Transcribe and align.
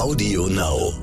Audio 0.00 0.46
Now. 0.46 0.94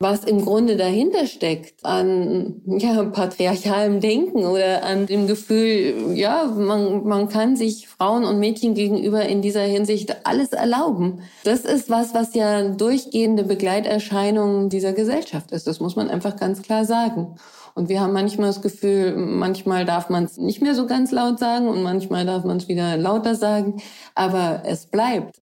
Was 0.00 0.24
im 0.24 0.44
Grunde 0.44 0.76
dahinter 0.76 1.26
steckt 1.26 1.82
an 1.82 2.60
ja, 2.66 3.02
patriarchalem 3.04 4.00
Denken 4.00 4.44
oder 4.44 4.84
an 4.84 5.06
dem 5.06 5.26
Gefühl, 5.26 6.12
ja, 6.12 6.44
man, 6.44 7.04
man 7.04 7.30
kann 7.30 7.56
sich 7.56 7.88
Frauen 7.88 8.24
und 8.24 8.38
Mädchen 8.38 8.74
gegenüber 8.74 9.22
in 9.24 9.40
dieser 9.40 9.62
Hinsicht 9.62 10.26
alles 10.26 10.52
erlauben. 10.52 11.22
Das 11.44 11.60
ist 11.60 11.88
was, 11.88 12.12
was 12.12 12.34
ja 12.34 12.68
durchgehende 12.68 13.44
Begleiterscheinung 13.44 14.68
dieser 14.68 14.92
Gesellschaft 14.92 15.50
ist. 15.50 15.66
Das 15.66 15.80
muss 15.80 15.96
man 15.96 16.10
einfach 16.10 16.36
ganz 16.36 16.60
klar 16.60 16.84
sagen. 16.84 17.36
Und 17.74 17.88
wir 17.88 18.02
haben 18.02 18.12
manchmal 18.12 18.48
das 18.48 18.60
Gefühl, 18.60 19.16
manchmal 19.16 19.86
darf 19.86 20.10
man 20.10 20.24
es 20.24 20.36
nicht 20.36 20.60
mehr 20.60 20.74
so 20.74 20.86
ganz 20.86 21.12
laut 21.12 21.38
sagen 21.38 21.66
und 21.66 21.82
manchmal 21.82 22.26
darf 22.26 22.44
man 22.44 22.58
es 22.58 22.68
wieder 22.68 22.98
lauter 22.98 23.34
sagen. 23.34 23.80
Aber 24.14 24.64
es 24.66 24.84
bleibt. 24.84 25.40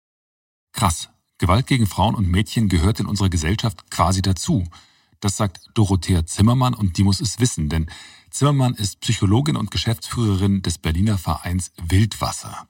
Krass. 0.72 1.11
Gewalt 1.42 1.66
gegen 1.66 1.88
Frauen 1.88 2.14
und 2.14 2.28
Mädchen 2.28 2.68
gehört 2.68 3.00
in 3.00 3.06
unserer 3.06 3.28
Gesellschaft 3.28 3.90
quasi 3.90 4.22
dazu. 4.22 4.62
Das 5.18 5.36
sagt 5.36 5.70
Dorothea 5.74 6.24
Zimmermann 6.24 6.72
und 6.72 6.98
die 6.98 7.02
muss 7.02 7.20
es 7.20 7.40
wissen, 7.40 7.68
denn 7.68 7.90
Zimmermann 8.30 8.74
ist 8.74 9.00
Psychologin 9.00 9.56
und 9.56 9.72
Geschäftsführerin 9.72 10.62
des 10.62 10.78
Berliner 10.78 11.18
Vereins 11.18 11.72
Wildwasser. 11.82 12.68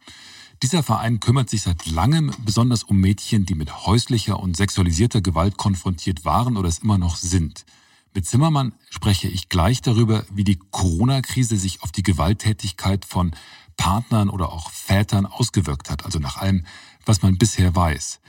Dieser 0.62 0.82
Verein 0.82 1.20
kümmert 1.20 1.50
sich 1.50 1.60
seit 1.60 1.84
langem 1.84 2.32
besonders 2.46 2.82
um 2.82 2.96
Mädchen, 2.96 3.44
die 3.44 3.54
mit 3.54 3.84
häuslicher 3.84 4.40
und 4.40 4.56
sexualisierter 4.56 5.20
Gewalt 5.20 5.58
konfrontiert 5.58 6.24
waren 6.24 6.56
oder 6.56 6.70
es 6.70 6.78
immer 6.78 6.96
noch 6.96 7.16
sind. 7.16 7.66
Mit 8.14 8.24
Zimmermann 8.24 8.72
spreche 8.88 9.28
ich 9.28 9.50
gleich 9.50 9.82
darüber, 9.82 10.24
wie 10.32 10.44
die 10.44 10.58
Corona-Krise 10.70 11.58
sich 11.58 11.82
auf 11.82 11.92
die 11.92 12.02
Gewalttätigkeit 12.02 13.04
von 13.04 13.32
Partnern 13.76 14.30
oder 14.30 14.50
auch 14.50 14.70
Vätern 14.70 15.26
ausgewirkt 15.26 15.90
hat, 15.90 16.06
also 16.06 16.18
nach 16.18 16.38
allem, 16.38 16.64
was 17.04 17.20
man 17.20 17.36
bisher 17.36 17.76
weiß. 17.76 18.21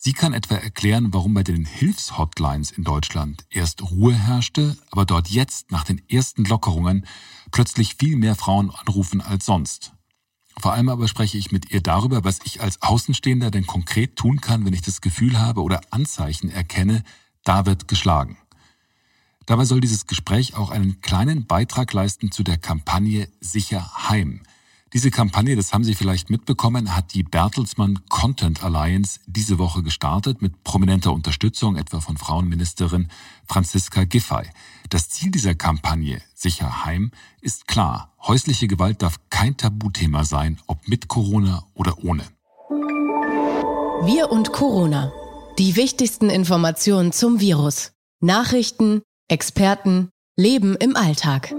Sie 0.00 0.12
kann 0.12 0.32
etwa 0.32 0.54
erklären, 0.54 1.12
warum 1.12 1.34
bei 1.34 1.42
den 1.42 1.64
Hilfshotlines 1.64 2.70
in 2.70 2.84
Deutschland 2.84 3.44
erst 3.50 3.82
Ruhe 3.82 4.14
herrschte, 4.14 4.78
aber 4.92 5.04
dort 5.04 5.28
jetzt 5.28 5.72
nach 5.72 5.82
den 5.82 6.00
ersten 6.08 6.44
Lockerungen 6.44 7.04
plötzlich 7.50 7.96
viel 7.96 8.16
mehr 8.16 8.36
Frauen 8.36 8.70
anrufen 8.70 9.20
als 9.20 9.44
sonst. 9.44 9.92
Vor 10.56 10.72
allem 10.72 10.88
aber 10.88 11.08
spreche 11.08 11.36
ich 11.36 11.50
mit 11.50 11.72
ihr 11.72 11.80
darüber, 11.80 12.22
was 12.22 12.38
ich 12.44 12.60
als 12.62 12.80
Außenstehender 12.80 13.50
denn 13.50 13.66
konkret 13.66 14.14
tun 14.14 14.40
kann, 14.40 14.64
wenn 14.64 14.72
ich 14.72 14.82
das 14.82 15.00
Gefühl 15.00 15.40
habe 15.40 15.62
oder 15.62 15.80
Anzeichen 15.90 16.48
erkenne, 16.48 17.02
da 17.42 17.66
wird 17.66 17.88
geschlagen. 17.88 18.38
Dabei 19.46 19.64
soll 19.64 19.80
dieses 19.80 20.06
Gespräch 20.06 20.54
auch 20.54 20.70
einen 20.70 21.00
kleinen 21.00 21.46
Beitrag 21.46 21.92
leisten 21.92 22.30
zu 22.30 22.44
der 22.44 22.58
Kampagne 22.58 23.28
Sicher 23.40 24.08
Heim, 24.08 24.42
diese 24.92 25.10
Kampagne, 25.10 25.54
das 25.54 25.72
haben 25.72 25.84
Sie 25.84 25.94
vielleicht 25.94 26.30
mitbekommen, 26.30 26.96
hat 26.96 27.12
die 27.12 27.22
Bertelsmann 27.22 27.98
Content 28.08 28.62
Alliance 28.64 29.20
diese 29.26 29.58
Woche 29.58 29.82
gestartet 29.82 30.40
mit 30.40 30.64
prominenter 30.64 31.12
Unterstützung 31.12 31.76
etwa 31.76 32.00
von 32.00 32.16
Frauenministerin 32.16 33.08
Franziska 33.46 34.04
Giffey. 34.04 34.44
Das 34.88 35.08
Ziel 35.10 35.30
dieser 35.30 35.54
Kampagne 35.54 36.22
Sicher 36.34 36.84
Heim 36.84 37.10
ist 37.40 37.66
klar. 37.66 38.14
Häusliche 38.22 38.68
Gewalt 38.68 39.02
darf 39.02 39.16
kein 39.28 39.56
Tabuthema 39.56 40.24
sein, 40.24 40.60
ob 40.68 40.86
mit 40.86 41.08
Corona 41.08 41.64
oder 41.74 41.98
ohne. 42.04 42.22
Wir 44.04 44.30
und 44.30 44.52
Corona. 44.52 45.12
Die 45.58 45.74
wichtigsten 45.74 46.30
Informationen 46.30 47.10
zum 47.10 47.40
Virus. 47.40 47.90
Nachrichten, 48.20 49.02
Experten, 49.26 50.10
Leben 50.36 50.76
im 50.76 50.94
Alltag. 50.94 51.52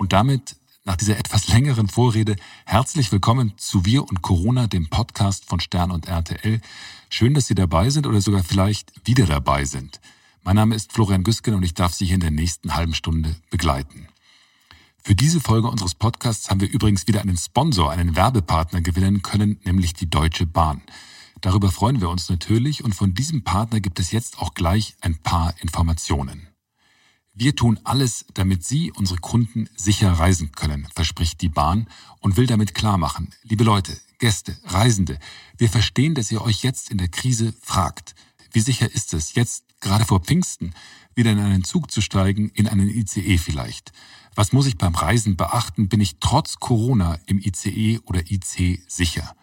Und 0.00 0.14
damit 0.14 0.56
nach 0.84 0.96
dieser 0.96 1.18
etwas 1.18 1.48
längeren 1.48 1.86
Vorrede 1.86 2.36
herzlich 2.64 3.12
willkommen 3.12 3.52
zu 3.58 3.84
Wir 3.84 4.02
und 4.02 4.22
Corona, 4.22 4.66
dem 4.66 4.88
Podcast 4.88 5.44
von 5.44 5.60
Stern 5.60 5.90
und 5.90 6.08
RTL. 6.08 6.62
Schön, 7.10 7.34
dass 7.34 7.48
Sie 7.48 7.54
dabei 7.54 7.90
sind 7.90 8.06
oder 8.06 8.22
sogar 8.22 8.42
vielleicht 8.42 9.06
wieder 9.06 9.26
dabei 9.26 9.66
sind. 9.66 10.00
Mein 10.42 10.56
Name 10.56 10.74
ist 10.74 10.94
Florian 10.94 11.22
Güsken 11.22 11.52
und 11.52 11.64
ich 11.64 11.74
darf 11.74 11.92
Sie 11.92 12.06
hier 12.06 12.14
in 12.14 12.22
der 12.22 12.30
nächsten 12.30 12.74
halben 12.74 12.94
Stunde 12.94 13.36
begleiten. 13.50 14.08
Für 15.04 15.14
diese 15.14 15.38
Folge 15.38 15.68
unseres 15.68 15.94
Podcasts 15.94 16.48
haben 16.48 16.62
wir 16.62 16.70
übrigens 16.70 17.06
wieder 17.06 17.20
einen 17.20 17.36
Sponsor, 17.36 17.90
einen 17.90 18.16
Werbepartner 18.16 18.80
gewinnen 18.80 19.20
können, 19.20 19.60
nämlich 19.64 19.92
die 19.92 20.08
Deutsche 20.08 20.46
Bahn. 20.46 20.80
Darüber 21.42 21.70
freuen 21.70 22.00
wir 22.00 22.08
uns 22.08 22.30
natürlich 22.30 22.82
und 22.82 22.94
von 22.94 23.12
diesem 23.12 23.44
Partner 23.44 23.80
gibt 23.80 24.00
es 24.00 24.12
jetzt 24.12 24.38
auch 24.38 24.54
gleich 24.54 24.96
ein 25.02 25.18
paar 25.18 25.52
Informationen. 25.60 26.49
Wir 27.40 27.56
tun 27.56 27.80
alles, 27.84 28.26
damit 28.34 28.64
Sie, 28.64 28.92
unsere 28.92 29.18
Kunden, 29.18 29.70
sicher 29.74 30.12
reisen 30.12 30.52
können, 30.52 30.86
verspricht 30.94 31.40
die 31.40 31.48
Bahn 31.48 31.88
und 32.18 32.36
will 32.36 32.46
damit 32.46 32.74
klarmachen. 32.74 33.32
Liebe 33.44 33.64
Leute, 33.64 33.98
Gäste, 34.18 34.58
Reisende, 34.66 35.18
wir 35.56 35.70
verstehen, 35.70 36.14
dass 36.14 36.30
ihr 36.30 36.42
euch 36.42 36.62
jetzt 36.62 36.90
in 36.90 36.98
der 36.98 37.08
Krise 37.08 37.54
fragt. 37.62 38.14
Wie 38.52 38.60
sicher 38.60 38.92
ist 38.92 39.14
es, 39.14 39.32
jetzt 39.32 39.64
gerade 39.80 40.04
vor 40.04 40.20
Pfingsten 40.20 40.74
wieder 41.14 41.32
in 41.32 41.38
einen 41.38 41.64
Zug 41.64 41.90
zu 41.90 42.02
steigen, 42.02 42.50
in 42.50 42.68
einen 42.68 42.90
ICE 42.90 43.38
vielleicht? 43.38 43.92
Was 44.34 44.52
muss 44.52 44.66
ich 44.66 44.76
beim 44.76 44.94
Reisen 44.94 45.36
beachten? 45.36 45.88
Bin 45.88 46.02
ich 46.02 46.16
trotz 46.20 46.58
Corona 46.58 47.18
im 47.24 47.38
ICE 47.38 48.00
oder 48.04 48.20
IC 48.30 48.82
sicher? 48.86 49.34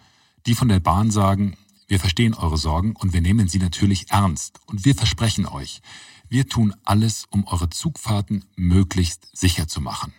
Die 0.45 0.53
von 0.53 0.67
der 0.67 0.81
Bahn 0.81 1.09
sagen, 1.09 1.57
wir 1.87 1.99
verstehen 1.99 2.35
eure 2.35 2.57
Sorgen 2.57 2.95
und 2.95 3.13
wir 3.13 3.21
nehmen 3.21 3.47
sie 3.47 3.59
natürlich 3.59 4.11
ernst. 4.11 4.59
Und 4.67 4.85
wir 4.85 4.93
versprechen 4.93 5.47
euch, 5.47 5.81
wir 6.29 6.47
tun 6.47 6.73
alles, 6.83 7.25
um 7.29 7.45
eure 7.47 7.69
Zugfahrten 7.69 8.45
möglichst 8.55 9.29
sicher 9.35 9.67
zu 9.67 9.81
machen. 9.81 10.13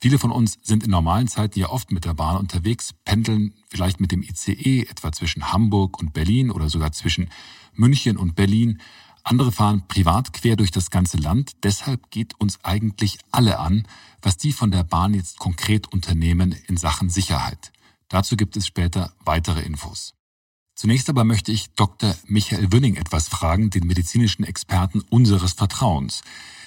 Viele 0.00 0.18
von 0.18 0.30
uns 0.30 0.58
sind 0.62 0.84
in 0.84 0.90
normalen 0.90 1.26
Zeiten 1.26 1.58
ja 1.58 1.70
oft 1.70 1.90
mit 1.90 2.04
der 2.04 2.14
Bahn 2.14 2.36
unterwegs, 2.36 2.94
pendeln 3.04 3.54
vielleicht 3.68 4.00
mit 4.00 4.12
dem 4.12 4.22
ICE 4.22 4.82
etwa 4.82 5.10
zwischen 5.10 5.52
Hamburg 5.52 5.98
und 5.98 6.12
Berlin 6.12 6.50
oder 6.50 6.70
sogar 6.70 6.92
zwischen 6.92 7.30
München 7.74 8.16
und 8.16 8.36
Berlin. 8.36 8.80
Andere 9.24 9.50
fahren 9.50 9.88
privat 9.88 10.32
quer 10.32 10.54
durch 10.54 10.70
das 10.70 10.90
ganze 10.90 11.16
Land. 11.16 11.52
Deshalb 11.64 12.10
geht 12.10 12.38
uns 12.40 12.64
eigentlich 12.64 13.18
alle 13.32 13.58
an, 13.58 13.88
was 14.22 14.36
die 14.36 14.52
von 14.52 14.70
der 14.70 14.84
Bahn 14.84 15.14
jetzt 15.14 15.38
konkret 15.38 15.92
unternehmen 15.92 16.54
in 16.68 16.76
Sachen 16.76 17.10
Sicherheit. 17.10 17.72
Dazu 18.08 18.36
gibt 18.36 18.56
es 18.56 18.66
später 18.66 19.12
weitere 19.24 19.62
Infos. 19.62 20.14
Zunächst 20.78 21.10
aber 21.10 21.24
möchte 21.24 21.50
ich 21.50 21.74
Dr. 21.74 22.14
Michael 22.28 22.70
Wünning 22.70 22.94
etwas 22.94 23.26
fragen, 23.26 23.68
den 23.68 23.84
medizinischen 23.84 24.44
Experten 24.44 25.00
unseres 25.10 25.54
Vertrauens. 25.54 26.22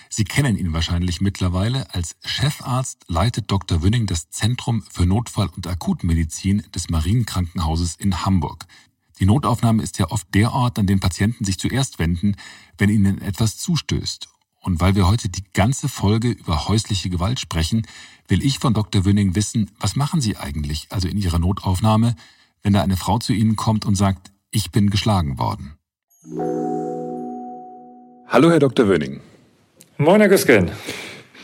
Sie 0.10 0.26
kennen 0.26 0.58
ihn 0.58 0.74
wahrscheinlich 0.74 1.22
mittlerweile. 1.22 1.96
Als 1.96 2.18
Chefarzt 2.26 3.06
leitet 3.08 3.50
Dr. 3.50 3.82
Wünning 3.82 4.08
das 4.08 4.30
Zentrum 4.30 4.84
für 4.92 5.06
Notfall- 5.06 5.48
und 5.56 5.66
Akutmedizin 5.66 6.62
des 6.76 6.90
Marienkrankenhauses 6.90 7.96
in 7.96 8.26
Hamburg. 8.26 8.66
Die 9.22 9.26
Notaufnahme 9.26 9.82
ist 9.82 9.98
ja 9.98 10.12
oft 10.12 10.28
der 10.34 10.52
Ort, 10.52 10.78
an 10.78 10.88
den 10.88 11.00
Patienten 11.00 11.46
sich 11.46 11.58
zuerst 11.58 11.98
wenden, 11.98 12.36
wenn 12.78 12.90
ihnen 12.90 13.22
etwas 13.22 13.60
zustößt. 13.60 14.28
Und 14.60 14.82
weil 14.82 14.96
wir 14.96 15.08
heute 15.08 15.30
die 15.30 15.46
ganze 15.54 15.88
Folge 15.88 16.32
über 16.32 16.68
häusliche 16.68 17.10
Gewalt 17.10 17.40
sprechen, 17.40 17.88
will 18.28 18.44
ich 18.44 18.60
von 18.60 18.74
Dr. 18.74 19.06
Wünning 19.06 19.36
wissen, 19.36 19.72
was 19.80 19.96
machen 19.96 20.20
Sie 20.20 20.36
eigentlich, 20.36 20.88
also 20.90 21.08
in 21.08 21.18
Ihrer 21.18 21.40
Notaufnahme, 21.40 22.18
wenn 22.64 22.74
da 22.74 22.82
eine 22.82 22.98
Frau 22.98 23.18
zu 23.18 23.34
Ihnen 23.34 23.56
kommt 23.56 23.86
und 23.86 23.96
sagt, 23.96 24.32
ich 24.52 24.72
bin 24.72 24.90
geschlagen 24.90 25.40
worden? 25.40 25.74
Hallo, 28.28 28.50
Herr 28.50 28.60
Dr. 28.60 28.88
Wöning. 28.88 29.20
Moin, 29.98 30.22
Herr 30.22 30.30
Güsken. 30.30 30.72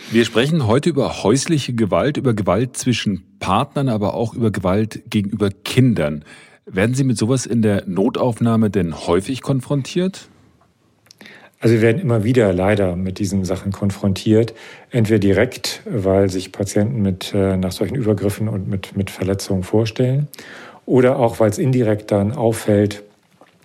Wir 0.09 0.23
sprechen 0.23 0.67
heute 0.67 0.89
über 0.89 1.23
häusliche 1.23 1.73
Gewalt, 1.73 2.17
über 2.17 2.33
Gewalt 2.33 2.78
zwischen 2.78 3.38
Partnern, 3.39 3.89
aber 3.89 4.13
auch 4.13 4.33
über 4.33 4.51
Gewalt 4.51 5.03
gegenüber 5.09 5.50
Kindern. 5.50 6.23
Werden 6.66 6.95
Sie 6.95 7.03
mit 7.03 7.17
sowas 7.17 7.45
in 7.45 7.61
der 7.61 7.84
Notaufnahme 7.88 8.69
denn 8.69 8.95
häufig 8.95 9.41
konfrontiert? 9.41 10.29
Also 11.59 11.75
wir 11.75 11.81
werden 11.81 11.99
immer 11.99 12.23
wieder 12.23 12.53
leider 12.53 12.95
mit 12.95 13.19
diesen 13.19 13.44
Sachen 13.44 13.72
konfrontiert. 13.72 14.53
Entweder 14.91 15.19
direkt, 15.19 15.81
weil 15.85 16.29
sich 16.29 16.51
Patienten 16.51 17.01
mit, 17.01 17.34
äh, 17.34 17.57
nach 17.57 17.72
solchen 17.72 17.95
Übergriffen 17.95 18.47
und 18.47 18.67
mit, 18.67 18.95
mit 18.95 19.09
Verletzungen 19.09 19.63
vorstellen 19.63 20.28
oder 20.88 21.20
auch, 21.20 21.40
weil 21.40 21.52
es 21.52 21.59
indirekt 21.59 22.12
dann 22.12 22.31
auffällt, 22.31 23.03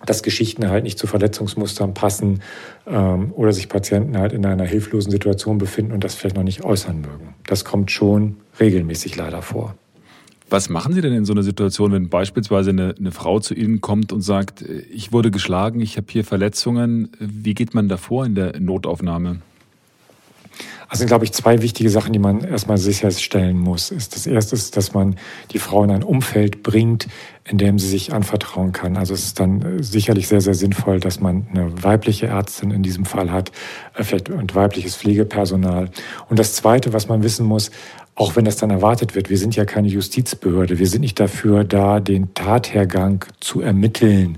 dass 0.04 0.24
Geschichten 0.24 0.68
halt 0.68 0.82
nicht 0.82 0.98
zu 0.98 1.06
Verletzungsmustern 1.06 1.94
passen 1.94 2.42
ähm, 2.86 3.32
oder 3.32 3.52
sich 3.52 3.68
Patienten 3.68 4.18
halt 4.18 4.32
in 4.32 4.44
einer 4.44 4.64
hilflosen 4.64 5.12
Situation 5.12 5.56
befinden 5.56 5.92
und 5.92 6.02
das 6.02 6.16
vielleicht 6.16 6.36
noch 6.36 6.42
nicht 6.42 6.64
äußern 6.64 7.00
mögen. 7.00 7.34
Das 7.46 7.64
kommt 7.64 7.92
schon 7.92 8.36
regelmäßig 8.58 9.16
leider 9.16 9.40
vor. 9.40 9.76
Was 10.50 10.68
machen 10.68 10.92
Sie 10.92 11.00
denn 11.00 11.14
in 11.14 11.24
so 11.24 11.32
einer 11.32 11.44
Situation, 11.44 11.92
wenn 11.92 12.08
beispielsweise 12.10 12.70
eine, 12.70 12.94
eine 12.98 13.12
Frau 13.12 13.38
zu 13.38 13.54
Ihnen 13.54 13.80
kommt 13.80 14.12
und 14.12 14.20
sagt, 14.20 14.62
ich 14.92 15.12
wurde 15.12 15.30
geschlagen, 15.30 15.80
ich 15.80 15.96
habe 15.96 16.08
hier 16.10 16.24
Verletzungen? 16.24 17.08
Wie 17.20 17.54
geht 17.54 17.72
man 17.72 17.88
davor 17.88 18.26
in 18.26 18.34
der 18.34 18.60
Notaufnahme? 18.60 19.40
Das 20.92 20.98
sind, 20.98 21.08
glaube 21.08 21.24
ich, 21.24 21.32
zwei 21.32 21.62
wichtige 21.62 21.88
Sachen, 21.88 22.12
die 22.12 22.18
man 22.18 22.44
erstmal 22.44 22.76
sicherstellen 22.76 23.58
muss. 23.58 23.88
Das 23.88 24.26
erste 24.26 24.54
ist, 24.54 24.76
dass 24.76 24.92
man 24.92 25.16
die 25.52 25.58
Frau 25.58 25.82
in 25.84 25.90
ein 25.90 26.02
Umfeld 26.02 26.62
bringt, 26.62 27.08
in 27.44 27.56
dem 27.56 27.78
sie 27.78 27.88
sich 27.88 28.12
anvertrauen 28.12 28.72
kann. 28.72 28.98
Also 28.98 29.14
es 29.14 29.24
ist 29.24 29.40
dann 29.40 29.62
äh, 29.62 29.82
sicherlich 29.82 30.28
sehr, 30.28 30.42
sehr 30.42 30.52
sinnvoll, 30.52 31.00
dass 31.00 31.18
man 31.18 31.46
eine 31.50 31.82
weibliche 31.82 32.26
Ärztin 32.26 32.70
in 32.72 32.82
diesem 32.82 33.06
Fall 33.06 33.32
hat, 33.32 33.52
äh, 33.94 34.04
vielleicht 34.04 34.28
und 34.28 34.54
weibliches 34.54 34.94
Pflegepersonal. 34.94 35.88
Und 36.28 36.38
das 36.38 36.56
Zweite, 36.56 36.92
was 36.92 37.08
man 37.08 37.22
wissen 37.22 37.46
muss, 37.46 37.70
auch 38.14 38.36
wenn 38.36 38.44
das 38.44 38.58
dann 38.58 38.68
erwartet 38.68 39.14
wird. 39.14 39.30
Wir 39.30 39.38
sind 39.38 39.56
ja 39.56 39.64
keine 39.64 39.88
Justizbehörde. 39.88 40.78
Wir 40.78 40.88
sind 40.88 41.00
nicht 41.00 41.18
dafür 41.18 41.64
da, 41.64 42.00
den 42.00 42.34
Tathergang 42.34 43.24
zu 43.40 43.62
ermitteln. 43.62 44.36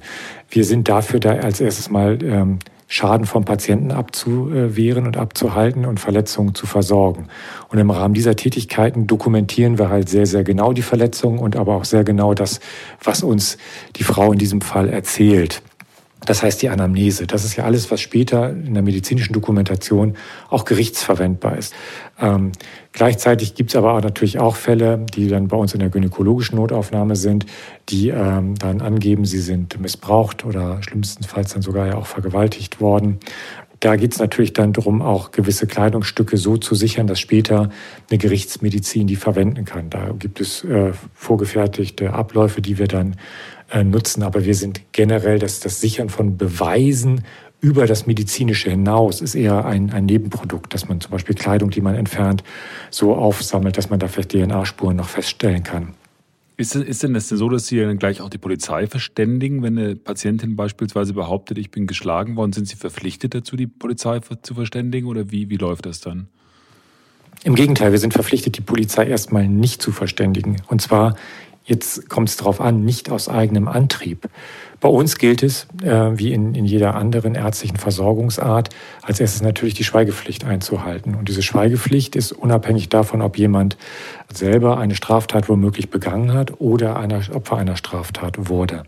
Wir 0.48 0.64
sind 0.64 0.88
dafür 0.88 1.18
da, 1.18 1.30
als 1.30 1.60
erstes 1.60 1.90
mal 1.90 2.22
ähm, 2.22 2.60
Schaden 2.86 3.26
vom 3.26 3.44
Patienten 3.44 3.90
abzuwehren 3.90 5.06
und 5.06 5.16
abzuhalten 5.16 5.84
und 5.84 6.00
Verletzungen 6.00 6.54
zu 6.54 6.66
versorgen. 6.66 7.28
Und 7.68 7.78
im 7.78 7.90
Rahmen 7.90 8.14
dieser 8.14 8.36
Tätigkeiten 8.36 9.06
dokumentieren 9.06 9.78
wir 9.78 9.88
halt 9.88 10.08
sehr, 10.08 10.26
sehr 10.26 10.44
genau 10.44 10.72
die 10.72 10.82
Verletzungen 10.82 11.38
und 11.38 11.56
aber 11.56 11.76
auch 11.76 11.84
sehr 11.84 12.04
genau 12.04 12.34
das, 12.34 12.60
was 13.02 13.22
uns 13.22 13.56
die 13.96 14.04
Frau 14.04 14.32
in 14.32 14.38
diesem 14.38 14.60
Fall 14.60 14.88
erzählt. 14.88 15.62
Das 16.26 16.42
heißt 16.42 16.62
die 16.62 16.68
Anamnese. 16.68 17.26
Das 17.26 17.44
ist 17.44 17.56
ja 17.56 17.64
alles, 17.64 17.90
was 17.90 18.00
später 18.00 18.50
in 18.50 18.74
der 18.74 18.82
medizinischen 18.82 19.32
Dokumentation 19.32 20.16
auch 20.48 20.64
gerichtsverwendbar 20.64 21.58
ist. 21.58 21.74
Ähm, 22.20 22.52
gleichzeitig 22.92 23.54
gibt 23.54 23.70
es 23.70 23.76
aber 23.76 23.94
auch 23.94 24.00
natürlich 24.00 24.38
auch 24.38 24.56
Fälle, 24.56 25.04
die 25.14 25.28
dann 25.28 25.48
bei 25.48 25.56
uns 25.56 25.74
in 25.74 25.80
der 25.80 25.90
gynäkologischen 25.90 26.56
Notaufnahme 26.56 27.16
sind, 27.16 27.46
die 27.88 28.08
ähm, 28.08 28.54
dann 28.54 28.80
angeben, 28.80 29.24
sie 29.24 29.40
sind 29.40 29.80
missbraucht 29.80 30.44
oder 30.44 30.82
schlimmstenfalls 30.82 31.52
dann 31.52 31.62
sogar 31.62 31.86
ja 31.86 31.96
auch 31.96 32.06
vergewaltigt 32.06 32.80
worden. 32.80 33.18
Da 33.80 33.96
geht 33.96 34.14
es 34.14 34.18
natürlich 34.18 34.54
dann 34.54 34.72
darum, 34.72 35.02
auch 35.02 35.30
gewisse 35.30 35.66
Kleidungsstücke 35.66 36.38
so 36.38 36.56
zu 36.56 36.74
sichern, 36.74 37.06
dass 37.06 37.20
später 37.20 37.68
eine 38.08 38.18
Gerichtsmedizin 38.18 39.06
die 39.06 39.16
verwenden 39.16 39.66
kann. 39.66 39.90
Da 39.90 40.12
gibt 40.18 40.40
es 40.40 40.64
äh, 40.64 40.92
vorgefertigte 41.12 42.14
Abläufe, 42.14 42.62
die 42.62 42.78
wir 42.78 42.88
dann 42.88 43.16
nutzen. 43.84 44.22
Aber 44.22 44.44
wir 44.44 44.54
sind 44.54 44.80
generell, 44.92 45.38
dass 45.38 45.60
das 45.60 45.80
Sichern 45.80 46.08
von 46.08 46.36
Beweisen 46.36 47.24
über 47.64 47.86
das 47.86 48.06
Medizinische 48.06 48.68
hinaus 48.68 49.22
ist 49.22 49.34
eher 49.34 49.64
ein, 49.64 49.90
ein 49.90 50.04
Nebenprodukt, 50.04 50.74
dass 50.74 50.86
man 50.86 51.00
zum 51.00 51.10
Beispiel 51.12 51.34
Kleidung, 51.34 51.70
die 51.70 51.80
man 51.80 51.94
entfernt, 51.94 52.44
so 52.90 53.14
aufsammelt, 53.14 53.78
dass 53.78 53.88
man 53.88 53.98
da 53.98 54.06
vielleicht 54.06 54.32
DNA-Spuren 54.32 54.96
noch 54.96 55.08
feststellen 55.08 55.62
kann. 55.62 55.94
Ist, 56.58 56.76
ist 56.76 57.02
denn 57.02 57.14
das 57.14 57.28
denn 57.28 57.38
so, 57.38 57.48
dass 57.48 57.66
Sie 57.66 57.80
dann 57.80 57.98
gleich 57.98 58.20
auch 58.20 58.28
die 58.28 58.38
Polizei 58.38 58.86
verständigen, 58.86 59.62
wenn 59.62 59.78
eine 59.78 59.96
Patientin 59.96 60.56
beispielsweise 60.56 61.14
behauptet, 61.14 61.56
ich 61.56 61.70
bin 61.70 61.86
geschlagen 61.86 62.36
worden? 62.36 62.52
Sind 62.52 62.68
Sie 62.68 62.76
verpflichtet 62.76 63.34
dazu, 63.34 63.56
die 63.56 63.66
Polizei 63.66 64.20
zu 64.20 64.54
verständigen 64.54 65.06
oder 65.06 65.30
wie, 65.30 65.48
wie 65.48 65.56
läuft 65.56 65.86
das 65.86 66.00
dann? 66.00 66.28
Im 67.44 67.54
Gegenteil, 67.54 67.92
wir 67.92 67.98
sind 67.98 68.12
verpflichtet, 68.12 68.58
die 68.58 68.60
Polizei 68.60 69.06
erstmal 69.06 69.48
nicht 69.48 69.80
zu 69.82 69.90
verständigen. 69.90 70.56
Und 70.68 70.80
zwar 70.80 71.16
Jetzt 71.66 72.10
kommt 72.10 72.28
es 72.28 72.36
darauf 72.36 72.60
an, 72.60 72.84
nicht 72.84 73.10
aus 73.10 73.28
eigenem 73.28 73.68
Antrieb. 73.68 74.28
Bei 74.80 74.88
uns 74.90 75.16
gilt 75.16 75.42
es, 75.42 75.66
äh, 75.82 76.10
wie 76.18 76.34
in, 76.34 76.54
in 76.54 76.66
jeder 76.66 76.94
anderen 76.94 77.34
ärztlichen 77.34 77.78
Versorgungsart, 77.78 78.68
als 79.00 79.18
erstes 79.18 79.40
natürlich 79.40 79.72
die 79.72 79.84
Schweigepflicht 79.84 80.44
einzuhalten. 80.44 81.14
Und 81.14 81.30
diese 81.30 81.42
Schweigepflicht 81.42 82.16
ist 82.16 82.32
unabhängig 82.32 82.90
davon, 82.90 83.22
ob 83.22 83.38
jemand 83.38 83.78
selber 84.30 84.76
eine 84.76 84.94
Straftat 84.94 85.48
womöglich 85.48 85.88
begangen 85.88 86.34
hat 86.34 86.60
oder 86.60 86.98
einer, 86.98 87.22
Opfer 87.32 87.56
einer 87.56 87.76
Straftat 87.76 88.50
wurde. 88.50 88.82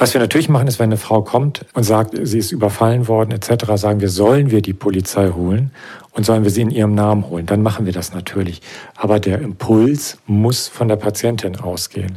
Was 0.00 0.14
wir 0.14 0.20
natürlich 0.22 0.48
machen, 0.48 0.66
ist, 0.66 0.78
wenn 0.78 0.88
eine 0.88 0.96
Frau 0.96 1.20
kommt 1.20 1.66
und 1.74 1.82
sagt, 1.82 2.16
sie 2.22 2.38
ist 2.38 2.52
überfallen 2.52 3.06
worden 3.06 3.32
etc., 3.32 3.66
sagen 3.74 4.00
wir, 4.00 4.08
sollen 4.08 4.50
wir 4.50 4.62
die 4.62 4.72
Polizei 4.72 5.28
holen 5.28 5.72
und 6.12 6.24
sollen 6.24 6.42
wir 6.42 6.50
sie 6.50 6.62
in 6.62 6.70
ihrem 6.70 6.94
Namen 6.94 7.28
holen. 7.28 7.44
Dann 7.44 7.60
machen 7.60 7.84
wir 7.84 7.92
das 7.92 8.14
natürlich. 8.14 8.62
Aber 8.96 9.20
der 9.20 9.42
Impuls 9.42 10.16
muss 10.26 10.68
von 10.68 10.88
der 10.88 10.96
Patientin 10.96 11.56
ausgehen. 11.56 12.16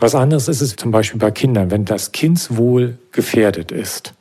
Was 0.00 0.16
anderes 0.16 0.48
ist 0.48 0.60
es 0.60 0.74
zum 0.74 0.90
Beispiel 0.90 1.20
bei 1.20 1.30
Kindern. 1.30 1.70
Wenn 1.70 1.84
das 1.84 2.10
Kindswohl 2.10 2.98
gefährdet 3.12 3.70
ist, 3.70 4.12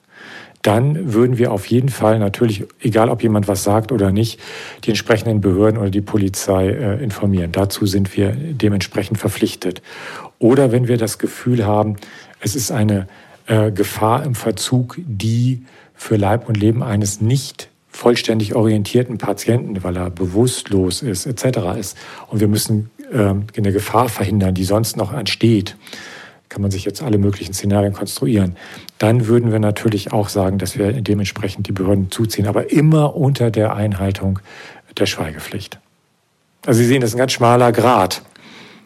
dann 0.61 1.15
würden 1.15 1.39
wir 1.39 1.51
auf 1.51 1.65
jeden 1.65 1.89
Fall 1.89 2.19
natürlich, 2.19 2.65
egal 2.79 3.09
ob 3.09 3.23
jemand 3.23 3.47
was 3.47 3.63
sagt 3.63 3.91
oder 3.91 4.11
nicht, 4.11 4.39
die 4.83 4.91
entsprechenden 4.91 5.41
Behörden 5.41 5.79
oder 5.79 5.89
die 5.89 6.01
Polizei 6.01 6.67
äh, 6.67 7.03
informieren. 7.03 7.51
Dazu 7.53 7.87
sind 7.87 8.15
wir 8.15 8.33
dementsprechend 8.35 9.17
verpflichtet. 9.17 9.81
Oder 10.37 10.71
wenn 10.71 10.87
wir 10.87 10.97
das 10.97 11.17
Gefühl 11.17 11.65
haben, 11.65 11.97
es 12.39 12.55
ist 12.55 12.71
eine 12.71 13.07
äh, 13.47 13.71
Gefahr 13.71 14.23
im 14.23 14.35
Verzug, 14.35 14.97
die 14.99 15.63
für 15.95 16.15
Leib 16.15 16.47
und 16.47 16.55
Leben 16.55 16.83
eines 16.83 17.21
nicht 17.21 17.69
vollständig 17.89 18.55
orientierten 18.55 19.17
Patienten, 19.17 19.83
weil 19.83 19.97
er 19.97 20.09
bewusstlos 20.09 21.01
ist, 21.01 21.25
etc. 21.25 21.77
ist. 21.77 21.97
Und 22.27 22.39
wir 22.39 22.47
müssen 22.47 22.91
äh, 23.11 23.33
eine 23.57 23.71
Gefahr 23.71 24.09
verhindern, 24.09 24.53
die 24.53 24.63
sonst 24.63 24.95
noch 24.95 25.13
entsteht. 25.13 25.75
Kann 26.47 26.61
man 26.61 26.71
sich 26.71 26.85
jetzt 26.85 27.01
alle 27.01 27.17
möglichen 27.17 27.53
Szenarien 27.53 27.93
konstruieren. 27.93 28.55
Dann 28.97 29.27
würden 29.27 29.51
wir 29.51 29.59
natürlich 29.59 30.13
auch 30.13 30.29
sagen, 30.29 30.57
dass 30.57 30.77
wir 30.77 30.93
dementsprechend 31.01 31.67
die 31.67 31.71
Behörden 31.71 32.09
zuziehen, 32.11 32.47
aber 32.47 32.71
immer 32.71 33.15
unter 33.15 33.51
der 33.51 33.75
Einhaltung 33.75 34.39
der 34.97 35.05
Schweigepflicht. 35.05 35.79
Also 36.65 36.79
Sie 36.79 36.85
sehen, 36.85 37.01
das 37.01 37.11
ist 37.11 37.15
ein 37.15 37.19
ganz 37.19 37.33
schmaler 37.33 37.71
Grad. 37.71 38.21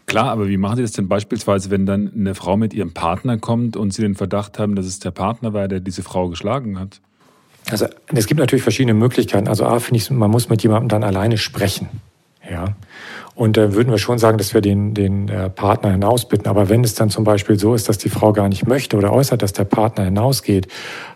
Klar, 0.05 0.31
aber 0.31 0.47
wie 0.50 0.57
machen 0.57 0.77
Sie 0.77 0.81
das 0.81 0.91
denn 0.91 1.07
beispielsweise, 1.07 1.69
wenn 1.69 1.85
dann 1.85 2.11
eine 2.13 2.35
Frau 2.35 2.57
mit 2.57 2.73
ihrem 2.73 2.94
Partner 2.94 3.38
kommt 3.38 3.77
und 3.77 3.94
Sie 3.94 4.01
den 4.01 4.15
Verdacht 4.15 4.59
haben, 4.59 4.75
dass 4.75 4.85
es 4.85 5.00
der 5.00 5.11
Partner 5.11 5.53
war, 5.53 5.67
der 5.67 5.79
diese 5.79 6.03
Frau 6.03 6.29
geschlagen 6.29 6.79
hat? 6.79 7.00
Also 7.69 7.88
es 8.07 8.27
gibt 8.27 8.39
natürlich 8.39 8.63
verschiedene 8.63 8.94
Möglichkeiten. 8.94 9.47
Also 9.47 9.65
A 9.65 9.79
finde 9.79 10.00
ich, 10.00 10.09
man 10.11 10.29
muss 10.29 10.50
mit 10.50 10.61
jemandem 10.63 10.89
dann 10.89 11.03
alleine 11.03 11.38
sprechen. 11.38 11.88
Ja. 12.50 12.75
Und 13.35 13.57
da 13.57 13.63
äh, 13.63 13.74
würden 13.74 13.89
wir 13.89 13.97
schon 13.97 14.19
sagen, 14.19 14.38
dass 14.38 14.53
wir 14.53 14.62
den, 14.62 14.94
den 14.94 15.27
äh, 15.30 15.50
Partner 15.50 15.91
hinausbitten. 15.91 16.47
Aber 16.47 16.69
wenn 16.69 16.83
es 16.83 16.95
dann 16.95 17.09
zum 17.09 17.24
Beispiel 17.24 17.57
so 17.57 17.74
ist, 17.74 17.89
dass 17.89 17.97
die 17.97 18.09
Frau 18.09 18.33
gar 18.33 18.50
nicht 18.50 18.68
möchte 18.68 18.97
oder 18.97 19.12
äußert, 19.12 19.41
dass 19.41 19.53
der 19.53 19.63
Partner 19.63 20.06
hinausgeht, 20.06 20.68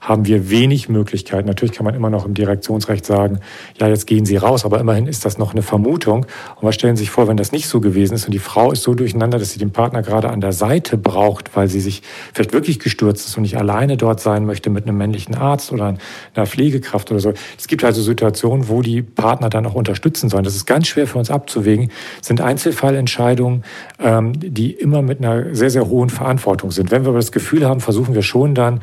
haben 0.01 0.25
wir 0.25 0.49
wenig 0.49 0.89
Möglichkeiten. 0.89 1.47
Natürlich 1.47 1.75
kann 1.75 1.85
man 1.85 1.95
immer 1.95 2.09
noch 2.09 2.25
im 2.25 2.33
Direktionsrecht 2.33 3.05
sagen, 3.05 3.39
ja, 3.79 3.87
jetzt 3.87 4.07
gehen 4.07 4.25
Sie 4.25 4.37
raus, 4.37 4.65
aber 4.65 4.79
immerhin 4.79 5.07
ist 5.07 5.25
das 5.25 5.37
noch 5.37 5.51
eine 5.51 5.61
Vermutung. 5.61 6.25
Und 6.55 6.61
was 6.61 6.75
stellen 6.75 6.95
Sie 6.95 7.03
sich 7.03 7.11
vor, 7.11 7.27
wenn 7.27 7.37
das 7.37 7.51
nicht 7.51 7.67
so 7.67 7.79
gewesen 7.81 8.15
ist 8.15 8.25
und 8.25 8.31
die 8.31 8.39
Frau 8.39 8.71
ist 8.71 8.83
so 8.83 8.93
durcheinander, 8.93 9.37
dass 9.37 9.51
sie 9.51 9.59
den 9.59 9.71
Partner 9.71 10.01
gerade 10.01 10.29
an 10.29 10.41
der 10.41 10.53
Seite 10.53 10.97
braucht, 10.97 11.55
weil 11.55 11.67
sie 11.67 11.79
sich 11.79 12.01
vielleicht 12.33 12.53
wirklich 12.53 12.79
gestürzt 12.79 13.27
ist 13.27 13.37
und 13.37 13.43
nicht 13.43 13.57
alleine 13.57 13.97
dort 13.97 14.19
sein 14.19 14.45
möchte 14.45 14.69
mit 14.69 14.87
einem 14.87 14.97
männlichen 14.97 15.35
Arzt 15.35 15.71
oder 15.71 15.95
einer 16.33 16.45
Pflegekraft 16.45 17.11
oder 17.11 17.19
so. 17.19 17.33
Es 17.57 17.67
gibt 17.67 17.83
also 17.83 18.01
Situationen, 18.01 18.69
wo 18.69 18.81
die 18.81 19.01
Partner 19.01 19.49
dann 19.49 19.65
auch 19.65 19.75
unterstützen 19.75 20.29
sollen. 20.29 20.43
Das 20.43 20.55
ist 20.55 20.65
ganz 20.65 20.87
schwer 20.87 21.07
für 21.07 21.19
uns 21.19 21.29
abzuwägen, 21.29 21.91
sind 22.21 22.41
Einzelfallentscheidungen, 22.41 23.63
ähm, 23.99 24.33
die 24.37 24.71
immer 24.71 25.01
mit 25.01 25.19
einer 25.19 25.55
sehr, 25.55 25.69
sehr 25.69 25.87
hohen 25.87 26.09
Verantwortung 26.09 26.71
sind. 26.71 26.91
Wenn 26.91 27.03
wir 27.03 27.09
aber 27.09 27.19
das 27.19 27.31
Gefühl 27.31 27.67
haben, 27.67 27.79
versuchen 27.79 28.15
wir 28.15 28.21
schon 28.21 28.55
dann, 28.55 28.81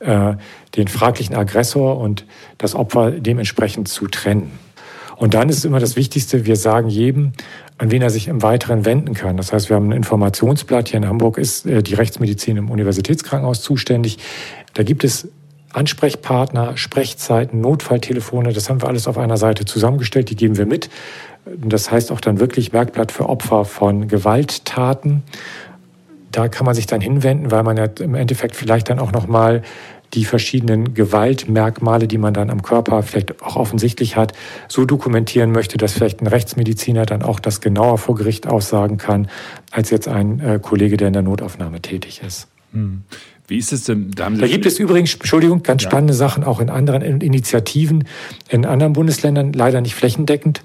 äh, 0.00 0.34
den 0.76 0.88
fraglichen 0.88 1.36
Aggressor 1.36 1.98
und 1.98 2.26
das 2.58 2.74
Opfer 2.74 3.12
dementsprechend 3.12 3.88
zu 3.88 4.06
trennen. 4.08 4.50
Und 5.16 5.34
dann 5.34 5.48
ist 5.48 5.64
immer 5.64 5.80
das 5.80 5.96
Wichtigste, 5.96 6.44
wir 6.44 6.56
sagen 6.56 6.88
jedem, 6.88 7.32
an 7.78 7.90
wen 7.90 8.02
er 8.02 8.10
sich 8.10 8.28
im 8.28 8.42
Weiteren 8.42 8.84
wenden 8.84 9.14
kann. 9.14 9.36
Das 9.36 9.52
heißt, 9.52 9.68
wir 9.68 9.76
haben 9.76 9.88
ein 9.88 9.96
Informationsblatt. 9.96 10.88
Hier 10.88 10.98
in 10.98 11.06
Hamburg 11.06 11.38
ist 11.38 11.66
äh, 11.66 11.82
die 11.82 11.94
Rechtsmedizin 11.94 12.56
im 12.56 12.70
Universitätskrankenhaus 12.70 13.62
zuständig. 13.62 14.18
Da 14.74 14.82
gibt 14.82 15.04
es 15.04 15.28
Ansprechpartner, 15.72 16.76
Sprechzeiten, 16.76 17.60
Notfalltelefone. 17.60 18.52
Das 18.52 18.70
haben 18.70 18.80
wir 18.80 18.88
alles 18.88 19.08
auf 19.08 19.18
einer 19.18 19.36
Seite 19.36 19.64
zusammengestellt. 19.64 20.30
Die 20.30 20.36
geben 20.36 20.56
wir 20.56 20.66
mit. 20.66 20.88
Das 21.46 21.90
heißt 21.90 22.10
auch 22.10 22.20
dann 22.20 22.40
wirklich 22.40 22.72
Merkblatt 22.72 23.12
für 23.12 23.28
Opfer 23.28 23.64
von 23.64 24.08
Gewalttaten. 24.08 25.22
Da 26.32 26.48
kann 26.48 26.66
man 26.66 26.74
sich 26.74 26.86
dann 26.86 27.00
hinwenden, 27.00 27.50
weil 27.50 27.62
man 27.62 27.76
ja 27.76 27.84
im 28.00 28.14
Endeffekt 28.14 28.56
vielleicht 28.56 28.90
dann 28.90 28.98
auch 28.98 29.12
noch 29.12 29.26
mal 29.26 29.62
die 30.14 30.24
verschiedenen 30.24 30.94
Gewaltmerkmale, 30.94 32.08
die 32.08 32.18
man 32.18 32.34
dann 32.34 32.50
am 32.50 32.62
Körper 32.62 33.02
vielleicht 33.02 33.42
auch 33.42 33.56
offensichtlich 33.56 34.16
hat, 34.16 34.32
so 34.68 34.84
dokumentieren 34.84 35.52
möchte, 35.52 35.76
dass 35.76 35.92
vielleicht 35.92 36.20
ein 36.20 36.26
Rechtsmediziner 36.26 37.04
dann 37.04 37.22
auch 37.22 37.40
das 37.40 37.60
genauer 37.60 37.98
vor 37.98 38.14
Gericht 38.14 38.46
aussagen 38.46 38.96
kann, 38.96 39.28
als 39.70 39.90
jetzt 39.90 40.08
ein 40.08 40.40
äh, 40.40 40.58
Kollege, 40.62 40.96
der 40.96 41.08
in 41.08 41.14
der 41.14 41.22
Notaufnahme 41.22 41.80
tätig 41.82 42.22
ist. 42.24 42.48
Hm. 42.72 43.02
Wie 43.46 43.58
ist 43.58 43.72
es 43.72 43.84
denn? 43.84 44.10
Da, 44.12 44.30
da 44.30 44.46
gibt 44.46 44.64
es 44.64 44.78
übrigens, 44.78 45.14
Entschuldigung, 45.14 45.62
ganz 45.62 45.82
ja. 45.82 45.90
spannende 45.90 46.14
Sachen 46.14 46.44
auch 46.44 46.60
in 46.60 46.70
anderen 46.70 47.02
Initiativen 47.20 48.04
in 48.48 48.64
anderen 48.64 48.94
Bundesländern, 48.94 49.52
leider 49.52 49.80
nicht 49.80 49.94
flächendeckend. 49.94 50.62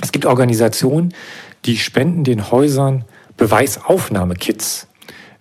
Es 0.00 0.12
gibt 0.12 0.26
Organisationen, 0.26 1.14
die 1.64 1.76
spenden 1.76 2.24
den 2.24 2.50
Häusern 2.50 3.04
Beweisaufnahmekits 3.36 4.86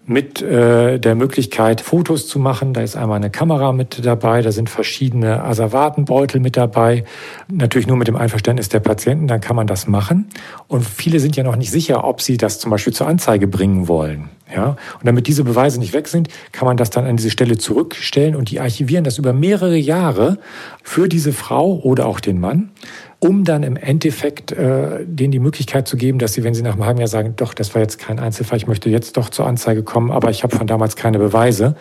mit 0.10 0.42
äh, 0.42 0.98
der 1.00 1.14
Möglichkeit, 1.14 1.82
Fotos 1.82 2.28
zu 2.28 2.40
machen. 2.40 2.74
Da 2.74 2.82
ist 2.82 2.96
einmal 2.96 3.18
eine 3.18 3.30
Kamera 3.30 3.72
mit 3.74 4.04
dabei, 4.04 4.42
da 4.42 4.52
sind 4.52 4.68
verschiedene 4.68 5.44
Asservatenbeutel 5.44 6.42
mit 6.42 6.58
dabei. 6.58 7.04
Natürlich 7.48 7.88
nur 7.88 7.96
mit 7.96 8.08
dem 8.08 8.16
Einverständnis 8.16 8.70
der 8.70 8.80
Patienten, 8.80 9.28
dann 9.28 9.40
kann 9.40 9.56
man 9.56 9.68
das 9.68 9.86
machen. 9.86 10.28
Und 10.68 10.84
viele 10.84 11.20
sind 11.20 11.36
ja 11.36 11.44
noch 11.44 11.56
nicht 11.56 11.70
sicher, 11.70 12.04
ob 12.06 12.24
sie 12.24 12.38
das 12.38 12.60
zum 12.60 12.72
Beispiel 12.72 12.92
zur 12.92 13.08
Anzeige 13.08 13.48
bringen 13.48 13.88
wollen. 13.88 14.30
Ja, 14.52 14.70
und 14.70 15.04
damit 15.04 15.28
diese 15.28 15.44
Beweise 15.44 15.80
nicht 15.80 15.94
weg 15.94 16.08
sind, 16.08 16.28
kann 16.54 16.66
man 16.66 16.76
das 16.76 16.90
dann 16.90 17.06
an 17.06 17.18
diese 17.18 17.30
Stelle 17.30 17.60
zurückstellen 17.60 18.36
und 18.36 18.50
die 18.50 18.60
archivieren 18.60 19.04
das 19.04 19.20
über 19.20 19.32
mehrere 19.32 19.78
Jahre 19.78 20.40
für 20.82 21.08
diese 21.08 21.34
Frau 21.34 21.80
oder 21.84 22.08
auch 22.08 22.20
den 22.20 22.40
Mann 22.40 22.72
um 23.20 23.44
dann 23.44 23.64
im 23.64 23.76
Endeffekt 23.76 24.52
äh, 24.52 25.06
denen 25.06 25.32
die 25.32 25.40
Möglichkeit 25.40 25.88
zu 25.88 25.98
geben, 25.98 26.20
dass 26.20 26.34
sie, 26.34 26.44
wenn 26.44 26.54
sie 26.54 26.62
nach 26.62 26.74
einem 26.74 26.86
halben 26.86 27.00
Jahr 27.00 27.08
sagen, 27.08 27.34
doch, 27.36 27.54
das 27.54 27.76
war 27.76 27.82
jetzt 27.82 28.00
kein 28.00 28.18
Einzelfall, 28.20 28.58
ich 28.58 28.68
möchte 28.68 28.90
jetzt 28.90 29.18
doch 29.18 29.30
zur 29.30 29.46
Anzeige 29.46 29.84
kommen, 29.84 30.10
aber 30.10 30.30
ich 30.30 30.44
habe 30.44 30.56
von 30.56 30.68
damals 30.68 30.96
keine 30.96 31.20
Beweise, 31.20 31.76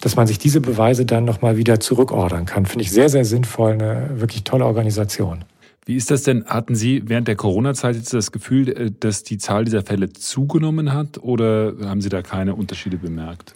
dass 0.00 0.16
man 0.16 0.26
sich 0.26 0.38
diese 0.38 0.60
Beweise 0.60 1.06
dann 1.06 1.24
nochmal 1.24 1.56
wieder 1.56 1.80
zurückordern 1.80 2.44
kann. 2.44 2.66
Finde 2.66 2.84
ich 2.84 2.90
sehr, 2.90 3.08
sehr 3.08 3.24
sinnvoll, 3.24 3.72
eine 3.72 4.10
wirklich 4.14 4.44
tolle 4.44 4.66
Organisation. 4.66 5.44
Wie 5.84 5.96
ist 5.96 6.10
das 6.10 6.22
denn? 6.22 6.44
Hatten 6.44 6.76
Sie 6.76 7.02
während 7.06 7.26
der 7.26 7.34
Corona-Zeit 7.34 7.96
jetzt 7.96 8.14
das 8.14 8.30
Gefühl, 8.30 8.68
äh, 8.68 8.90
dass 8.98 9.22
die 9.22 9.38
Zahl 9.38 9.64
dieser 9.64 9.82
Fälle 9.82 10.12
zugenommen 10.12 10.92
hat 10.92 11.18
oder 11.22 11.72
haben 11.84 12.00
Sie 12.00 12.10
da 12.10 12.22
keine 12.22 12.54
Unterschiede 12.54 12.98
bemerkt? 12.98 13.54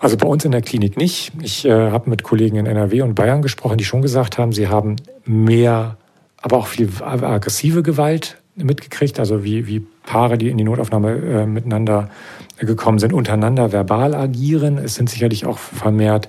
Also 0.00 0.16
bei 0.16 0.26
uns 0.26 0.46
in 0.46 0.50
der 0.50 0.62
Klinik 0.62 0.96
nicht. 0.96 1.32
Ich 1.42 1.66
äh, 1.66 1.90
habe 1.90 2.08
mit 2.08 2.22
Kollegen 2.22 2.56
in 2.56 2.64
NRW 2.64 3.02
und 3.02 3.14
Bayern 3.14 3.42
gesprochen, 3.42 3.76
die 3.76 3.84
schon 3.84 4.00
gesagt 4.00 4.38
haben, 4.38 4.52
sie 4.52 4.68
haben 4.68 4.96
mehr, 5.26 5.98
aber 6.42 6.56
auch 6.56 6.66
viel 6.66 6.88
aggressive 7.00 7.82
Gewalt 7.82 8.38
mitgekriegt, 8.56 9.18
also 9.18 9.44
wie, 9.44 9.66
wie 9.66 9.80
Paare, 10.04 10.38
die 10.38 10.48
in 10.48 10.58
die 10.58 10.64
Notaufnahme 10.64 11.12
äh, 11.12 11.46
miteinander 11.46 12.10
gekommen 12.58 12.98
sind, 12.98 13.12
untereinander 13.12 13.72
verbal 13.72 14.14
agieren. 14.14 14.78
Es 14.78 14.94
sind 14.96 15.08
sicherlich 15.08 15.46
auch 15.46 15.58
vermehrt 15.58 16.28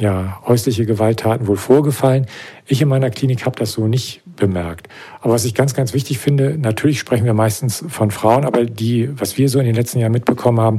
ja, 0.00 0.40
häusliche 0.46 0.86
Gewalttaten 0.86 1.46
wohl 1.46 1.56
vorgefallen. 1.56 2.26
Ich 2.66 2.80
in 2.80 2.88
meiner 2.88 3.10
Klinik 3.10 3.44
habe 3.44 3.56
das 3.56 3.72
so 3.72 3.86
nicht 3.86 4.22
bemerkt. 4.36 4.88
Aber 5.20 5.34
was 5.34 5.44
ich 5.44 5.54
ganz, 5.54 5.74
ganz 5.74 5.92
wichtig 5.92 6.18
finde, 6.18 6.56
natürlich 6.58 6.98
sprechen 6.98 7.26
wir 7.26 7.34
meistens 7.34 7.84
von 7.88 8.10
Frauen, 8.10 8.44
aber 8.44 8.64
die, 8.64 9.10
was 9.18 9.36
wir 9.36 9.48
so 9.48 9.58
in 9.58 9.66
den 9.66 9.74
letzten 9.74 9.98
Jahren 9.98 10.12
mitbekommen 10.12 10.60
haben, 10.60 10.78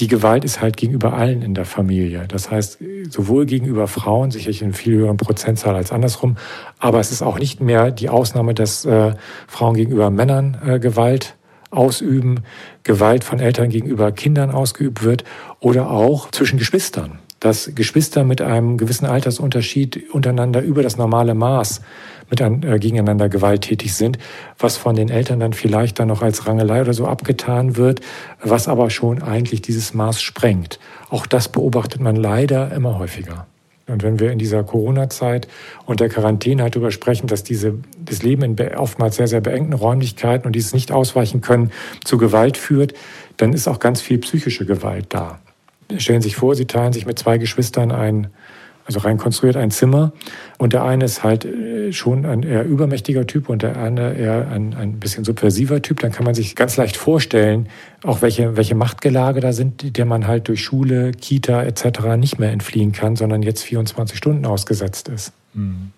die 0.00 0.08
Gewalt 0.08 0.44
ist 0.44 0.60
halt 0.60 0.76
gegenüber 0.76 1.12
allen 1.12 1.42
in 1.42 1.54
der 1.54 1.64
Familie. 1.64 2.24
Das 2.26 2.50
heißt, 2.50 2.78
sowohl 3.10 3.46
gegenüber 3.46 3.86
Frauen, 3.86 4.30
sicherlich 4.30 4.62
in 4.62 4.72
viel 4.72 4.94
höheren 4.94 5.16
Prozentzahl 5.16 5.76
als 5.76 5.92
andersrum, 5.92 6.36
aber 6.78 7.00
es 7.00 7.12
ist 7.12 7.22
auch 7.22 7.38
nicht 7.38 7.60
mehr 7.60 7.90
die 7.90 8.08
Ausnahme, 8.08 8.54
dass 8.54 8.84
äh, 8.84 9.14
Frauen 9.46 9.74
gegenüber 9.74 10.10
Männern 10.10 10.58
äh, 10.66 10.78
Gewalt 10.80 11.36
ausüben, 11.70 12.40
Gewalt 12.82 13.24
von 13.24 13.40
Eltern 13.40 13.68
gegenüber 13.68 14.12
Kindern 14.12 14.50
ausgeübt 14.50 15.02
wird 15.02 15.24
oder 15.60 15.90
auch 15.90 16.30
zwischen 16.30 16.58
Geschwistern 16.58 17.18
dass 17.44 17.74
Geschwister 17.74 18.24
mit 18.24 18.40
einem 18.40 18.78
gewissen 18.78 19.04
Altersunterschied 19.04 20.10
untereinander 20.14 20.62
über 20.62 20.82
das 20.82 20.96
normale 20.96 21.34
Maß 21.34 21.82
mit 22.34 22.42
ein, 22.42 22.62
äh, 22.64 22.78
gegeneinander 22.78 23.28
gewalttätig 23.28 23.94
sind, 23.94 24.18
was 24.58 24.76
von 24.76 24.96
den 24.96 25.08
Eltern 25.08 25.40
dann 25.40 25.52
vielleicht 25.52 26.00
dann 26.00 26.08
noch 26.08 26.22
als 26.22 26.46
Rangelei 26.46 26.80
oder 26.80 26.92
so 26.92 27.06
abgetan 27.06 27.76
wird, 27.76 28.00
was 28.42 28.66
aber 28.66 28.90
schon 28.90 29.22
eigentlich 29.22 29.62
dieses 29.62 29.94
Maß 29.94 30.20
sprengt. 30.20 30.80
Auch 31.10 31.26
das 31.26 31.48
beobachtet 31.48 32.00
man 32.00 32.16
leider 32.16 32.72
immer 32.72 32.98
häufiger. 32.98 33.46
Und 33.86 34.02
wenn 34.02 34.18
wir 34.18 34.32
in 34.32 34.38
dieser 34.38 34.64
Corona-Zeit 34.64 35.46
und 35.84 36.00
der 36.00 36.08
Quarantäne 36.08 36.62
halt 36.62 36.74
darüber 36.74 36.90
sprechen, 36.90 37.26
dass 37.26 37.44
diese, 37.44 37.74
das 38.02 38.22
Leben 38.22 38.42
in 38.42 38.76
oftmals 38.76 39.16
sehr, 39.16 39.28
sehr 39.28 39.42
beengten 39.42 39.74
Räumlichkeiten 39.74 40.46
und 40.46 40.56
dieses 40.56 40.72
nicht 40.72 40.90
ausweichen 40.90 41.42
können 41.42 41.70
zu 42.02 42.16
Gewalt 42.16 42.56
führt, 42.56 42.94
dann 43.36 43.52
ist 43.52 43.68
auch 43.68 43.78
ganz 43.78 44.00
viel 44.00 44.18
psychische 44.18 44.64
Gewalt 44.64 45.06
da 45.10 45.38
stellen 45.98 46.22
sich 46.22 46.36
vor, 46.36 46.54
sie 46.54 46.66
teilen 46.66 46.92
sich 46.92 47.06
mit 47.06 47.18
zwei 47.18 47.38
Geschwistern 47.38 47.92
ein, 47.92 48.28
also 48.86 49.00
rein 49.00 49.16
konstruiert 49.16 49.56
ein 49.56 49.70
Zimmer. 49.70 50.12
Und 50.58 50.72
der 50.72 50.84
eine 50.84 51.04
ist 51.04 51.24
halt 51.24 51.44
äh, 51.44 51.92
schon 51.92 52.26
ein 52.26 52.42
eher 52.42 52.64
übermächtiger 52.64 53.26
Typ 53.26 53.48
und 53.48 53.62
der 53.62 53.76
andere 53.76 54.14
eher 54.14 54.48
ein, 54.48 54.74
ein 54.74 55.00
bisschen 55.00 55.24
subversiver 55.24 55.80
Typ. 55.82 56.00
Dann 56.00 56.12
kann 56.12 56.24
man 56.24 56.34
sich 56.34 56.54
ganz 56.54 56.76
leicht 56.76 56.96
vorstellen, 56.96 57.68
auch 58.02 58.22
welche, 58.22 58.56
welche 58.56 58.74
Machtgelage 58.74 59.40
da 59.40 59.52
sind, 59.52 59.96
der 59.96 60.04
man 60.04 60.26
halt 60.26 60.48
durch 60.48 60.62
Schule, 60.62 61.12
Kita 61.12 61.62
etc. 61.62 62.16
nicht 62.18 62.38
mehr 62.38 62.52
entfliehen 62.52 62.92
kann, 62.92 63.16
sondern 63.16 63.42
jetzt 63.42 63.62
24 63.62 64.16
Stunden 64.16 64.44
ausgesetzt 64.44 65.08
ist. 65.08 65.32
Mhm. 65.54 65.92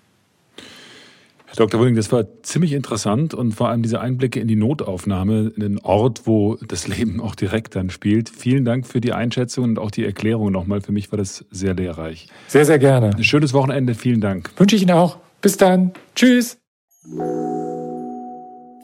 Dr. 1.54 1.80
Wulling, 1.80 1.94
das 1.94 2.10
war 2.10 2.26
ziemlich 2.42 2.72
interessant 2.72 3.32
und 3.32 3.52
vor 3.52 3.68
allem 3.68 3.82
diese 3.82 4.00
Einblicke 4.00 4.40
in 4.40 4.48
die 4.48 4.56
Notaufnahme, 4.56 5.52
in 5.54 5.60
den 5.60 5.78
Ort, 5.78 6.26
wo 6.26 6.56
das 6.56 6.88
Leben 6.88 7.20
auch 7.20 7.34
direkt 7.34 7.76
dann 7.76 7.90
spielt. 7.90 8.28
Vielen 8.28 8.64
Dank 8.64 8.86
für 8.86 9.00
die 9.00 9.12
Einschätzung 9.12 9.64
und 9.64 9.78
auch 9.78 9.90
die 9.90 10.04
Erklärung 10.04 10.50
nochmal. 10.52 10.80
Für 10.80 10.92
mich 10.92 11.12
war 11.12 11.18
das 11.18 11.44
sehr 11.50 11.74
lehrreich. 11.74 12.28
Sehr, 12.48 12.64
sehr 12.64 12.78
gerne. 12.78 13.16
Ein 13.16 13.24
schönes 13.24 13.54
Wochenende. 13.54 13.94
Vielen 13.94 14.20
Dank. 14.20 14.50
Wünsche 14.56 14.76
ich 14.76 14.82
Ihnen 14.82 14.92
auch. 14.92 15.18
Bis 15.40 15.56
dann. 15.56 15.92
Tschüss. 16.14 16.58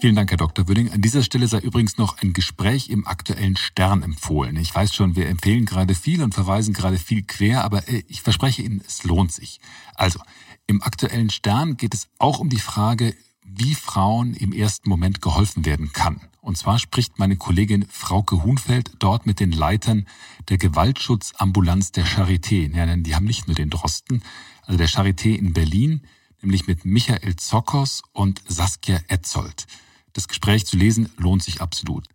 Vielen 0.03 0.17
Dank, 0.17 0.31
Herr 0.31 0.37
Dr. 0.37 0.69
Wöding. 0.69 0.91
An 0.91 1.01
dieser 1.01 1.23
Stelle 1.23 1.47
sei 1.47 1.61
übrigens 1.61 1.97
noch 1.97 2.21
ein 2.21 2.33
Gespräch 2.33 2.91
im 2.91 3.07
aktuellen 3.07 3.57
Stern 3.57 4.03
empfohlen. 4.03 4.57
Ich 4.57 4.75
weiß 4.75 4.93
schon, 4.93 5.15
wir 5.15 5.29
empfehlen 5.29 5.65
gerade 5.65 5.95
viel 5.95 6.25
und 6.25 6.35
verweisen 6.35 6.75
gerade 6.75 6.97
viel 6.97 7.23
quer, 7.23 7.63
aber 7.63 7.89
äh, 7.89 8.03
ich 8.09 8.21
verspreche 8.21 8.63
Ihnen, 8.63 8.83
es 8.85 9.05
lohnt 9.05 9.31
sich. 9.31 9.61
Also, 9.95 10.19
im 10.67 10.83
aktuellen 10.83 11.31
Stern 11.31 11.77
geht 11.77 11.95
es 11.95 12.09
auch 12.19 12.39
um 12.39 12.49
die 12.49 12.61
Frage, 12.61 13.15
wie 13.45 13.75
Frauen 13.75 14.35
im 14.35 14.53
ersten 14.53 14.89
Moment 14.89 15.21
geholfen 15.21 15.65
werden 15.65 15.93
kann. 15.93 16.21
Und 16.41 16.59
zwar 16.59 16.79
spricht 16.79 17.19
meine 17.19 17.37
Kollegin 17.37 17.87
Frauke 17.89 18.43
Huhnfeld 18.43 18.93
dort 18.99 19.27
mit 19.27 19.39
den 19.41 19.53
Leitern 19.53 20.09
der 20.49 20.59
Gewaltschutzambulanz 20.59 21.93
der 21.93 22.07
Charité. 22.07 22.75
Ja, 22.75 22.87
denn 22.87 23.05
die 23.05 23.15
haben 23.15 23.27
nicht 23.27 23.47
nur 23.47 23.55
den 23.55 23.71
Drosten, 23.71 24.23
also 24.63 24.79
der 24.79 24.89
Charité 24.89 25.37
in 25.37 25.53
Berlin, 25.53 26.03
nämlich 26.41 26.67
mit 26.67 26.85
Michael 26.85 27.37
Zokos 27.37 28.03
und 28.13 28.43
Saskia 28.49 29.01
Etzold. 29.09 29.67
Das 30.15 30.29
Gespräch 30.29 30.67
zu 30.67 30.77
lesen 30.77 31.11
lohnt 31.17 31.43
sich 31.43 31.61
absolut. 31.61 32.09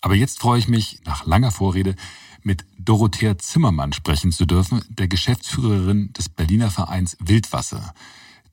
Aber 0.00 0.14
jetzt 0.14 0.38
freue 0.38 0.58
ich 0.58 0.68
mich, 0.68 1.00
nach 1.04 1.26
langer 1.26 1.50
Vorrede, 1.50 1.96
mit 2.42 2.64
Dorothea 2.78 3.38
Zimmermann 3.38 3.92
sprechen 3.92 4.32
zu 4.32 4.46
dürfen, 4.46 4.82
der 4.88 5.08
Geschäftsführerin 5.08 6.12
des 6.12 6.28
Berliner 6.28 6.70
Vereins 6.70 7.16
Wildwasser. 7.20 7.94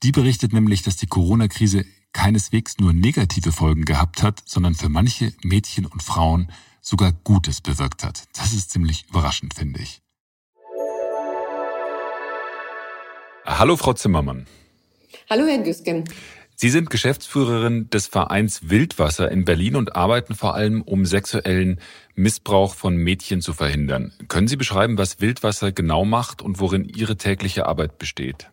Die 0.03 0.11
berichtet 0.11 0.53
nämlich, 0.53 0.83
dass 0.83 0.97
die 0.97 1.07
Corona-Krise 1.07 1.85
keineswegs 2.13 2.77
nur 2.79 2.93
negative 2.93 3.51
Folgen 3.51 3.85
gehabt 3.85 4.23
hat, 4.23 4.41
sondern 4.45 4.75
für 4.75 4.89
manche 4.89 5.33
Mädchen 5.43 5.85
und 5.85 6.03
Frauen 6.03 6.51
sogar 6.81 7.11
Gutes 7.11 7.61
bewirkt 7.61 8.03
hat. 8.03 8.23
Das 8.33 8.53
ist 8.53 8.71
ziemlich 8.71 9.05
überraschend, 9.09 9.53
finde 9.53 9.81
ich. 9.81 10.01
Hallo, 13.45 13.77
Frau 13.77 13.93
Zimmermann. 13.93 14.45
Hallo, 15.29 15.45
Herr 15.45 15.59
Güsken. 15.59 16.05
Sie 16.59 16.69
sind 16.69 16.89
Geschäftsführerin 16.89 17.87
des 17.91 18.07
Vereins 18.07 18.71
Wildwasser 18.71 19.31
in 19.31 19.45
Berlin 19.45 19.75
und 19.75 19.95
arbeiten 19.95 20.33
vor 20.33 20.55
allem, 20.55 20.81
um 20.81 21.05
sexuellen 21.05 21.79
Missbrauch 22.15 22.73
von 22.73 22.97
Mädchen 22.97 23.41
zu 23.41 23.53
verhindern. 23.53 24.11
Können 24.27 24.47
Sie 24.47 24.55
beschreiben, 24.55 24.97
was 24.97 25.21
Wildwasser 25.21 25.71
genau 25.71 26.03
macht 26.03 26.41
und 26.41 26.59
worin 26.59 26.83
Ihre 26.83 27.15
tägliche 27.15 27.67
Arbeit 27.67 27.99
besteht? 27.99 28.49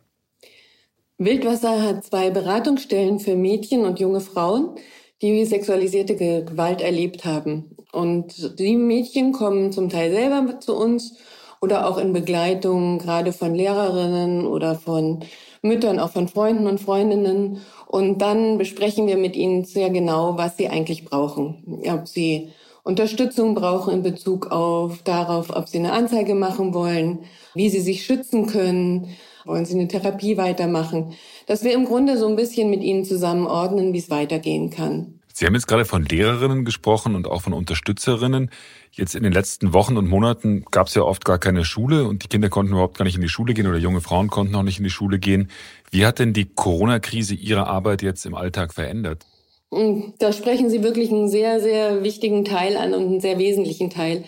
Wildwasser 1.16 1.80
hat 1.80 2.04
zwei 2.04 2.28
Beratungsstellen 2.28 3.20
für 3.20 3.36
Mädchen 3.36 3.86
und 3.86 3.98
junge 3.98 4.20
Frauen, 4.20 4.76
die 5.22 5.46
sexualisierte 5.46 6.14
Gewalt 6.14 6.82
erlebt 6.82 7.24
haben. 7.24 7.74
Und 7.90 8.58
die 8.58 8.76
Mädchen 8.76 9.32
kommen 9.32 9.72
zum 9.72 9.88
Teil 9.88 10.12
selber 10.12 10.60
zu 10.60 10.76
uns 10.76 11.16
oder 11.62 11.88
auch 11.88 11.96
in 11.96 12.12
Begleitung 12.12 12.98
gerade 12.98 13.32
von 13.32 13.54
Lehrerinnen 13.54 14.46
oder 14.46 14.74
von 14.74 15.24
Müttern, 15.64 15.98
auch 15.98 16.10
von 16.10 16.28
Freunden 16.28 16.66
und 16.66 16.80
Freundinnen. 16.80 17.62
Und 17.86 18.18
dann 18.18 18.58
besprechen 18.58 19.06
wir 19.06 19.16
mit 19.16 19.34
ihnen 19.34 19.64
sehr 19.64 19.90
genau, 19.90 20.36
was 20.36 20.56
sie 20.56 20.68
eigentlich 20.68 21.04
brauchen. 21.04 21.82
Ob 21.90 22.06
sie 22.06 22.50
Unterstützung 22.84 23.54
brauchen 23.54 23.94
in 23.94 24.02
Bezug 24.02 24.52
auf 24.52 25.02
darauf, 25.02 25.50
ob 25.50 25.68
sie 25.68 25.78
eine 25.78 25.92
Anzeige 25.92 26.34
machen 26.34 26.74
wollen, 26.74 27.20
wie 27.54 27.70
sie 27.70 27.80
sich 27.80 28.04
schützen 28.04 28.46
können, 28.46 29.08
wollen 29.46 29.64
sie 29.64 29.74
eine 29.74 29.88
Therapie 29.88 30.36
weitermachen, 30.36 31.14
dass 31.46 31.64
wir 31.64 31.72
im 31.72 31.86
Grunde 31.86 32.18
so 32.18 32.28
ein 32.28 32.36
bisschen 32.36 32.70
mit 32.70 32.82
ihnen 32.82 33.04
zusammen 33.04 33.46
ordnen, 33.46 33.92
wie 33.92 33.98
es 33.98 34.10
weitergehen 34.10 34.70
kann. 34.70 35.20
Sie 35.32 35.46
haben 35.46 35.54
jetzt 35.54 35.66
gerade 35.66 35.84
von 35.84 36.04
Lehrerinnen 36.04 36.64
gesprochen 36.64 37.16
und 37.16 37.26
auch 37.26 37.42
von 37.42 37.54
Unterstützerinnen. 37.54 38.50
Jetzt 38.96 39.16
in 39.16 39.24
den 39.24 39.32
letzten 39.32 39.72
Wochen 39.72 39.96
und 39.96 40.08
Monaten 40.08 40.64
gab 40.70 40.86
es 40.86 40.94
ja 40.94 41.02
oft 41.02 41.24
gar 41.24 41.38
keine 41.40 41.64
Schule 41.64 42.04
und 42.04 42.22
die 42.22 42.28
Kinder 42.28 42.48
konnten 42.48 42.74
überhaupt 42.74 42.96
gar 42.96 43.04
nicht 43.04 43.16
in 43.16 43.22
die 43.22 43.28
Schule 43.28 43.52
gehen 43.52 43.66
oder 43.66 43.78
junge 43.78 44.00
Frauen 44.00 44.28
konnten 44.28 44.54
auch 44.54 44.62
nicht 44.62 44.78
in 44.78 44.84
die 44.84 44.90
Schule 44.90 45.18
gehen. 45.18 45.50
Wie 45.90 46.06
hat 46.06 46.20
denn 46.20 46.32
die 46.32 46.44
Corona-Krise 46.44 47.34
Ihre 47.34 47.66
Arbeit 47.66 48.02
jetzt 48.02 48.24
im 48.24 48.36
Alltag 48.36 48.72
verändert? 48.72 49.26
Mm, 49.72 50.12
da 50.20 50.32
sprechen 50.32 50.70
Sie 50.70 50.84
wirklich 50.84 51.10
einen 51.10 51.28
sehr, 51.28 51.60
sehr 51.60 52.04
wichtigen 52.04 52.44
Teil 52.44 52.76
an 52.76 52.94
und 52.94 53.02
einen 53.02 53.20
sehr 53.20 53.38
wesentlichen 53.38 53.90
Teil. 53.90 54.22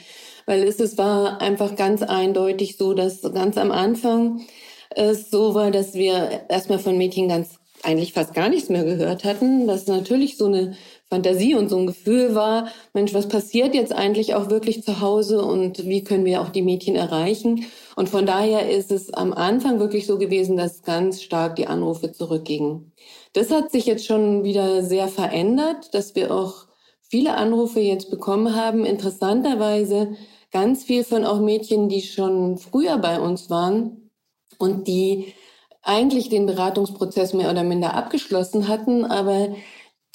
Weil 0.46 0.64
es, 0.64 0.80
es 0.80 0.99
war 0.99 1.40
einfach 1.40 1.76
ganz 1.76 2.02
eindeutig 2.02 2.76
so, 2.76 2.92
dass 2.92 3.23
ganz 3.23 3.56
am 3.58 3.70
Anfang 3.70 4.40
es 4.90 5.30
so 5.30 5.54
war, 5.54 5.70
dass 5.70 5.94
wir 5.94 6.46
erstmal 6.49 6.80
von 6.80 6.99
Mädchen 6.99 7.28
ganz 7.28 7.58
eigentlich 7.82 8.12
fast 8.14 8.35
gar 8.35 8.49
nichts 8.49 8.68
mehr 8.68 8.85
gehört 8.85 9.25
hatten, 9.25 9.66
dass 9.68 9.87
natürlich 9.87 10.37
so 10.37 10.46
eine 10.46 10.76
Fantasie 11.08 11.54
und 11.54 11.68
so 11.68 11.78
ein 11.78 11.86
Gefühl 11.86 12.34
war, 12.34 12.68
Mensch, 12.92 13.14
was 13.14 13.28
passiert 13.28 13.75
jetzt 13.75 13.92
eigentlich 13.92 14.34
auch 14.34 14.50
wirklich 14.50 14.82
zu 14.82 15.00
Hause 15.00 15.44
und 15.44 15.86
wie 15.86 16.02
können 16.02 16.25
wir 16.25 16.40
auch 16.40 16.48
die 16.48 16.62
Mädchen 16.62 16.96
erreichen? 16.96 17.66
Und 17.94 18.08
von 18.08 18.26
daher 18.26 18.68
ist 18.68 18.90
es 18.90 19.14
am 19.14 19.32
Anfang 19.32 19.78
wirklich 19.78 20.06
so 20.06 20.18
gewesen, 20.18 20.56
dass 20.56 20.82
ganz 20.82 21.22
stark 21.22 21.56
die 21.56 21.68
Anrufe 21.68 22.10
zurückgingen. 22.10 22.92
Das 23.34 23.52
hat 23.52 23.70
sich 23.70 23.86
jetzt 23.86 24.04
schon 24.04 24.42
wieder 24.42 24.82
sehr 24.82 25.06
verändert, 25.06 25.94
dass 25.94 26.16
wir 26.16 26.34
auch 26.34 26.66
viele 27.08 27.34
Anrufe 27.34 27.80
jetzt 27.80 28.10
bekommen 28.10 28.56
haben. 28.56 28.84
Interessanterweise 28.84 30.16
ganz 30.50 30.84
viel 30.84 31.04
von 31.04 31.25
auch 31.25 31.40
Mädchen, 31.40 31.88
die 31.88 32.02
schon 32.02 32.58
früher 32.58 32.98
bei 32.98 33.20
uns 33.20 33.48
waren 33.48 34.10
und 34.58 34.88
die 34.88 35.34
eigentlich 35.82 36.28
den 36.28 36.46
Beratungsprozess 36.46 37.32
mehr 37.32 37.50
oder 37.50 37.62
minder 37.62 37.94
abgeschlossen 37.94 38.66
hatten, 38.66 39.04
aber 39.04 39.54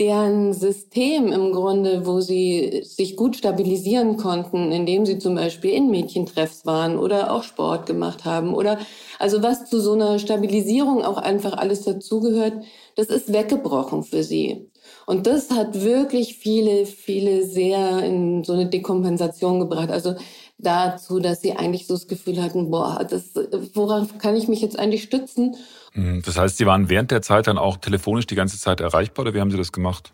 deren 0.01 0.51
System 0.51 1.31
im 1.31 1.51
Grunde, 1.51 2.08
wo 2.08 2.22
sie 2.22 2.81
sich 2.84 3.15
gut 3.15 3.36
stabilisieren 3.36 4.17
konnten, 4.17 4.72
indem 4.72 5.05
sie 5.05 5.20
zum 5.20 5.36
Beispiel 5.36 5.74
in 5.74 5.91
Mädchentreffs 5.91 6.65
waren 6.65 6.98
oder 6.98 7.31
auch 7.31 7.43
Sport 7.43 7.86
gemacht 7.86 8.25
haben 8.25 8.55
oder 8.55 8.79
also 9.20 9.43
was 9.43 9.70
zu 9.70 9.79
so 9.79 9.93
einer 9.93 10.17
Stabilisierung 10.17 11.05
auch 11.05 11.17
einfach 11.17 11.53
alles 11.53 11.84
dazugehört, 11.84 12.63
das 12.96 13.08
ist 13.08 13.31
weggebrochen 13.31 14.01
für 14.01 14.24
sie. 14.24 14.72
Und 15.05 15.27
das 15.27 15.51
hat 15.51 15.84
wirklich 15.84 16.36
viele, 16.36 16.88
viele 16.88 17.46
sehr 17.46 18.03
in 18.03 18.43
so 18.43 18.53
eine 18.53 18.65
Dekompensation 18.65 19.60
gebracht. 19.60 19.91
Also 19.91 20.15
dazu, 20.58 21.20
dass 21.20 21.41
sie 21.41 21.53
eigentlich 21.53 21.86
so 21.86 21.93
das 21.93 22.08
Gefühl 22.08 22.41
hatten, 22.41 22.72
boah, 22.72 23.05
das, 23.08 23.34
worauf 23.75 24.17
kann 24.17 24.36
ich 24.36 24.48
mich 24.48 24.62
jetzt 24.62 24.79
eigentlich 24.79 25.03
stützen? 25.03 25.55
Mhm. 25.93 26.21
Das 26.25 26.38
heißt, 26.38 26.57
Sie 26.57 26.65
waren 26.65 26.89
während 26.89 27.12
der 27.12 27.21
Zeit 27.21 27.48
dann 27.48 27.57
auch 27.57 27.77
telefonisch 27.77 28.27
die 28.27 28.36
ganze 28.36 28.60
Zeit 28.60 28.79
erreichbar 28.79 29.24
oder 29.24 29.33
wie 29.33 29.41
haben 29.41 29.51
Sie 29.51 29.57
das 29.57 29.71
gemacht? 29.71 30.13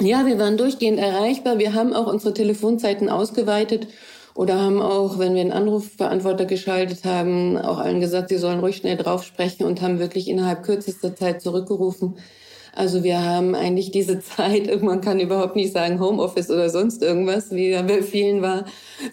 Ja, 0.00 0.26
wir 0.26 0.38
waren 0.38 0.56
durchgehend 0.56 0.98
erreichbar. 0.98 1.58
Wir 1.58 1.74
haben 1.74 1.92
auch 1.92 2.06
unsere 2.06 2.34
Telefonzeiten 2.34 3.08
ausgeweitet 3.08 3.86
oder 4.34 4.60
haben 4.60 4.80
auch, 4.80 5.18
wenn 5.18 5.34
wir 5.34 5.42
einen 5.42 5.52
Anrufbeantworter 5.52 6.46
geschaltet 6.46 7.04
haben, 7.04 7.58
auch 7.58 7.78
allen 7.78 8.00
gesagt, 8.00 8.30
sie 8.30 8.38
sollen 8.38 8.60
ruhig 8.60 8.76
schnell 8.76 8.96
drauf 8.96 9.24
sprechen 9.24 9.64
und 9.64 9.82
haben 9.82 9.98
wirklich 9.98 10.28
innerhalb 10.28 10.62
kürzester 10.64 11.14
Zeit 11.14 11.42
zurückgerufen. 11.42 12.16
Also 12.74 13.04
wir 13.04 13.22
haben 13.22 13.54
eigentlich 13.54 13.90
diese 13.90 14.20
Zeit, 14.20 14.82
man 14.82 15.00
kann 15.00 15.20
überhaupt 15.20 15.56
nicht 15.56 15.72
sagen 15.72 16.00
Homeoffice 16.00 16.50
oder 16.50 16.70
sonst 16.70 17.02
irgendwas, 17.02 17.50
wie 17.50 17.70
da 17.70 17.82
bei 17.82 18.02
vielen 18.02 18.42
war, 18.42 18.64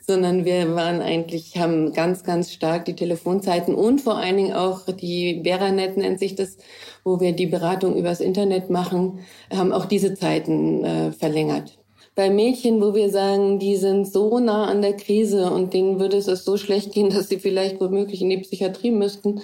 sondern 0.08 0.46
wir 0.46 0.76
waren 0.76 1.02
eigentlich, 1.02 1.58
haben 1.58 1.94
ganz, 1.94 2.24
ganz 2.24 2.52
stark 2.52 2.86
die 2.86 2.96
Telefonzeiten 2.96 3.76
und 3.76 4.02
vor 4.02 4.18
allen 4.18 4.38
Dingen 4.38 4.54
auch 4.54 4.86
die 4.86 5.42
Beranet 5.44 5.98
nennt 5.98 6.20
sich 6.20 6.36
das, 6.36 6.58
wo 7.04 7.20
wir 7.20 7.34
die 7.34 7.48
Beratung 7.48 7.96
übers 7.96 8.22
Internet 8.22 8.70
machen, 8.70 9.20
haben 9.54 9.74
auch 9.74 9.86
diese 9.86 10.14
Zeiten 10.14 10.84
äh, 10.84 11.12
verlängert. 11.12 11.78
Bei 12.16 12.30
Mädchen, 12.30 12.82
wo 12.82 12.94
wir 12.94 13.10
sagen, 13.10 13.60
die 13.60 13.78
sind 13.78 14.06
so 14.06 14.40
nah 14.40 14.66
an 14.66 14.82
der 14.82 14.94
Krise 14.94 15.52
und 15.52 15.74
denen 15.74 16.00
würde 16.00 16.18
es 16.18 16.26
so 16.26 16.58
schlecht 16.58 16.92
gehen, 16.92 17.10
dass 17.10 17.30
sie 17.30 17.40
vielleicht 17.40 17.80
womöglich 17.80 18.22
in 18.22 18.30
die 18.30 18.40
Psychiatrie 18.40 18.92
müssten, 18.92 19.42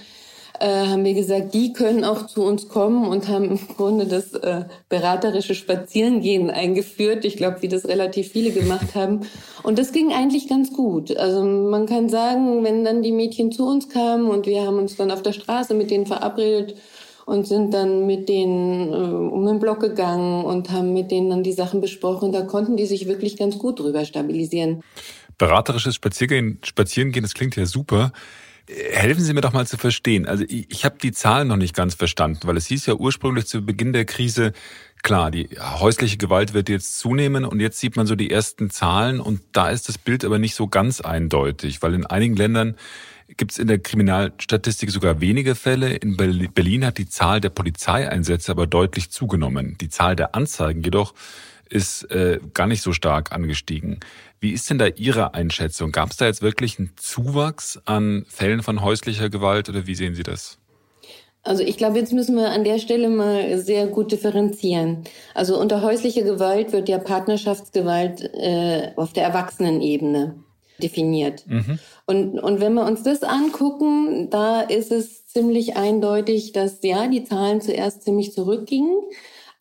äh, 0.59 0.87
haben 0.87 1.03
wir 1.03 1.13
gesagt, 1.13 1.53
die 1.53 1.73
können 1.73 2.03
auch 2.03 2.27
zu 2.27 2.43
uns 2.43 2.67
kommen 2.67 3.07
und 3.07 3.27
haben 3.27 3.51
im 3.51 3.59
Grunde 3.75 4.05
das 4.05 4.33
äh, 4.33 4.65
beraterische 4.89 5.55
Spazierengehen 5.55 6.49
eingeführt. 6.49 7.25
Ich 7.25 7.37
glaube, 7.37 7.61
wie 7.61 7.67
das 7.67 7.87
relativ 7.87 8.29
viele 8.29 8.51
gemacht 8.51 8.95
haben. 8.95 9.21
Und 9.63 9.79
das 9.79 9.91
ging 9.91 10.13
eigentlich 10.13 10.47
ganz 10.47 10.73
gut. 10.73 11.15
Also 11.15 11.43
man 11.43 11.85
kann 11.85 12.09
sagen, 12.09 12.63
wenn 12.63 12.83
dann 12.83 13.01
die 13.01 13.11
Mädchen 13.11 13.51
zu 13.51 13.67
uns 13.67 13.89
kamen 13.89 14.27
und 14.29 14.45
wir 14.45 14.63
haben 14.63 14.77
uns 14.77 14.95
dann 14.95 15.11
auf 15.11 15.21
der 15.21 15.33
Straße 15.33 15.73
mit 15.73 15.91
denen 15.91 16.05
verabredet 16.05 16.75
und 17.25 17.47
sind 17.47 17.73
dann 17.73 18.05
mit 18.05 18.29
denen 18.29 18.93
äh, 18.93 18.95
um 18.95 19.45
den 19.45 19.59
Block 19.59 19.79
gegangen 19.79 20.45
und 20.45 20.71
haben 20.71 20.93
mit 20.93 21.11
denen 21.11 21.29
dann 21.29 21.43
die 21.43 21.53
Sachen 21.53 21.81
besprochen. 21.81 22.31
Da 22.31 22.41
konnten 22.41 22.77
die 22.77 22.85
sich 22.85 23.07
wirklich 23.07 23.37
ganz 23.37 23.57
gut 23.57 23.79
drüber 23.79 24.05
stabilisieren. 24.05 24.83
Beraterisches 25.37 25.95
Spaziergehen, 25.95 26.59
Spazierengehen, 26.63 27.23
das 27.23 27.33
klingt 27.33 27.55
ja 27.55 27.65
super. 27.65 28.13
Helfen 28.67 29.23
Sie 29.23 29.33
mir 29.33 29.41
doch 29.41 29.53
mal 29.53 29.67
zu 29.67 29.77
verstehen. 29.77 30.27
Also 30.27 30.43
ich, 30.47 30.71
ich 30.71 30.85
habe 30.85 30.97
die 31.01 31.11
Zahlen 31.11 31.47
noch 31.47 31.57
nicht 31.57 31.75
ganz 31.75 31.93
verstanden, 31.93 32.47
weil 32.47 32.57
es 32.57 32.65
hieß 32.67 32.87
ja 32.87 32.95
ursprünglich 32.95 33.45
zu 33.45 33.63
Beginn 33.63 33.93
der 33.93 34.05
Krise, 34.05 34.53
klar, 35.03 35.29
die 35.29 35.49
häusliche 35.59 36.17
Gewalt 36.17 36.55
wird 36.55 36.67
jetzt 36.67 36.97
zunehmen 36.97 37.45
und 37.45 37.59
jetzt 37.59 37.79
sieht 37.79 37.95
man 37.95 38.07
so 38.07 38.15
die 38.15 38.31
ersten 38.31 38.71
Zahlen 38.71 39.19
und 39.19 39.41
da 39.51 39.69
ist 39.69 39.87
das 39.87 39.99
Bild 39.99 40.25
aber 40.25 40.39
nicht 40.39 40.55
so 40.55 40.67
ganz 40.67 40.99
eindeutig, 40.99 41.83
weil 41.83 41.93
in 41.93 42.07
einigen 42.07 42.35
Ländern 42.35 42.75
gibt 43.37 43.51
es 43.51 43.59
in 43.59 43.67
der 43.67 43.79
Kriminalstatistik 43.79 44.89
sogar 44.89 45.21
wenige 45.21 45.55
Fälle. 45.55 45.95
In 45.95 46.17
Berlin 46.17 46.85
hat 46.85 46.97
die 46.97 47.07
Zahl 47.07 47.41
der 47.41 47.49
Polizeieinsätze 47.49 48.51
aber 48.51 48.67
deutlich 48.67 49.11
zugenommen. 49.11 49.77
Die 49.79 49.89
Zahl 49.89 50.15
der 50.15 50.35
Anzeigen 50.35 50.83
jedoch 50.83 51.13
ist 51.69 52.03
äh, 52.11 52.39
gar 52.53 52.67
nicht 52.67 52.81
so 52.81 52.93
stark 52.93 53.31
angestiegen. 53.31 53.99
Wie 54.45 54.51
ist 54.51 54.69
denn 54.69 54.77
da 54.77 54.85
Ihre 54.85 55.33
Einschätzung? 55.33 55.91
Gab 55.91 56.11
es 56.11 56.17
da 56.17 56.27
jetzt 56.27 56.43
wirklich 56.43 56.77
einen 56.77 56.91
Zuwachs 56.97 57.79
an 57.85 58.27
Fällen 58.29 58.61
von 58.61 58.83
häuslicher 58.83 59.27
Gewalt 59.27 59.69
oder 59.69 59.87
wie 59.87 59.95
sehen 59.95 60.13
Sie 60.13 60.21
das? 60.21 60.59
Also 61.41 61.63
ich 61.63 61.77
glaube, 61.77 61.97
jetzt 61.97 62.13
müssen 62.13 62.35
wir 62.35 62.51
an 62.51 62.63
der 62.63 62.77
Stelle 62.77 63.09
mal 63.09 63.57
sehr 63.57 63.87
gut 63.87 64.11
differenzieren. 64.11 65.05
Also 65.33 65.59
unter 65.59 65.81
häuslicher 65.81 66.21
Gewalt 66.21 66.73
wird 66.73 66.89
ja 66.89 66.99
Partnerschaftsgewalt 66.99 68.21
äh, 68.35 68.91
auf 68.97 69.13
der 69.13 69.23
Erwachsenenebene 69.23 70.35
definiert. 70.77 71.47
Mhm. 71.47 71.79
Und, 72.05 72.39
und 72.39 72.61
wenn 72.61 72.75
wir 72.75 72.85
uns 72.85 73.01
das 73.01 73.23
angucken, 73.23 74.29
da 74.29 74.61
ist 74.61 74.91
es 74.91 75.25
ziemlich 75.25 75.75
eindeutig, 75.75 76.51
dass 76.51 76.83
ja, 76.83 77.07
die 77.07 77.23
Zahlen 77.23 77.61
zuerst 77.61 78.03
ziemlich 78.03 78.31
zurückgingen. 78.31 78.95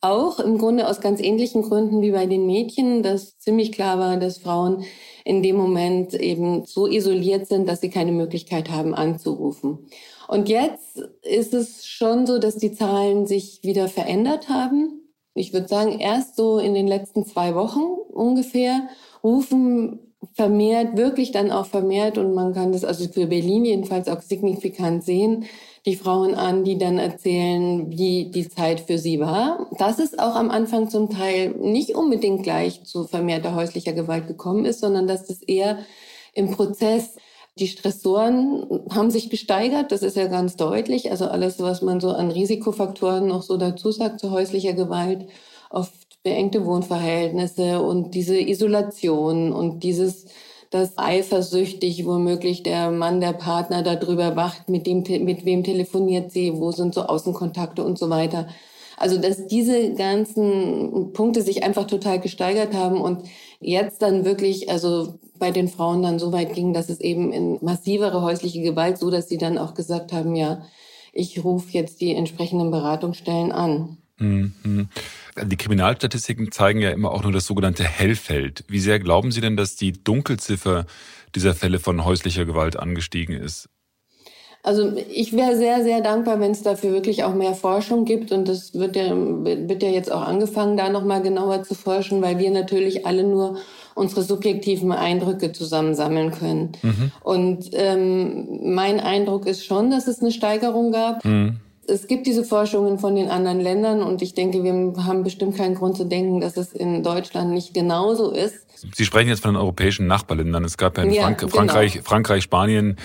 Auch 0.05 0.39
im 0.39 0.59
Grunde 0.59 0.87
aus 0.87 1.01
ganz 1.01 1.19
ähnlichen 1.19 1.63
Gründen 1.63 2.03
wie 2.03 2.11
bei 2.11 2.27
den 2.27 2.45
Mädchen, 2.45 3.03
dass 3.03 3.39
ziemlich 3.39 3.73
klar 3.73 3.99
war, 3.99 4.19
dass 4.19 4.37
Frauen 4.37 4.85
in 5.25 5.43
dem 5.43 5.57
Moment 5.57 6.13
eben 6.13 6.67
so 6.67 6.87
isoliert 6.87 7.47
sind, 7.47 7.67
dass 7.67 7.81
sie 7.81 7.89
keine 7.89 8.13
Möglichkeit 8.13 8.71
haben 8.71 8.95
anzurufen. 8.95 9.79
Und 10.29 10.51
jetzt 10.51 10.99
ist 11.23 11.55
es 11.55 11.87
schon 11.87 12.27
so, 12.27 12.39
dass 12.39 12.57
die 12.57 12.75
Zahlen 12.75 13.27
sich 13.27 13.61
wieder 13.63 13.89
verändert 13.89 14.51
haben. 14.51 15.01
Ich 15.33 15.55
würde 15.55 15.69
sagen, 15.69 15.99
erst 15.99 16.37
so 16.37 16.59
in 16.59 16.75
den 16.75 16.87
letzten 16.87 17.25
zwei 17.25 17.55
Wochen 17.55 17.81
ungefähr 18.13 18.89
rufen 19.23 20.01
vermehrt, 20.35 20.99
wirklich 20.99 21.33
dann 21.33 21.51
auch 21.51 21.65
vermehrt, 21.65 22.19
und 22.19 22.35
man 22.35 22.53
kann 22.53 22.73
das 22.73 22.85
also 22.85 23.09
für 23.09 23.27
Berlin 23.27 23.65
jedenfalls 23.65 24.09
auch 24.09 24.21
signifikant 24.21 25.03
sehen, 25.03 25.47
die 25.87 25.97
Frauen 25.97 26.35
an, 26.35 26.65
die 26.65 26.79
dann 26.79 26.99
erzählen, 26.99 27.91
wie 27.91 28.31
die 28.31 28.49
Zeit 28.49 28.81
für 28.81 28.99
sie 28.99 29.21
war. 29.21 29.69
Das 29.79 29.99
ist 29.99 30.19
auch 30.19 30.35
am 30.35 30.51
Anfang 30.51 30.89
zum 30.89 31.11
Teil 31.11 31.51
nicht 31.51 31.95
unbedingt 31.95 32.43
gleich 32.43 32.85
zu 32.85 33.05
vermehrter 33.05 33.55
häuslicher 33.55 33.93
Gewalt 33.93 34.27
gekommen 34.27 34.65
ist, 34.65 34.81
sondern 34.81 35.07
dass 35.07 35.27
das 35.27 35.43
eher 35.43 35.79
im 36.33 36.51
Prozess 36.51 37.17
die 37.59 37.69
Stressoren 37.69 38.67
haben 38.91 39.11
sich 39.11 39.31
gesteigert, 39.31 39.93
das 39.93 40.03
ist 40.03 40.17
ja 40.17 40.27
ganz 40.27 40.57
deutlich. 40.57 41.11
Also 41.11 41.27
alles, 41.27 41.61
was 41.61 41.83
man 41.83 42.01
so 42.01 42.11
an 42.11 42.31
Risikofaktoren 42.31 43.29
noch 43.29 43.43
so 43.43 43.57
dazu 43.57 43.93
sagt 43.93 44.19
zu 44.19 44.33
häuslicher 44.33 44.73
Gewalt, 44.73 45.29
oft 45.71 45.95
beengte 46.25 46.65
Wohnverhältnisse 46.65 47.81
und 47.81 48.15
diese 48.15 48.37
Isolation 48.37 49.53
und 49.53 49.85
dieses 49.85 50.27
dass 50.75 50.99
eifersüchtig 50.99 52.05
womöglich 52.05 52.65
der 52.65 52.91
Mann, 52.91 53.21
der 53.21 53.33
Partner 53.33 53.85
darüber 53.85 54.35
wacht, 54.35 54.69
mit 54.69 54.89
dem, 54.89 55.05
mit 55.25 55.45
wem 55.45 55.63
telefoniert 55.63 56.33
sie, 56.33 56.53
wo 56.57 56.73
sind 56.73 56.95
so 56.95 57.03
Außenkontakte 57.03 57.85
und 57.85 57.97
so 57.97 58.11
weiter. 58.11 58.49
Also, 58.97 59.17
dass 59.19 59.47
diese 59.47 59.95
ganzen 59.95 61.13
Punkte 61.13 61.43
sich 61.43 61.63
einfach 61.63 61.87
total 61.87 62.19
gesteigert 62.19 62.75
haben 62.75 63.01
und 63.01 63.23
jetzt 63.61 64.03
dann 64.03 64.25
wirklich, 64.25 64.69
also 64.69 65.15
bei 65.39 65.53
den 65.53 65.69
Frauen 65.69 66.03
dann 66.03 66.19
so 66.19 66.33
weit 66.33 66.55
ging, 66.55 66.73
dass 66.73 66.89
es 66.89 67.01
eben 67.01 67.33
in 67.33 67.59
massivere 67.61 68.23
häusliche 68.23 68.61
Gewalt, 68.61 68.99
so 68.99 69.13
dass 69.13 69.29
sie 69.29 69.39
dann 69.39 69.59
auch 69.59 69.75
gesagt 69.75 70.13
haben, 70.13 70.35
ja, 70.35 70.65
ich 71.13 71.45
rufe 71.45 71.71
jetzt 71.71 72.01
die 72.01 72.17
entsprechenden 72.17 72.73
Beratungsstellen 72.73 73.53
an. 73.53 73.99
Mhm. 74.19 74.89
Die 75.43 75.57
Kriminalstatistiken 75.57 76.53
zeigen 76.53 76.81
ja 76.81 76.91
immer 76.91 77.11
auch 77.11 77.23
nur 77.23 77.33
das 77.33 77.47
sogenannte 77.47 77.85
Hellfeld. 77.85 78.65
Wie 78.69 78.79
sehr 78.79 79.01
glauben 79.01 79.33
Sie 79.33 79.41
denn, 79.41 79.57
dass 79.57 79.75
die 79.75 79.93
Dunkelziffer 79.93 80.87
dieser 81.35 81.55
Fälle 81.55 81.81
von 81.81 82.05
häuslicher 82.05 82.45
Gewalt 82.45 82.77
angestiegen 82.77 83.35
ist? 83.35 83.69
Also 84.65 84.95
ich 85.13 85.35
wäre 85.35 85.57
sehr, 85.57 85.83
sehr 85.83 86.01
dankbar, 86.01 86.41
wenn 86.41 86.53
es 86.53 86.63
dafür 86.63 86.93
wirklich 86.93 87.23
auch 87.23 87.35
mehr 87.35 87.53
Forschung 87.53 88.07
gibt. 88.07 88.33
Und 88.33 88.49
das 88.49 88.73
wird 88.73 88.97
ja, 88.97 89.11
wird 89.15 89.83
ja 89.83 89.91
jetzt 89.91 90.11
auch 90.11 90.23
angefangen, 90.23 90.79
da 90.79 90.89
nochmal 90.89 91.21
genauer 91.21 91.65
zu 91.65 91.75
forschen, 91.75 92.23
weil 92.23 92.39
wir 92.39 92.51
natürlich 92.51 93.05
alle 93.05 93.25
nur 93.25 93.59
unsere 93.95 94.23
subjektiven 94.23 94.91
Eindrücke 94.91 95.53
zusammensammeln 95.53 96.31
können. 96.31 96.73
Mhm. 96.83 97.13
Und 97.23 97.71
ähm, 97.75 98.75
mein 98.75 99.01
Eindruck 99.01 99.47
ist 99.47 99.67
schon, 99.67 99.91
dass 99.91 100.09
es 100.09 100.21
eine 100.21 100.33
Steigerung 100.33 100.93
gab. 100.93 101.23
Mhm. 101.27 101.61
Es 101.89 102.07
gibt 102.07 102.27
diese 102.27 102.45
Forschungen 102.45 102.99
von 102.99 103.15
den 103.15 103.29
anderen 103.29 103.61
Ländern 103.61 104.03
und 104.03 104.23
ich 104.23 104.35
denke, 104.35 104.63
wir 104.63 104.73
haben 105.05 105.23
bestimmt 105.23 105.57
keinen 105.57 105.75
Grund 105.75 105.97
zu 105.97 106.05
denken, 106.05 106.41
dass 106.41 106.57
es 106.57 106.73
in 106.73 107.03
Deutschland 107.03 107.53
nicht 107.53 107.75
genauso 107.75 108.33
ist. 108.33 108.67
Sie 108.95 109.05
sprechen 109.05 109.29
jetzt 109.29 109.43
von 109.43 109.55
den 109.55 109.61
europäischen 109.61 110.07
Nachbarländern. 110.07 110.65
Es 110.65 110.77
gab 110.77 110.99
ja 110.99 111.05
in 111.05 111.13
ja, 111.13 111.23
Frank 111.23 111.39
genau. 111.39 111.53
Frankreich, 111.53 112.01
Frankreich, 112.03 112.43
Spanien, 112.43 112.97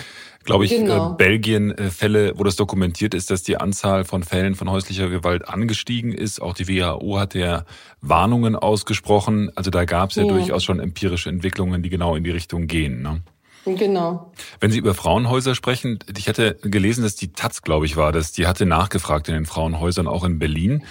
glaube 0.44 0.64
ich, 0.64 0.72
äh, 0.72 0.78
genau. 0.78 1.12
äh, 1.12 1.16
Belgien 1.16 1.76
äh, 1.76 1.90
Fälle, 1.90 2.32
wo 2.36 2.44
das 2.44 2.56
dokumentiert 2.56 3.14
ist, 3.14 3.30
dass 3.30 3.42
die 3.42 3.56
Anzahl 3.56 4.04
von 4.04 4.22
Fällen 4.22 4.54
von 4.54 4.70
häuslicher 4.70 5.08
Gewalt 5.08 5.48
angestiegen 5.48 6.12
ist. 6.12 6.40
Auch 6.40 6.54
die 6.54 6.68
WHO 6.68 7.18
hat 7.18 7.34
ja 7.34 7.64
Warnungen 8.00 8.56
ausgesprochen. 8.56 9.50
Also 9.54 9.70
da 9.70 9.84
gab 9.84 10.10
es 10.10 10.16
ja, 10.16 10.24
ja, 10.24 10.32
durchaus 10.32 10.64
schon 10.64 10.80
empirische 10.80 11.28
Entwicklungen, 11.28 11.82
die 11.82 11.90
genau 11.90 12.16
in 12.16 12.24
die 12.24 12.30
Richtung 12.30 12.66
gehen. 12.66 13.02
Ne? 13.02 13.22
Genau. 13.64 14.32
Wenn 14.58 14.70
Sie 14.70 14.78
über 14.78 14.94
Frauenhäuser 14.94 15.54
sprechen, 15.54 15.98
ich 16.16 16.28
hatte 16.28 16.56
gelesen, 16.62 17.02
dass 17.02 17.14
die 17.14 17.32
Taz, 17.32 17.62
glaube 17.62 17.86
ich, 17.86 17.96
war 17.96 18.12
das, 18.12 18.32
die 18.32 18.46
hatte 18.46 18.66
nachgefragt 18.66 19.28
in 19.28 19.34
den 19.34 19.46
Frauenhäusern 19.46 20.06
auch 20.06 20.24
in 20.24 20.38
Berlin. 20.38 20.84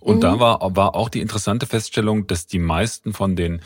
Und 0.00 0.16
mhm. 0.16 0.20
da 0.20 0.40
war, 0.40 0.76
war 0.76 0.94
auch 0.94 1.08
die 1.08 1.20
interessante 1.20 1.66
Feststellung, 1.66 2.26
dass 2.26 2.46
die 2.46 2.58
meisten 2.58 3.12
von 3.12 3.36
den 3.36 3.60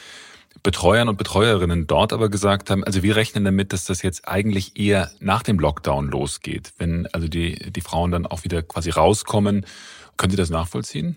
Betreuern 0.62 1.08
und 1.08 1.16
Betreuerinnen 1.16 1.86
dort 1.86 2.12
aber 2.12 2.28
gesagt 2.28 2.70
haben, 2.70 2.82
also 2.82 3.02
wir 3.02 3.16
rechnen 3.16 3.44
damit, 3.44 3.72
dass 3.72 3.84
das 3.84 4.02
jetzt 4.02 4.26
eigentlich 4.26 4.78
eher 4.78 5.10
nach 5.20 5.42
dem 5.42 5.58
Lockdown 5.58 6.08
losgeht, 6.08 6.72
wenn 6.78 7.06
also 7.12 7.28
die, 7.28 7.70
die 7.70 7.80
Frauen 7.80 8.10
dann 8.10 8.26
auch 8.26 8.44
wieder 8.44 8.62
quasi 8.62 8.90
rauskommen. 8.90 9.66
Können 10.16 10.30
Sie 10.32 10.36
das 10.36 10.50
nachvollziehen? 10.50 11.16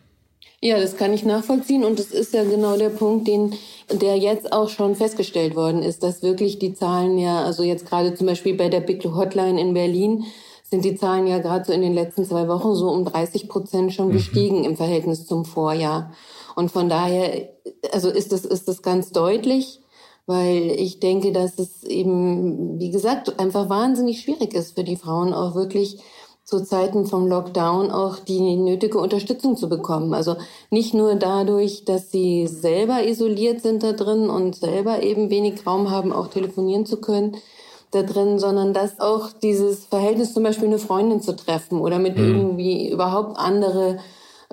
Ja, 0.63 0.79
das 0.79 0.95
kann 0.95 1.11
ich 1.11 1.25
nachvollziehen 1.25 1.83
und 1.83 1.97
das 1.97 2.07
ist 2.07 2.35
ja 2.35 2.43
genau 2.43 2.77
der 2.77 2.89
Punkt, 2.89 3.27
den, 3.27 3.55
der 3.91 4.17
jetzt 4.17 4.53
auch 4.53 4.69
schon 4.69 4.95
festgestellt 4.95 5.55
worden 5.55 5.81
ist, 5.81 6.03
dass 6.03 6.21
wirklich 6.21 6.59
die 6.59 6.75
Zahlen 6.75 7.17
ja, 7.17 7.43
also 7.43 7.63
jetzt 7.63 7.87
gerade 7.87 8.13
zum 8.13 8.27
Beispiel 8.27 8.55
bei 8.55 8.69
der 8.69 8.81
Big 8.81 9.03
Hotline 9.03 9.59
in 9.59 9.73
Berlin, 9.73 10.25
sind 10.69 10.85
die 10.85 10.95
Zahlen 10.95 11.25
ja 11.25 11.39
gerade 11.39 11.65
so 11.65 11.73
in 11.73 11.81
den 11.81 11.95
letzten 11.95 12.25
zwei 12.25 12.47
Wochen 12.47 12.75
so 12.75 12.89
um 12.89 13.05
30 13.05 13.49
Prozent 13.49 13.91
schon 13.91 14.09
mhm. 14.09 14.13
gestiegen 14.13 14.63
im 14.63 14.77
Verhältnis 14.77 15.25
zum 15.25 15.45
Vorjahr. 15.45 16.13
Und 16.55 16.71
von 16.71 16.89
daher, 16.89 17.49
also 17.91 18.09
ist 18.09 18.31
das, 18.31 18.45
ist 18.45 18.67
das 18.67 18.83
ganz 18.83 19.11
deutlich, 19.11 19.81
weil 20.27 20.71
ich 20.77 20.99
denke, 20.99 21.31
dass 21.31 21.57
es 21.57 21.83
eben, 21.83 22.79
wie 22.79 22.91
gesagt, 22.91 23.39
einfach 23.39 23.67
wahnsinnig 23.67 24.21
schwierig 24.21 24.53
ist 24.53 24.75
für 24.75 24.83
die 24.83 24.95
Frauen 24.95 25.33
auch 25.33 25.55
wirklich 25.55 25.99
zu 26.51 26.65
Zeiten 26.65 27.05
vom 27.05 27.27
Lockdown 27.27 27.91
auch 27.91 28.19
die 28.19 28.41
nötige 28.57 28.97
Unterstützung 28.97 29.55
zu 29.55 29.69
bekommen. 29.69 30.13
Also 30.13 30.35
nicht 30.69 30.93
nur 30.93 31.15
dadurch, 31.15 31.85
dass 31.85 32.11
sie 32.11 32.45
selber 32.45 33.05
isoliert 33.07 33.61
sind 33.61 33.83
da 33.83 33.93
drin 33.93 34.29
und 34.29 34.57
selber 34.57 35.01
eben 35.01 35.29
wenig 35.29 35.65
Raum 35.65 35.89
haben, 35.89 36.11
auch 36.11 36.27
telefonieren 36.27 36.85
zu 36.85 36.99
können 36.99 37.37
da 37.91 38.03
drin, 38.03 38.37
sondern 38.37 38.73
dass 38.73 38.99
auch 38.99 39.29
dieses 39.31 39.85
Verhältnis 39.85 40.33
zum 40.33 40.43
Beispiel 40.43 40.67
eine 40.67 40.79
Freundin 40.79 41.21
zu 41.21 41.37
treffen 41.37 41.79
oder 41.79 41.99
mit 41.99 42.17
mhm. 42.17 42.25
irgendwie 42.25 42.89
überhaupt 42.89 43.37
andere 43.37 43.99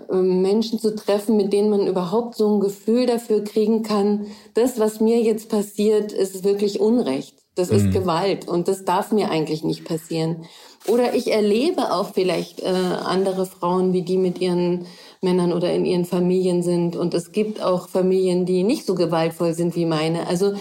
ähm, 0.08 0.40
Menschen 0.40 0.78
zu 0.78 0.94
treffen, 0.94 1.36
mit 1.36 1.52
denen 1.52 1.70
man 1.70 1.88
überhaupt 1.88 2.36
so 2.36 2.54
ein 2.54 2.60
Gefühl 2.60 3.06
dafür 3.06 3.42
kriegen 3.42 3.82
kann, 3.82 4.26
das, 4.54 4.78
was 4.78 5.00
mir 5.00 5.20
jetzt 5.20 5.48
passiert, 5.48 6.12
ist 6.12 6.44
wirklich 6.44 6.78
Unrecht. 6.78 7.34
Das 7.56 7.70
mhm. 7.70 7.76
ist 7.76 7.92
Gewalt 7.92 8.46
und 8.46 8.68
das 8.68 8.84
darf 8.84 9.10
mir 9.10 9.30
eigentlich 9.30 9.64
nicht 9.64 9.84
passieren. 9.84 10.44
Oder 10.88 11.14
ich 11.14 11.30
erlebe 11.30 11.92
auch 11.92 12.12
vielleicht 12.14 12.60
äh, 12.60 12.66
andere 12.66 13.46
Frauen, 13.46 13.92
wie 13.92 14.02
die 14.02 14.16
mit 14.16 14.40
ihren 14.40 14.86
Männern 15.20 15.52
oder 15.52 15.72
in 15.72 15.84
ihren 15.84 16.04
Familien 16.04 16.62
sind. 16.62 16.96
Und 16.96 17.14
es 17.14 17.32
gibt 17.32 17.62
auch 17.62 17.88
Familien, 17.88 18.46
die 18.46 18.62
nicht 18.62 18.86
so 18.86 18.94
gewaltvoll 18.94 19.54
sind 19.54 19.76
wie 19.76 19.86
meine. 19.86 20.26
Also 20.26 20.54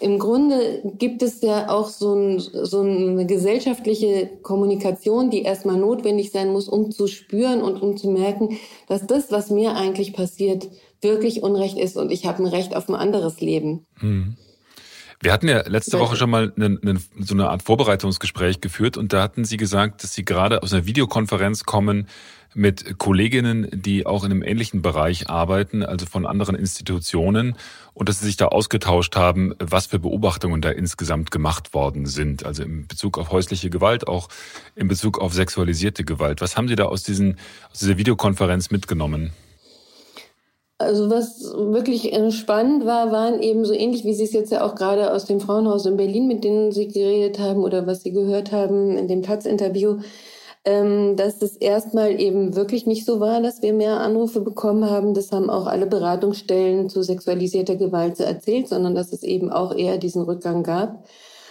im 0.00 0.18
Grunde 0.18 0.82
gibt 0.98 1.22
es 1.22 1.40
ja 1.42 1.70
auch 1.70 1.88
so, 1.88 2.14
ein, 2.14 2.38
so, 2.38 2.80
eine 2.80 3.26
gesellschaftliche 3.26 4.28
Kommunikation, 4.42 5.30
die 5.30 5.42
erstmal 5.42 5.76
notwendig 5.76 6.30
sein 6.30 6.52
muss, 6.52 6.68
um 6.68 6.90
zu 6.90 7.06
spüren 7.08 7.62
und 7.62 7.82
um 7.82 7.96
zu 7.96 8.08
merken, 8.08 8.58
dass 8.86 9.06
das, 9.06 9.32
was 9.32 9.50
mir 9.50 9.74
eigentlich 9.74 10.12
passiert, 10.12 10.68
wirklich 11.00 11.42
Unrecht 11.42 11.78
ist 11.78 11.96
und 11.96 12.12
ich 12.12 12.26
habe 12.26 12.42
ein 12.42 12.46
Recht 12.46 12.76
auf 12.76 12.88
ein 12.88 12.94
anderes 12.94 13.40
Leben. 13.40 13.86
Mhm. 14.00 14.36
Wir 15.20 15.32
hatten 15.32 15.48
ja 15.48 15.66
letzte 15.66 15.98
Woche 15.98 16.14
schon 16.14 16.30
mal 16.30 16.52
eine, 16.54 16.78
eine, 16.80 17.00
so 17.18 17.34
eine 17.34 17.50
Art 17.50 17.64
Vorbereitungsgespräch 17.64 18.60
geführt 18.60 18.96
und 18.96 19.12
da 19.12 19.20
hatten 19.22 19.44
Sie 19.44 19.56
gesagt, 19.56 20.04
dass 20.04 20.14
Sie 20.14 20.24
gerade 20.24 20.62
aus 20.62 20.72
einer 20.72 20.86
Videokonferenz 20.86 21.64
kommen 21.64 22.06
mit 22.54 22.98
Kolleginnen, 22.98 23.68
die 23.72 24.06
auch 24.06 24.22
in 24.22 24.30
einem 24.30 24.42
ähnlichen 24.44 24.80
Bereich 24.80 25.28
arbeiten, 25.28 25.82
also 25.82 26.06
von 26.06 26.24
anderen 26.24 26.54
Institutionen 26.54 27.56
und 27.94 28.08
dass 28.08 28.20
Sie 28.20 28.26
sich 28.26 28.36
da 28.36 28.46
ausgetauscht 28.46 29.16
haben, 29.16 29.54
was 29.58 29.86
für 29.86 29.98
Beobachtungen 29.98 30.60
da 30.62 30.70
insgesamt 30.70 31.32
gemacht 31.32 31.74
worden 31.74 32.06
sind, 32.06 32.46
also 32.46 32.62
in 32.62 32.86
Bezug 32.86 33.18
auf 33.18 33.30
häusliche 33.32 33.70
Gewalt, 33.70 34.06
auch 34.06 34.28
in 34.76 34.86
Bezug 34.86 35.20
auf 35.20 35.34
sexualisierte 35.34 36.04
Gewalt. 36.04 36.40
Was 36.40 36.56
haben 36.56 36.68
Sie 36.68 36.76
da 36.76 36.84
aus, 36.84 37.02
diesen, 37.02 37.38
aus 37.72 37.80
dieser 37.80 37.98
Videokonferenz 37.98 38.70
mitgenommen? 38.70 39.32
Also 40.80 41.10
was 41.10 41.42
wirklich 41.56 42.12
äh, 42.12 42.30
spannend 42.30 42.86
war, 42.86 43.10
waren 43.10 43.42
eben 43.42 43.64
so 43.64 43.74
ähnlich, 43.74 44.04
wie 44.04 44.14
Sie 44.14 44.22
es 44.22 44.32
jetzt 44.32 44.52
ja 44.52 44.64
auch 44.64 44.76
gerade 44.76 45.12
aus 45.12 45.24
dem 45.24 45.40
Frauenhaus 45.40 45.86
in 45.86 45.96
Berlin, 45.96 46.28
mit 46.28 46.44
denen 46.44 46.70
Sie 46.70 46.86
geredet 46.86 47.40
haben 47.40 47.64
oder 47.64 47.88
was 47.88 48.04
Sie 48.04 48.12
gehört 48.12 48.52
haben 48.52 48.96
in 48.96 49.08
dem 49.08 49.24
Taz-Interview, 49.24 49.98
ähm, 50.64 51.16
dass 51.16 51.42
es 51.42 51.56
erstmal 51.56 52.20
eben 52.20 52.54
wirklich 52.54 52.86
nicht 52.86 53.04
so 53.04 53.18
war, 53.18 53.40
dass 53.40 53.60
wir 53.60 53.72
mehr 53.72 53.98
Anrufe 53.98 54.40
bekommen 54.40 54.88
haben. 54.88 55.14
Das 55.14 55.32
haben 55.32 55.50
auch 55.50 55.66
alle 55.66 55.86
Beratungsstellen 55.86 56.88
zu 56.88 57.02
sexualisierter 57.02 57.74
Gewalt 57.74 58.20
erzählt, 58.20 58.68
sondern 58.68 58.94
dass 58.94 59.12
es 59.12 59.24
eben 59.24 59.50
auch 59.50 59.74
eher 59.74 59.98
diesen 59.98 60.22
Rückgang 60.22 60.62
gab. 60.62 61.04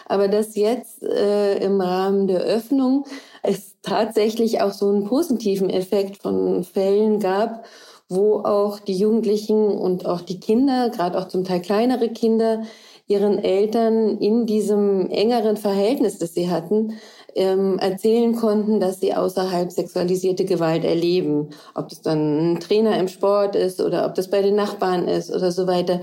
Aber 0.06 0.30
dass 0.30 0.56
jetzt 0.56 1.04
äh, 1.04 1.58
im 1.58 1.82
Rahmen 1.82 2.28
der 2.28 2.40
Öffnung 2.40 3.06
es 3.44 3.76
tatsächlich 3.82 4.62
auch 4.62 4.72
so 4.72 4.88
einen 4.88 5.04
positiven 5.04 5.70
Effekt 5.70 6.18
von 6.22 6.64
Fällen 6.64 7.20
gab, 7.20 7.66
wo 8.10 8.40
auch 8.40 8.80
die 8.80 8.98
Jugendlichen 8.98 9.68
und 9.68 10.06
auch 10.06 10.22
die 10.22 10.40
Kinder, 10.40 10.90
gerade 10.90 11.18
auch 11.18 11.28
zum 11.28 11.44
Teil 11.44 11.62
kleinere 11.62 12.10
Kinder, 12.10 12.64
ihren 13.08 13.40
Eltern 13.40 14.18
in 14.18 14.46
diesem 14.46 15.10
engeren 15.10 15.58
Verhältnis, 15.58 16.18
das 16.18 16.34
sie 16.34 16.50
hatten, 16.50 16.98
ähm, 17.36 17.80
erzählen 17.80 18.36
konnten, 18.36 18.80
dass 18.80 19.00
sie 19.00 19.14
außerhalb 19.14 19.72
sexualisierte 19.72 20.44
Gewalt 20.44 20.84
erleben. 20.84 21.50
Ob 21.76 21.88
das 21.90 22.02
dann 22.02 22.54
ein 22.54 22.60
Trainer 22.60 23.00
im 23.00 23.08
Sport 23.08 23.56
ist 23.56 23.80
oder 23.80 24.06
ob 24.06 24.16
das 24.16 24.30
bei 24.30 24.42
den 24.42 24.56
Nachbarn 24.56 25.08
ist 25.08 25.34
oder 25.34 25.52
so 25.52 25.68
weiter. 25.68 26.02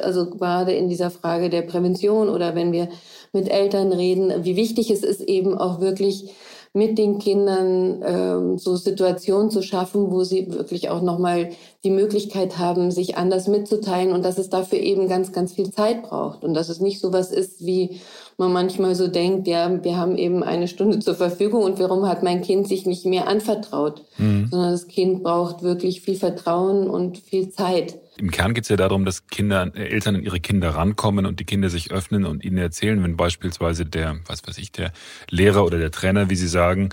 Also 0.00 0.30
gerade 0.30 0.72
in 0.72 0.88
dieser 0.88 1.10
Frage 1.10 1.50
der 1.50 1.62
Prävention 1.62 2.28
oder 2.28 2.54
wenn 2.54 2.72
wir 2.72 2.88
mit 3.32 3.50
Eltern 3.50 3.92
reden, 3.92 4.44
wie 4.44 4.56
wichtig 4.56 4.90
es 4.90 5.02
ist, 5.02 5.22
eben 5.22 5.58
auch 5.58 5.80
wirklich 5.80 6.30
mit 6.76 6.98
den 6.98 7.18
Kindern 7.18 8.02
ähm, 8.04 8.58
so 8.58 8.76
Situationen 8.76 9.50
zu 9.50 9.62
schaffen, 9.62 10.10
wo 10.10 10.24
sie 10.24 10.52
wirklich 10.52 10.90
auch 10.90 11.00
nochmal 11.00 11.48
die 11.84 11.90
Möglichkeit 11.90 12.58
haben, 12.58 12.90
sich 12.90 13.16
anders 13.16 13.48
mitzuteilen 13.48 14.12
und 14.12 14.22
dass 14.22 14.36
es 14.36 14.50
dafür 14.50 14.78
eben 14.78 15.08
ganz, 15.08 15.32
ganz 15.32 15.54
viel 15.54 15.70
Zeit 15.70 16.02
braucht 16.02 16.44
und 16.44 16.52
dass 16.52 16.68
es 16.68 16.78
nicht 16.78 17.00
so 17.00 17.14
was 17.14 17.32
ist, 17.32 17.64
wie 17.64 18.00
man 18.36 18.52
manchmal 18.52 18.94
so 18.94 19.08
denkt, 19.08 19.48
ja, 19.48 19.82
wir 19.82 19.96
haben 19.96 20.18
eben 20.18 20.42
eine 20.42 20.68
Stunde 20.68 20.98
zur 20.98 21.14
Verfügung 21.14 21.62
und 21.62 21.78
warum 21.78 22.06
hat 22.06 22.22
mein 22.22 22.42
Kind 22.42 22.68
sich 22.68 22.84
nicht 22.84 23.06
mehr 23.06 23.26
anvertraut, 23.26 24.02
mhm. 24.18 24.48
sondern 24.50 24.72
das 24.72 24.86
Kind 24.86 25.22
braucht 25.22 25.62
wirklich 25.62 26.02
viel 26.02 26.16
Vertrauen 26.16 26.90
und 26.90 27.16
viel 27.16 27.48
Zeit. 27.48 27.98
Im 28.18 28.30
Kern 28.30 28.54
geht 28.54 28.64
es 28.64 28.68
ja 28.70 28.76
darum, 28.76 29.04
dass 29.04 29.26
Kinder, 29.26 29.70
äh, 29.74 29.88
Eltern 29.88 30.16
an 30.16 30.22
ihre 30.22 30.40
Kinder 30.40 30.70
rankommen 30.70 31.26
und 31.26 31.40
die 31.40 31.44
Kinder 31.44 31.68
sich 31.68 31.90
öffnen 31.90 32.24
und 32.24 32.44
ihnen 32.44 32.58
erzählen, 32.58 33.02
wenn 33.02 33.16
beispielsweise 33.16 33.84
der, 33.84 34.18
was 34.26 34.46
weiß 34.46 34.58
ich, 34.58 34.72
der 34.72 34.92
Lehrer 35.30 35.64
oder 35.64 35.78
der 35.78 35.90
Trainer, 35.90 36.30
wie 36.30 36.36
sie 36.36 36.48
sagen, 36.48 36.90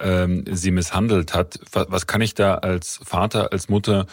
ähm, 0.00 0.44
sie 0.50 0.70
misshandelt 0.70 1.34
hat. 1.34 1.58
Was, 1.72 1.86
was 1.90 2.06
kann 2.06 2.20
ich 2.20 2.34
da 2.34 2.54
als 2.54 3.00
Vater, 3.04 3.52
als 3.52 3.68
Mutter 3.68 4.06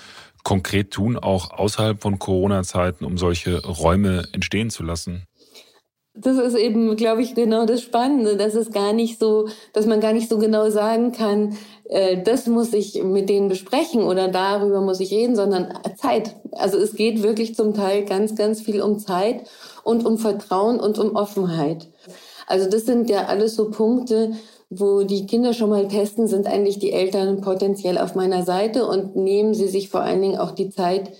konkret 0.43 0.91
tun, 0.91 1.17
auch 1.17 1.52
außerhalb 1.52 2.02
von 2.02 2.19
Corona-Zeiten, 2.19 3.06
um 3.06 3.17
solche 3.17 3.65
Räume 3.65 4.28
entstehen 4.34 4.69
zu 4.69 4.84
lassen? 4.84 5.24
Das 6.15 6.38
ist 6.38 6.56
eben, 6.56 6.95
glaube 6.98 7.22
ich, 7.22 7.36
genau 7.36 7.65
das 7.65 7.82
Spannende, 7.82 8.36
dass 8.36 8.56
es 8.56 8.72
gar 8.72 8.93
nicht 8.93 9.19
so, 9.19 9.48
dass 9.74 9.86
man 9.86 10.02
gar 10.02 10.12
nicht 10.12 10.28
so 10.28 10.38
genau 10.38 10.69
sagen 10.69 11.13
kann, 11.13 11.56
äh, 11.89 12.21
das 12.21 12.47
muss 12.47 12.73
ich 12.73 13.04
mit 13.04 13.30
denen 13.30 13.49
besprechen 13.49 14.04
oder 14.04 14.28
darüber 14.28 14.80
muss 14.80 14.99
ich 14.99 15.12
reden, 15.12 15.36
sondern 15.36 15.73
Zeit. 15.97 16.36
Also 16.52 16.78
es 16.78 16.95
geht 16.95 17.23
wirklich 17.23 17.56
zum 17.56 17.73
Teil 17.73 18.06
ganz, 18.06 18.36
ganz 18.36 18.62
viel 18.62 18.82
um 18.82 18.99
Zeit 18.99 19.49
und 19.84 20.06
um 20.06 20.17
Vertrauen 20.17 20.80
und 20.80 20.97
um 20.99 21.15
Offenheit. 21.15 21.88
Also 22.47 22.69
das 22.69 22.86
sind 22.86 23.10
ja 23.10 23.25
alles 23.25 23.56
so 23.56 23.69
Punkte, 23.69 24.32
wo 24.69 25.02
die 25.02 25.25
Kinder 25.25 25.54
schon 25.54 25.71
mal 25.71 25.88
testen, 25.88 26.28
sind 26.28 26.45
eigentlich 26.45 26.78
die 26.78 26.91
Eltern 26.91 27.41
potenziell 27.41 27.97
auf 27.97 28.13
meiner 28.13 28.43
Seite 28.43 28.86
und 28.86 29.15
nehmen 29.15 29.56
sie 29.56 29.67
sich 29.67 29.89
vor 29.89 30.02
allen 30.02 30.21
Dingen 30.21 30.38
auch 30.38 30.52
die 30.52 30.69
Zeit, 30.69 31.12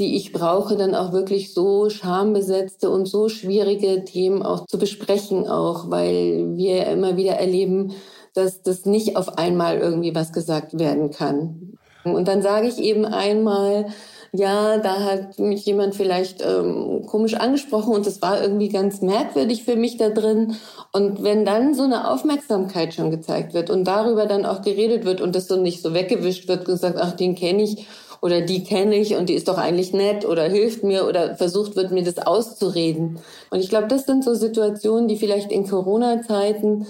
die 0.00 0.16
ich 0.16 0.32
brauche, 0.32 0.76
dann 0.76 0.94
auch 0.94 1.12
wirklich 1.12 1.54
so 1.54 1.90
schambesetzte 1.90 2.90
und 2.90 3.06
so 3.06 3.28
schwierige 3.28 4.04
Themen 4.04 4.42
auch 4.42 4.66
zu 4.66 4.78
besprechen, 4.78 5.48
auch 5.48 5.90
weil 5.90 6.56
wir 6.56 6.86
immer 6.86 7.16
wieder 7.16 7.34
erleben, 7.34 7.92
dass 8.38 8.62
das 8.62 8.86
nicht 8.86 9.16
auf 9.16 9.36
einmal 9.36 9.78
irgendwie 9.78 10.14
was 10.14 10.32
gesagt 10.32 10.78
werden 10.78 11.10
kann. 11.10 11.78
Und 12.04 12.28
dann 12.28 12.40
sage 12.40 12.68
ich 12.68 12.78
eben 12.78 13.04
einmal, 13.04 13.86
ja, 14.32 14.78
da 14.78 15.00
hat 15.00 15.38
mich 15.38 15.64
jemand 15.66 15.94
vielleicht 15.94 16.42
ähm, 16.42 17.04
komisch 17.06 17.34
angesprochen 17.34 17.94
und 17.94 18.06
das 18.06 18.22
war 18.22 18.40
irgendwie 18.40 18.68
ganz 18.68 19.00
merkwürdig 19.00 19.64
für 19.64 19.76
mich 19.76 19.96
da 19.96 20.10
drin. 20.10 20.56
Und 20.92 21.22
wenn 21.22 21.44
dann 21.44 21.74
so 21.74 21.82
eine 21.82 22.10
Aufmerksamkeit 22.10 22.94
schon 22.94 23.10
gezeigt 23.10 23.54
wird 23.54 23.70
und 23.70 23.84
darüber 23.84 24.26
dann 24.26 24.46
auch 24.46 24.62
geredet 24.62 25.04
wird 25.04 25.20
und 25.20 25.34
das 25.34 25.48
so 25.48 25.56
nicht 25.56 25.82
so 25.82 25.94
weggewischt 25.94 26.46
wird 26.48 26.60
und 26.60 26.66
gesagt, 26.66 26.98
ach, 27.00 27.12
den 27.12 27.34
kenne 27.34 27.62
ich 27.62 27.86
oder 28.20 28.40
die 28.40 28.64
kenne 28.64 28.96
ich 28.96 29.16
und 29.16 29.28
die 29.28 29.34
ist 29.34 29.48
doch 29.48 29.58
eigentlich 29.58 29.92
nett 29.92 30.26
oder 30.26 30.44
hilft 30.44 30.82
mir 30.82 31.06
oder 31.06 31.36
versucht 31.36 31.76
wird, 31.76 31.90
mir 31.90 32.04
das 32.04 32.18
auszureden. 32.18 33.20
Und 33.50 33.60
ich 33.60 33.68
glaube, 33.68 33.88
das 33.88 34.04
sind 34.04 34.24
so 34.24 34.34
Situationen, 34.34 35.08
die 35.08 35.16
vielleicht 35.16 35.52
in 35.52 35.66
Corona-Zeiten 35.66 36.86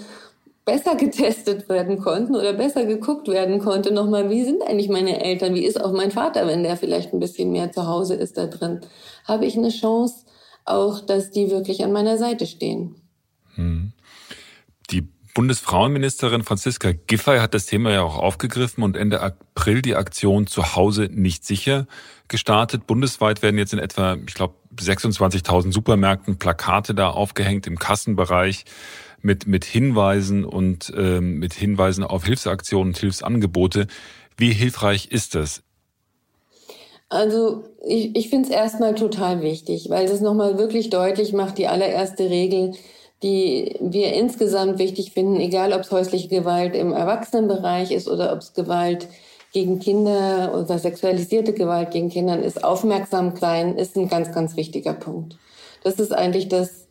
besser 0.71 0.95
getestet 0.95 1.67
werden 1.67 1.99
konnten 1.99 2.35
oder 2.35 2.53
besser 2.53 2.85
geguckt 2.85 3.27
werden 3.27 3.59
konnte, 3.59 3.93
nochmal, 3.93 4.29
wie 4.29 4.43
sind 4.43 4.61
eigentlich 4.61 4.89
meine 4.89 5.23
Eltern, 5.23 5.55
wie 5.55 5.65
ist 5.65 5.81
auch 5.81 5.91
mein 5.91 6.11
Vater, 6.11 6.47
wenn 6.47 6.63
der 6.63 6.77
vielleicht 6.77 7.13
ein 7.13 7.19
bisschen 7.19 7.51
mehr 7.51 7.71
zu 7.71 7.87
Hause 7.87 8.15
ist 8.15 8.37
da 8.37 8.45
drin. 8.45 8.81
Habe 9.25 9.45
ich 9.45 9.57
eine 9.57 9.69
Chance 9.69 10.25
auch, 10.65 10.99
dass 10.99 11.31
die 11.31 11.49
wirklich 11.49 11.83
an 11.83 11.91
meiner 11.91 12.17
Seite 12.17 12.45
stehen. 12.45 12.95
Hm. 13.55 13.93
Bundesfrauenministerin 15.39 16.43
Franziska 16.43 16.91
Giffey 16.91 17.37
hat 17.37 17.53
das 17.53 17.65
Thema 17.65 17.91
ja 17.91 18.01
auch 18.01 18.17
aufgegriffen 18.17 18.83
und 18.83 18.97
Ende 18.97 19.21
April 19.21 19.81
die 19.81 19.95
Aktion 19.95 20.47
zu 20.47 20.75
Hause 20.75 21.07
nicht 21.11 21.45
sicher 21.45 21.87
gestartet. 22.27 22.87
Bundesweit 22.87 23.41
werden 23.41 23.57
jetzt 23.57 23.71
in 23.71 23.79
etwa, 23.79 24.17
ich 24.27 24.33
glaube, 24.33 24.55
26.000 24.75 25.71
Supermärkten 25.71 26.39
Plakate 26.39 26.93
da 26.93 27.11
aufgehängt 27.11 27.67
im 27.67 27.79
Kassenbereich 27.79 28.65
mit, 29.21 29.47
mit 29.47 29.65
Hinweisen 29.65 30.45
und 30.45 30.91
ähm, 30.95 31.39
mit 31.39 31.53
Hinweisen 31.53 32.03
auf 32.03 32.25
Hilfsaktionen 32.25 32.89
und 32.89 32.97
Hilfsangebote. 32.97 33.87
Wie 34.37 34.51
hilfreich 34.51 35.11
ist 35.11 35.35
das? 35.35 35.63
Also 37.09 37.63
ich, 37.85 38.15
ich 38.15 38.29
finde 38.29 38.49
es 38.49 38.55
erstmal 38.55 38.95
total 38.95 39.41
wichtig, 39.41 39.89
weil 39.89 40.07
das 40.07 40.21
nochmal 40.21 40.57
wirklich 40.57 40.89
deutlich 40.89 41.33
macht, 41.33 41.57
die 41.57 41.67
allererste 41.67 42.29
Regel, 42.29 42.73
die 43.23 43.75
wir 43.81 44.13
insgesamt 44.13 44.79
wichtig 44.79 45.11
finden, 45.11 45.39
egal 45.39 45.73
ob 45.73 45.81
es 45.81 45.91
häusliche 45.91 46.29
Gewalt 46.29 46.75
im 46.75 46.93
Erwachsenenbereich 46.93 47.91
ist 47.91 48.07
oder 48.07 48.31
ob 48.31 48.39
es 48.39 48.53
Gewalt 48.53 49.07
gegen 49.51 49.79
Kinder 49.79 50.53
oder 50.53 50.77
sexualisierte 50.77 51.53
Gewalt 51.53 51.91
gegen 51.91 52.09
Kindern 52.09 52.43
ist, 52.43 52.63
aufmerksam 52.63 53.35
sein, 53.35 53.75
ist 53.75 53.97
ein 53.97 54.07
ganz, 54.07 54.31
ganz 54.31 54.55
wichtiger 54.55 54.93
Punkt. 54.93 55.37
Das 55.83 55.95
ist 55.99 56.13
eigentlich 56.13 56.47
das, 56.49 56.85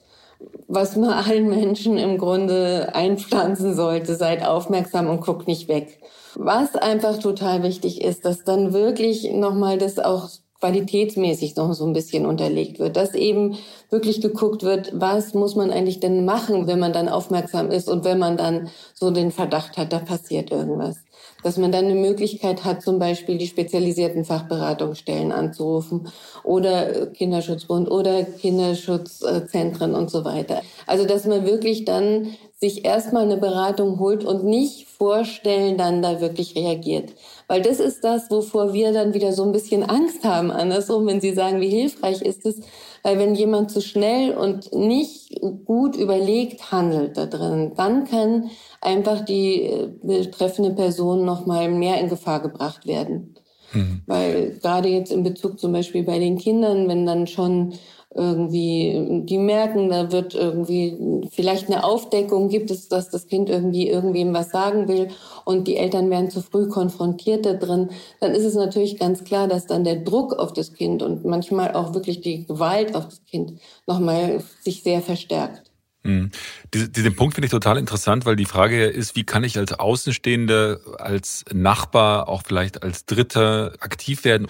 was 0.66 0.96
man 0.96 1.10
allen 1.28 1.48
Menschen 1.48 1.96
im 1.98 2.18
Grunde 2.18 2.94
einpflanzen 2.94 3.74
sollte. 3.74 4.14
Seid 4.14 4.46
aufmerksam 4.46 5.08
und 5.08 5.20
guckt 5.20 5.48
nicht 5.48 5.68
weg. 5.68 6.00
Was 6.34 6.76
einfach 6.76 7.18
total 7.18 7.62
wichtig 7.62 8.02
ist, 8.02 8.24
dass 8.24 8.44
dann 8.44 8.72
wirklich 8.72 9.32
nochmal 9.32 9.78
das 9.78 9.98
auch 9.98 10.28
qualitätsmäßig 10.60 11.54
noch 11.56 11.72
so 11.72 11.86
ein 11.86 11.92
bisschen 11.92 12.26
unterlegt 12.26 12.80
wird, 12.80 12.96
dass 12.96 13.14
eben 13.14 13.56
wirklich 13.90 14.20
geguckt 14.20 14.64
wird, 14.64 14.90
was 14.92 15.32
muss 15.32 15.54
man 15.54 15.70
eigentlich 15.70 16.00
denn 16.00 16.24
machen, 16.24 16.66
wenn 16.66 16.80
man 16.80 16.92
dann 16.92 17.08
aufmerksam 17.08 17.70
ist 17.70 17.88
und 17.88 18.04
wenn 18.04 18.18
man 18.18 18.36
dann 18.36 18.68
so 18.92 19.10
den 19.12 19.30
Verdacht 19.30 19.76
hat, 19.76 19.92
da 19.92 20.00
passiert 20.00 20.50
irgendwas 20.50 20.98
dass 21.42 21.56
man 21.56 21.72
dann 21.72 21.86
eine 21.86 21.94
Möglichkeit 21.94 22.64
hat, 22.64 22.82
zum 22.82 22.98
Beispiel 22.98 23.38
die 23.38 23.46
spezialisierten 23.46 24.24
Fachberatungsstellen 24.24 25.32
anzurufen 25.32 26.08
oder 26.44 27.06
Kinderschutzbund 27.06 27.90
oder 27.90 28.24
Kinderschutzzentren 28.24 29.94
und 29.94 30.10
so 30.10 30.24
weiter. 30.24 30.62
Also 30.86 31.04
dass 31.04 31.26
man 31.26 31.46
wirklich 31.46 31.84
dann 31.84 32.28
sich 32.60 32.84
erstmal 32.84 33.22
eine 33.22 33.36
Beratung 33.36 34.00
holt 34.00 34.24
und 34.24 34.44
nicht 34.44 34.88
vorstellen, 34.88 35.78
dann 35.78 36.02
da 36.02 36.20
wirklich 36.20 36.56
reagiert. 36.56 37.12
Weil 37.46 37.62
das 37.62 37.78
ist 37.78 38.02
das, 38.02 38.32
wovor 38.32 38.72
wir 38.72 38.92
dann 38.92 39.14
wieder 39.14 39.32
so 39.32 39.44
ein 39.44 39.52
bisschen 39.52 39.88
Angst 39.88 40.24
haben. 40.24 40.50
Andersrum, 40.50 41.06
wenn 41.06 41.20
Sie 41.20 41.32
sagen, 41.32 41.60
wie 41.60 41.68
hilfreich 41.68 42.20
ist 42.20 42.44
es, 42.44 42.60
weil 43.04 43.18
wenn 43.20 43.36
jemand 43.36 43.70
zu 43.70 43.80
schnell 43.80 44.36
und 44.36 44.72
nicht 44.74 45.40
gut 45.66 45.94
überlegt 45.94 46.72
handelt 46.72 47.16
da 47.16 47.26
drin, 47.26 47.72
dann 47.76 48.04
kann 48.04 48.50
einfach 48.80 49.24
die 49.24 49.62
äh, 49.62 49.88
betreffende 50.02 50.70
Person 50.70 51.24
noch 51.24 51.46
mal 51.46 51.68
mehr 51.70 52.00
in 52.00 52.08
Gefahr 52.08 52.40
gebracht 52.40 52.86
werden. 52.86 53.34
Mhm. 53.72 54.02
Weil 54.06 54.58
gerade 54.62 54.88
jetzt 54.88 55.12
in 55.12 55.22
Bezug 55.22 55.58
zum 55.58 55.72
Beispiel 55.72 56.02
bei 56.02 56.18
den 56.18 56.38
Kindern, 56.38 56.88
wenn 56.88 57.06
dann 57.06 57.26
schon 57.26 57.74
irgendwie, 58.14 59.22
die 59.26 59.38
merken, 59.38 59.90
da 59.90 60.10
wird 60.10 60.34
irgendwie 60.34 61.28
vielleicht 61.30 61.66
eine 61.70 61.84
Aufdeckung, 61.84 62.48
gibt 62.48 62.70
es, 62.70 62.88
dass 62.88 63.10
das 63.10 63.26
Kind 63.26 63.50
irgendwie 63.50 63.88
irgendwem 63.88 64.32
was 64.32 64.50
sagen 64.50 64.88
will 64.88 65.08
und 65.44 65.68
die 65.68 65.76
Eltern 65.76 66.08
werden 66.08 66.30
zu 66.30 66.40
früh 66.40 66.68
konfrontiert 66.68 67.44
da 67.44 67.52
drin, 67.52 67.90
dann 68.20 68.32
ist 68.32 68.44
es 68.44 68.54
natürlich 68.54 68.98
ganz 68.98 69.24
klar, 69.24 69.46
dass 69.46 69.66
dann 69.66 69.84
der 69.84 69.96
Druck 69.96 70.32
auf 70.32 70.52
das 70.52 70.72
Kind 70.72 71.02
und 71.02 71.24
manchmal 71.24 71.72
auch 71.74 71.92
wirklich 71.92 72.22
die 72.22 72.46
Gewalt 72.46 72.96
auf 72.96 73.04
das 73.04 73.24
Kind 73.26 73.60
nochmal 73.86 74.42
sich 74.62 74.82
sehr 74.82 75.02
verstärkt. 75.02 75.67
Mhm. 76.08 76.30
Diesen 76.72 77.14
Punkt 77.14 77.34
finde 77.34 77.46
ich 77.46 77.50
total 77.50 77.76
interessant, 77.76 78.24
weil 78.24 78.36
die 78.36 78.46
Frage 78.46 78.86
ist, 78.86 79.14
wie 79.14 79.24
kann 79.24 79.44
ich 79.44 79.58
als 79.58 79.72
Außenstehende, 79.72 80.80
als 80.98 81.44
Nachbar, 81.52 82.28
auch 82.28 82.42
vielleicht 82.46 82.82
als 82.82 83.04
Dritter 83.04 83.74
aktiv 83.80 84.24
werden? 84.24 84.46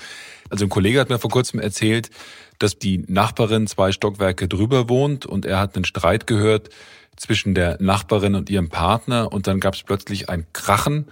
Also 0.51 0.65
ein 0.65 0.69
Kollege 0.69 1.01
hat 1.01 1.09
mir 1.09 1.19
vor 1.19 1.31
kurzem 1.31 1.61
erzählt, 1.61 2.11
dass 2.59 2.79
die 2.79 3.05
Nachbarin 3.09 3.67
zwei 3.67 3.93
Stockwerke 3.93 4.49
drüber 4.49 4.89
wohnt 4.89 5.27
und 5.27 5.47
er 5.47 5.59
hat 5.59 5.75
einen 5.75 5.85
Streit 5.85 6.27
gehört 6.27 6.71
zwischen 7.17 7.55
der 7.55 7.77
Nachbarin 7.81 8.37
und 8.37 8.49
ihrem 8.49 8.69
Partner 8.69 9.33
und 9.33 9.49
dann 9.49 9.59
gab 9.59 9.75
es 9.75 9.83
plötzlich 9.83 10.29
ein 10.29 10.47
Krachen 10.53 11.07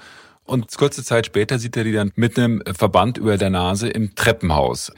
und 0.47 0.77
kurze 0.77 1.03
Zeit 1.03 1.27
später 1.27 1.59
sieht 1.59 1.77
er 1.77 1.85
die 1.85 1.93
dann 1.93 2.13
mit 2.15 2.39
einem 2.39 2.63
Verband 2.73 3.19
über 3.19 3.37
der 3.37 3.51
Nase 3.51 3.89
im 3.89 4.15
Treppenhaus. 4.15 4.93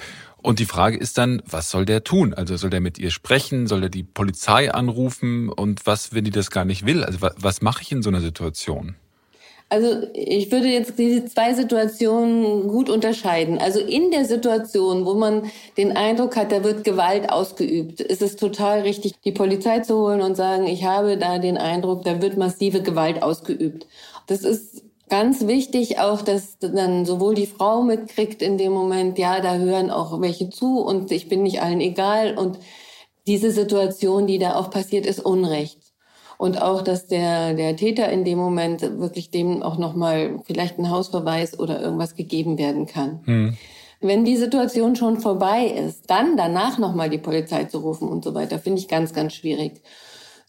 Und 0.49 0.61
die 0.61 0.65
Frage 0.65 0.97
ist 0.97 1.19
dann, 1.19 1.43
was 1.45 1.71
soll 1.71 1.85
der 1.85 2.05
tun? 2.05 2.33
Also 2.33 2.57
soll 2.57 2.71
der 2.71 2.81
mit 2.81 2.99
ihr 2.99 3.11
sprechen? 3.11 3.67
Soll 3.67 3.83
er 3.83 3.91
die 3.91 4.03
Polizei 4.03 4.73
anrufen? 4.73 5.51
Und 5.51 5.85
was, 5.85 6.15
wenn 6.15 6.25
die 6.25 6.31
das 6.31 6.51
gar 6.51 6.65
nicht 6.65 6.87
will? 6.87 7.05
Also 7.05 7.19
was, 7.21 7.61
mache 7.61 7.83
ich 7.83 7.93
in 7.93 8.01
so 8.01 8.09
einer 8.09 8.23
Situation? 8.23 8.95
Also 9.69 10.09
ich 10.15 10.51
würde 10.51 10.69
jetzt 10.69 10.99
diese 10.99 11.27
zwei 11.27 11.53
Situationen 11.53 12.67
gut 12.67 12.89
unterscheiden. 12.89 13.59
Also 13.59 13.79
in 13.79 14.11
der 14.11 14.25
Situation, 14.25 15.05
wo 15.05 15.13
man 15.13 15.51
den 15.77 15.95
Eindruck 15.95 16.35
hat, 16.37 16.51
da 16.51 16.65
wird 16.65 16.83
Gewalt 16.83 17.31
ausgeübt, 17.31 18.01
ist 18.01 18.23
es 18.23 18.37
total 18.37 18.81
richtig, 18.81 19.21
die 19.27 19.33
Polizei 19.33 19.81
zu 19.81 19.99
holen 19.99 20.23
und 20.23 20.35
sagen, 20.35 20.67
ich 20.67 20.85
habe 20.85 21.19
da 21.19 21.39
den 21.39 21.59
Eindruck, 21.59 22.05
da 22.05 22.23
wird 22.23 22.39
massive 22.39 22.81
Gewalt 22.81 23.23
ausgeübt. 23.23 23.87
Das 24.29 24.45
ist 24.45 24.83
ganz 25.09 25.47
wichtig 25.47 25.99
auch, 25.99 26.23
dass 26.23 26.59
dann 26.59 27.05
sowohl 27.07 27.35
die 27.35 27.47
Frau 27.47 27.83
mitkriegt 27.83 28.43
in 28.43 28.59
dem 28.59 28.73
Moment, 28.73 29.19
ja, 29.19 29.41
da 29.41 29.57
hören 29.57 29.91
auch 29.91 30.21
welche 30.21 30.51
zu 30.51 30.81
und 30.81 31.11
ich 31.13 31.29
bin 31.29 31.43
nicht 31.43 31.63
allen 31.63 31.81
egal 31.81 32.37
und 32.37 32.59
diese 33.27 33.51
Situation, 33.51 34.27
die 34.27 34.39
da 34.39 34.57
auch 34.57 34.71
passiert, 34.71 35.05
ist 35.07 35.21
Unrecht 35.21 35.79
und 36.39 36.63
auch, 36.63 36.83
dass 36.83 37.07
der, 37.07 37.55
der 37.55 37.77
Täter 37.77 38.09
in 38.11 38.25
dem 38.25 38.39
Moment 38.39 38.81
wirklich 38.83 39.31
dem 39.31 39.63
auch 39.63 39.77
nochmal 39.77 40.41
vielleicht 40.45 40.79
ein 40.79 40.91
Hausverweis 40.91 41.59
oder 41.59 41.81
irgendwas 41.81 42.15
gegeben 42.15 42.59
werden 42.59 42.87
kann. 42.87 43.21
Hm. 43.25 43.57
Wenn 44.01 44.25
die 44.25 44.37
Situation 44.37 44.95
schon 44.95 45.19
vorbei 45.19 45.67
ist, 45.67 46.09
dann 46.09 46.37
danach 46.37 46.79
nochmal 46.79 47.11
die 47.11 47.19
Polizei 47.19 47.65
zu 47.65 47.79
rufen 47.79 48.09
und 48.09 48.25
so 48.25 48.35
weiter, 48.35 48.61
finde 48.61 48.79
ich 48.79 48.89
ganz, 48.89 49.13
ganz 49.13 49.35
schwierig 49.35 49.83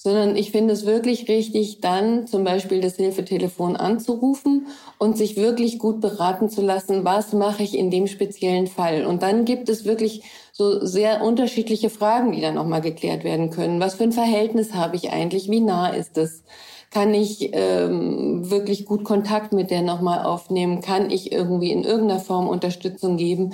sondern 0.02 0.38
ich 0.38 0.52
finde 0.52 0.74
es 0.74 0.86
wirklich 0.86 1.28
richtig, 1.28 1.82
dann 1.82 2.26
zum 2.26 2.46
Beispiel 2.46 2.80
das 2.80 2.96
Hilfetelefon 2.96 3.76
anzurufen 3.76 4.68
und 4.98 5.18
sich 5.18 5.36
wirklich 5.36 5.78
gut 5.78 6.00
beraten 6.00 6.50
zu 6.50 6.62
lassen, 6.62 7.04
was 7.04 7.34
mache 7.34 7.64
ich 7.64 7.78
in 7.78 7.92
dem 7.92 8.08
speziellen 8.08 8.68
Fall. 8.68 9.06
Und 9.06 9.24
dann 9.24 9.44
gibt 9.44 9.68
es 9.68 9.84
wirklich 9.84 10.24
so 10.54 10.86
sehr 10.86 11.22
unterschiedliche 11.22 11.90
Fragen, 11.90 12.32
die 12.32 12.40
dann 12.40 12.56
nochmal 12.56 12.80
geklärt 12.80 13.26
werden 13.26 13.50
können. 13.50 13.82
Was 13.82 13.96
für 13.96 14.04
ein 14.04 14.14
Verhältnis 14.14 14.74
habe 14.74 14.96
ich 14.96 15.12
eigentlich? 15.12 15.50
Wie 15.50 15.60
nah 15.60 15.90
ist 15.90 16.18
es? 16.18 16.44
Kann 16.92 17.14
ich 17.14 17.50
ähm, 17.52 18.50
wirklich 18.50 18.86
gut 18.86 19.04
Kontakt 19.04 19.52
mit 19.52 19.70
der 19.70 19.82
nochmal 19.82 20.24
aufnehmen? 20.24 20.80
Kann 20.80 21.12
ich 21.12 21.34
irgendwie 21.34 21.74
in 21.74 21.84
irgendeiner 21.84 22.22
Form 22.22 22.48
Unterstützung 22.48 23.18
geben? 23.18 23.54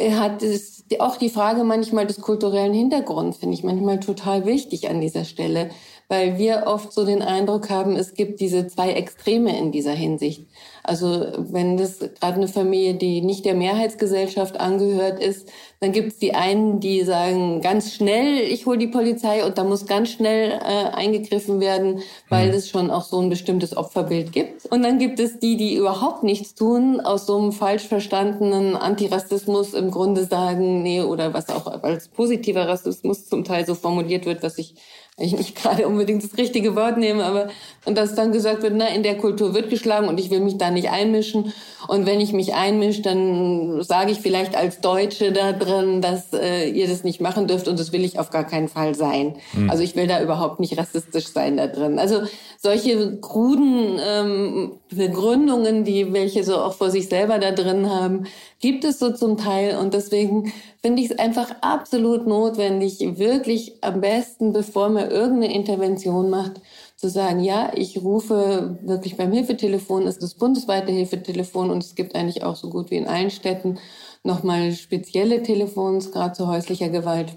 Hat 0.00 0.42
es, 0.42 0.84
auch 0.98 1.16
die 1.16 1.30
Frage 1.30 1.62
manchmal 1.62 2.06
des 2.06 2.20
kulturellen 2.20 2.74
Hintergrunds, 2.74 3.38
finde 3.38 3.54
ich 3.54 3.62
manchmal 3.62 4.00
total 4.00 4.44
wichtig 4.44 4.88
an 4.88 5.00
dieser 5.00 5.24
Stelle, 5.24 5.70
weil 6.08 6.36
wir 6.36 6.64
oft 6.66 6.92
so 6.92 7.06
den 7.06 7.22
Eindruck 7.22 7.70
haben, 7.70 7.94
es 7.94 8.14
gibt 8.14 8.40
diese 8.40 8.66
zwei 8.66 8.92
Extreme 8.92 9.56
in 9.56 9.70
dieser 9.70 9.92
Hinsicht. 9.92 10.48
Also 10.84 11.26
wenn 11.38 11.78
das 11.78 11.98
gerade 11.98 12.36
eine 12.36 12.48
Familie, 12.48 12.94
die 12.94 13.22
nicht 13.22 13.46
der 13.46 13.54
Mehrheitsgesellschaft 13.54 14.60
angehört 14.60 15.18
ist, 15.18 15.48
dann 15.80 15.92
gibt 15.92 16.12
es 16.12 16.18
die 16.18 16.34
einen, 16.34 16.78
die 16.78 17.02
sagen 17.02 17.62
ganz 17.62 17.94
schnell, 17.94 18.38
ich 18.38 18.66
hole 18.66 18.76
die 18.76 18.86
Polizei 18.86 19.44
und 19.44 19.56
da 19.56 19.64
muss 19.64 19.86
ganz 19.86 20.10
schnell 20.10 20.50
äh, 20.50 20.90
eingegriffen 20.94 21.58
werden, 21.60 22.00
weil 22.28 22.48
mhm. 22.48 22.54
es 22.54 22.68
schon 22.68 22.90
auch 22.90 23.04
so 23.04 23.18
ein 23.18 23.30
bestimmtes 23.30 23.76
Opferbild 23.76 24.32
gibt. 24.32 24.66
Und 24.66 24.82
dann 24.82 24.98
gibt 24.98 25.20
es 25.20 25.38
die, 25.38 25.56
die 25.56 25.74
überhaupt 25.74 26.22
nichts 26.22 26.54
tun, 26.54 27.00
aus 27.00 27.26
so 27.26 27.38
einem 27.38 27.52
falsch 27.52 27.84
verstandenen 27.84 28.76
Antirassismus 28.76 29.72
im 29.72 29.90
Grunde 29.90 30.24
sagen, 30.24 30.82
nee, 30.82 31.00
oder 31.00 31.32
was 31.32 31.48
auch 31.48 31.66
als 31.82 32.08
positiver 32.08 32.68
Rassismus 32.68 33.26
zum 33.26 33.44
Teil 33.44 33.64
so 33.66 33.74
formuliert 33.74 34.26
wird, 34.26 34.42
was 34.42 34.58
ich 34.58 34.74
ich 35.16 35.36
nicht 35.36 35.54
gerade 35.54 35.86
unbedingt 35.86 36.24
das 36.24 36.36
richtige 36.36 36.74
Wort 36.74 36.98
nehme, 36.98 37.24
aber 37.24 37.48
und 37.84 37.98
dass 37.98 38.14
dann 38.14 38.32
gesagt 38.32 38.62
wird, 38.62 38.74
na, 38.76 38.88
in 38.88 39.02
der 39.02 39.18
Kultur 39.18 39.54
wird 39.54 39.70
geschlagen 39.70 40.08
und 40.08 40.18
ich 40.18 40.30
will 40.30 40.40
mich 40.40 40.58
da 40.58 40.70
nicht 40.70 40.90
einmischen. 40.90 41.52
Und 41.86 42.06
wenn 42.06 42.20
ich 42.20 42.32
mich 42.32 42.54
einmische, 42.54 43.02
dann 43.02 43.82
sage 43.82 44.12
ich 44.12 44.20
vielleicht 44.20 44.56
als 44.56 44.80
Deutsche 44.80 45.32
da 45.32 45.52
drin, 45.52 46.00
dass 46.00 46.32
äh, 46.32 46.68
ihr 46.70 46.88
das 46.88 47.04
nicht 47.04 47.20
machen 47.20 47.46
dürft 47.46 47.68
und 47.68 47.78
das 47.78 47.92
will 47.92 48.04
ich 48.04 48.18
auf 48.18 48.30
gar 48.30 48.44
keinen 48.44 48.68
Fall 48.68 48.94
sein. 48.94 49.36
Mhm. 49.52 49.70
Also 49.70 49.82
ich 49.82 49.94
will 49.94 50.06
da 50.06 50.22
überhaupt 50.22 50.60
nicht 50.60 50.78
rassistisch 50.78 51.26
sein 51.26 51.58
da 51.58 51.66
drin. 51.66 51.98
Also 51.98 52.22
solche 52.58 53.18
kruden 53.20 53.98
ähm, 54.02 54.72
Begründungen, 54.90 55.84
die 55.84 56.12
welche 56.14 56.42
so 56.44 56.56
auch 56.56 56.74
vor 56.74 56.90
sich 56.90 57.08
selber 57.08 57.38
da 57.38 57.50
drin 57.50 57.90
haben, 57.90 58.24
gibt 58.60 58.84
es 58.84 58.98
so 58.98 59.12
zum 59.12 59.36
Teil. 59.36 59.76
Und 59.76 59.92
deswegen 59.92 60.52
finde 60.80 61.02
ich 61.02 61.10
es 61.10 61.18
einfach 61.18 61.50
absolut 61.60 62.26
notwendig, 62.26 62.98
wirklich 63.18 63.74
am 63.82 64.00
besten, 64.00 64.54
bevor 64.54 64.88
man 64.88 65.10
irgendeine 65.10 65.54
Intervention 65.54 66.30
macht, 66.30 66.60
zu 67.04 67.10
sagen, 67.10 67.40
ja, 67.40 67.70
ich 67.74 68.02
rufe 68.02 68.78
wirklich 68.82 69.18
beim 69.18 69.30
Hilfetelefon, 69.30 70.06
ist 70.06 70.22
das 70.22 70.36
bundesweite 70.36 70.90
Hilfetelefon 70.90 71.70
und 71.70 71.84
es 71.84 71.94
gibt 71.94 72.14
eigentlich 72.14 72.42
auch 72.42 72.56
so 72.56 72.70
gut 72.70 72.90
wie 72.90 72.96
in 72.96 73.06
allen 73.06 73.30
Städten 73.30 73.78
nochmal 74.22 74.72
spezielle 74.72 75.42
Telefons, 75.42 76.12
gerade 76.12 76.32
zu 76.32 76.48
häuslicher 76.48 76.88
Gewalt 76.88 77.36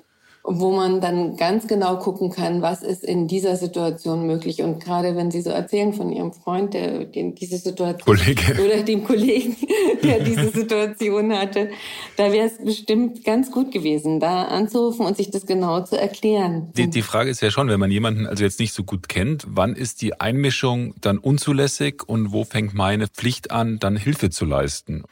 wo 0.50 0.72
man 0.72 1.02
dann 1.02 1.36
ganz 1.36 1.68
genau 1.68 1.98
gucken 1.98 2.30
kann, 2.32 2.62
was 2.62 2.82
ist 2.82 3.04
in 3.04 3.28
dieser 3.28 3.58
Situation 3.58 4.26
möglich. 4.26 4.62
Und 4.62 4.82
gerade 4.82 5.18
wenn 5.18 5.30
Sie 5.30 5.42
so 5.42 5.50
erzählen 5.50 5.92
von 5.92 6.10
Ihrem 6.10 6.32
Freund, 6.32 6.74
der 6.74 7.04
den 7.04 7.36
diese 7.36 7.58
Situation 7.58 8.18
Kollege. 8.18 8.54
oder 8.64 8.82
dem 8.82 9.04
Kollegen, 9.04 9.58
der 10.04 10.24
diese 10.24 10.48
Situation 10.54 11.34
hatte, 11.38 11.70
da 12.16 12.32
wäre 12.32 12.48
es 12.48 12.64
bestimmt 12.64 13.26
ganz 13.26 13.52
gut 13.52 13.74
gewesen, 13.74 14.22
da 14.22 14.44
anzurufen 14.44 15.06
und 15.06 15.18
sich 15.18 15.32
das 15.32 15.46
genau 15.46 15.82
zu 15.82 16.00
erklären. 16.00 16.72
Die, 16.78 16.90
die 16.90 17.02
Frage 17.02 17.30
ist 17.30 17.42
ja 17.42 17.52
schon, 17.52 17.68
wenn 17.68 17.80
man 17.80 17.92
jemanden 17.92 18.26
also 18.26 18.46
jetzt 18.46 18.62
nicht 18.62 18.74
so 18.74 18.86
gut 18.86 19.10
kennt, 19.10 19.46
wann 19.50 19.76
ist 19.76 20.02
die 20.02 20.22
Einmischung 20.22 20.96
dann 21.02 21.18
unzulässig 21.18 22.08
und 22.08 22.32
wo 22.32 22.46
fängt 22.46 22.74
meine 22.74 23.10
Pflicht 23.10 23.52
an, 23.52 23.80
dann 23.80 23.98
Hilfe 23.98 24.30
zu 24.30 24.46
leisten? 24.46 25.04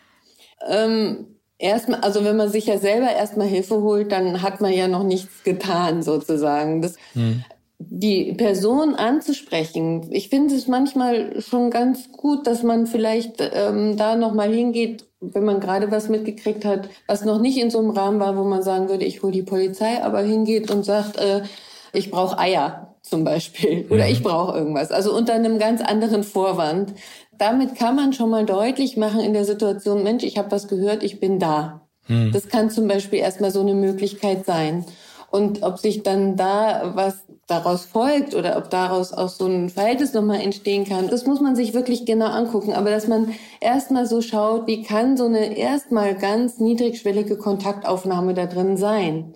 Ähm, 0.69 1.34
erstmal, 1.57 2.01
also 2.01 2.23
wenn 2.23 2.37
man 2.37 2.49
sich 2.49 2.65
ja 2.67 2.77
selber 2.77 3.11
erstmal 3.11 3.47
Hilfe 3.47 3.81
holt, 3.81 4.11
dann 4.11 4.41
hat 4.41 4.61
man 4.61 4.73
ja 4.73 4.87
noch 4.87 5.03
nichts 5.03 5.43
getan 5.43 6.03
sozusagen. 6.03 6.81
Das, 6.81 6.95
hm. 7.13 7.43
Die 7.77 8.33
Person 8.33 8.95
anzusprechen, 8.95 10.07
ich 10.11 10.29
finde 10.29 10.55
es 10.55 10.67
manchmal 10.67 11.41
schon 11.41 11.69
ganz 11.69 12.09
gut, 12.11 12.47
dass 12.47 12.63
man 12.63 12.87
vielleicht 12.87 13.41
ähm, 13.41 13.97
da 13.97 14.15
nochmal 14.15 14.51
hingeht, 14.51 15.05
wenn 15.19 15.43
man 15.43 15.59
gerade 15.59 15.91
was 15.91 16.07
mitgekriegt 16.07 16.63
hat, 16.63 16.89
was 17.05 17.25
noch 17.25 17.39
nicht 17.39 17.57
in 17.57 17.69
so 17.69 17.79
einem 17.79 17.89
Rahmen 17.89 18.19
war, 18.19 18.37
wo 18.37 18.43
man 18.45 18.63
sagen 18.63 18.87
würde, 18.87 19.03
ich 19.03 19.23
hole 19.23 19.33
die 19.33 19.43
Polizei, 19.43 20.01
aber 20.01 20.21
hingeht 20.21 20.71
und 20.71 20.85
sagt, 20.85 21.17
äh, 21.17 21.41
ich 21.91 22.11
brauche 22.11 22.37
Eier 22.37 22.95
zum 23.01 23.23
Beispiel 23.23 23.85
oder 23.89 24.05
mhm. 24.05 24.11
ich 24.11 24.23
brauche 24.23 24.57
irgendwas. 24.57 24.91
Also 24.91 25.15
unter 25.15 25.33
einem 25.33 25.59
ganz 25.59 25.81
anderen 25.81 26.23
Vorwand. 26.23 26.93
Damit 27.37 27.75
kann 27.75 27.95
man 27.95 28.13
schon 28.13 28.29
mal 28.29 28.45
deutlich 28.45 28.97
machen 28.97 29.19
in 29.19 29.33
der 29.33 29.45
Situation, 29.45 30.03
Mensch, 30.03 30.23
ich 30.23 30.37
habe 30.37 30.51
was 30.51 30.67
gehört, 30.67 31.03
ich 31.03 31.19
bin 31.19 31.39
da. 31.39 31.81
Mhm. 32.07 32.31
Das 32.31 32.47
kann 32.47 32.69
zum 32.69 32.87
Beispiel 32.87 33.19
erstmal 33.19 33.51
so 33.51 33.61
eine 33.61 33.73
Möglichkeit 33.73 34.45
sein. 34.45 34.85
Und 35.31 35.63
ob 35.63 35.79
sich 35.79 36.03
dann 36.03 36.37
da 36.37 36.93
was 36.95 37.25
daraus 37.47 37.85
folgt 37.85 38.33
oder 38.33 38.57
ob 38.57 38.69
daraus 38.69 39.11
auch 39.11 39.29
so 39.29 39.45
ein 39.45 39.69
Verhältnis 39.69 40.13
nochmal 40.13 40.39
entstehen 40.39 40.85
kann, 40.85 41.09
das 41.09 41.25
muss 41.25 41.41
man 41.41 41.55
sich 41.55 41.73
wirklich 41.73 42.05
genau 42.05 42.27
angucken. 42.27 42.73
Aber 42.73 42.89
dass 42.89 43.07
man 43.07 43.33
erstmal 43.59 44.05
so 44.05 44.21
schaut, 44.21 44.65
wie 44.67 44.83
kann 44.83 45.17
so 45.17 45.25
eine 45.25 45.57
erstmal 45.57 46.15
ganz 46.15 46.59
niedrigschwellige 46.59 47.37
Kontaktaufnahme 47.37 48.33
da 48.33 48.45
drin 48.45 48.77
sein? 48.77 49.33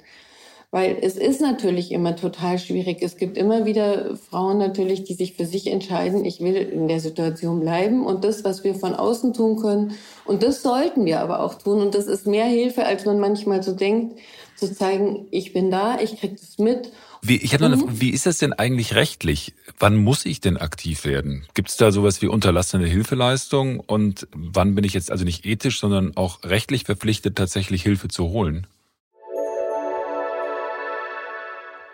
Weil 0.71 0.97
es 1.01 1.17
ist 1.17 1.41
natürlich 1.41 1.91
immer 1.91 2.15
total 2.15 2.60
schwierig. 2.60 3.01
Es 3.01 3.17
gibt 3.17 3.38
immer 3.38 3.65
wieder 3.65 4.15
Frauen 4.17 4.60
natürlich, 4.60 5.03
die 5.03 5.15
sich 5.15 5.34
für 5.34 5.45
sich 5.45 5.65
entscheiden, 5.65 6.25
ich 6.25 6.41
will 6.41 6.55
in 6.55 6.88
der 6.88 6.99
Situation 6.99 7.60
bleiben 7.60 8.05
und 8.05 8.23
das, 8.23 8.43
was 8.43 8.63
wir 8.63 8.75
von 8.75 8.93
außen 8.93 9.34
tun 9.34 9.60
können. 9.60 9.93
Und 10.25 10.43
das 10.43 10.62
sollten 10.62 11.05
wir 11.05 11.21
aber 11.21 11.39
auch 11.39 11.55
tun. 11.55 11.82
Und 11.82 11.95
das 11.95 12.05
ist 12.05 12.27
mehr 12.27 12.45
Hilfe, 12.45 12.86
als 12.86 13.05
man 13.05 13.19
manchmal 13.19 13.63
so 13.63 13.73
denkt, 13.73 14.19
zu 14.58 14.71
zeigen, 14.71 15.25
ich 15.32 15.53
bin 15.53 15.71
da, 15.71 15.99
ich 15.99 16.19
krieg 16.19 16.38
das 16.39 16.60
mit. 16.60 16.91
Wie, 17.23 17.38
ich 17.38 17.53
habe 17.53 17.67
mhm. 17.67 17.73
eine, 17.73 18.01
wie 18.01 18.12
ist 18.12 18.27
das 18.27 18.38
denn 18.38 18.53
eigentlich 18.53 18.93
rechtlich? 18.93 19.53
Wann 19.79 19.97
muss 19.97 20.25
ich 20.25 20.39
denn 20.39 20.58
aktiv 20.58 21.03
werden? 21.03 21.47
Gibt 21.55 21.69
es 21.69 21.77
da 21.77 21.91
sowas 21.91 22.21
wie 22.21 22.27
unterlassene 22.27 22.86
Hilfeleistung? 22.86 23.79
Und 23.79 24.27
wann 24.36 24.75
bin 24.75 24.84
ich 24.84 24.93
jetzt 24.93 25.12
also 25.12 25.25
nicht 25.25 25.47
ethisch, 25.47 25.79
sondern 25.79 26.15
auch 26.15 26.43
rechtlich 26.43 26.84
verpflichtet, 26.84 27.38
tatsächlich 27.38 27.82
Hilfe 27.82 28.08
zu 28.08 28.29
holen? 28.29 28.67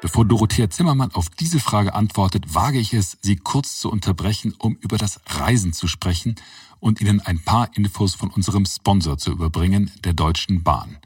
Bevor 0.06 0.24
Dorothea 0.24 0.70
Zimmermann 0.70 1.12
auf 1.14 1.30
diese 1.30 1.60
Frage 1.60 1.96
antwortet, 1.96 2.54
wage 2.54 2.78
ich 2.78 2.94
es, 2.94 3.18
sie 3.24 3.38
kurz 3.38 3.80
zu 3.80 3.90
unterbrechen, 3.90 4.54
um 4.60 4.76
über 4.76 5.00
das 5.00 5.20
Reisen 5.26 5.74
zu 5.74 5.88
sprechen 5.88 6.36
und 6.80 7.02
Ihnen 7.02 7.22
ein 7.22 7.40
paar 7.40 7.76
Infos 7.76 8.14
von 8.14 8.30
unserem 8.30 8.68
Sponsor 8.68 9.18
zu 9.18 9.32
überbringen, 9.32 9.90
der 10.04 10.14
Deutschen 10.14 10.62
Bahn. 10.62 10.98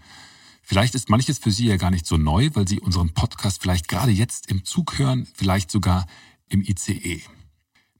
Vielleicht 0.61 0.95
ist 0.95 1.09
manches 1.09 1.39
für 1.39 1.49
Sie 1.49 1.67
ja 1.67 1.77
gar 1.77 1.91
nicht 1.91 2.05
so 2.05 2.17
neu, 2.17 2.49
weil 2.55 2.67
Sie 2.67 2.81
unseren 2.81 3.13
Podcast 3.13 3.61
vielleicht 3.61 3.87
gerade 3.87 4.11
jetzt 4.11 4.51
im 4.51 4.65
Zug 4.65 4.99
hören, 4.99 5.25
vielleicht 5.33 5.71
sogar 5.71 6.05
im 6.49 6.61
ICE. 6.61 7.21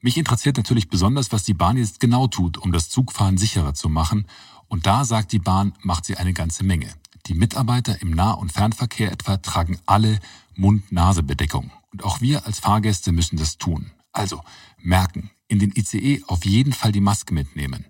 Mich 0.02 0.18
interessiert 0.18 0.58
natürlich 0.58 0.90
besonders, 0.90 1.32
was 1.32 1.46
die 1.46 1.54
Bahn 1.54 1.78
jetzt 1.78 2.02
genau 2.02 2.28
tut, 2.28 2.58
um 2.58 2.74
das 2.74 2.90
Zugfahren 2.90 3.38
sicherer 3.38 3.74
zu 3.74 3.88
machen. 3.88 4.28
Und 4.68 4.86
da 4.86 5.06
sagt 5.06 5.32
die 5.32 5.40
Bahn, 5.40 5.72
macht 5.82 6.04
sie 6.04 6.18
eine 6.18 6.34
ganze 6.34 6.66
Menge. 6.66 6.94
Die 7.30 7.36
Mitarbeiter 7.36 8.02
im 8.02 8.10
Nah- 8.10 8.32
und 8.32 8.52
Fernverkehr 8.52 9.12
etwa 9.12 9.38
tragen 9.38 9.78
alle 9.86 10.20
Mund-Nase-Bedeckung. 10.56 11.70
Und 11.92 12.04
auch 12.04 12.22
wir 12.22 12.48
als 12.48 12.58
Fahrgäste 12.58 13.12
müssen 13.12 13.38
das 13.38 13.60
tun. 13.60 13.92
Also 14.12 14.42
merken, 14.80 15.30
in 15.48 15.60
den 15.60 15.72
ICE 15.76 16.24
auf 16.26 16.44
jeden 16.44 16.74
Fall 16.74 16.92
die 16.92 17.02
Maske 17.02 17.36
mitnehmen. 17.36 17.86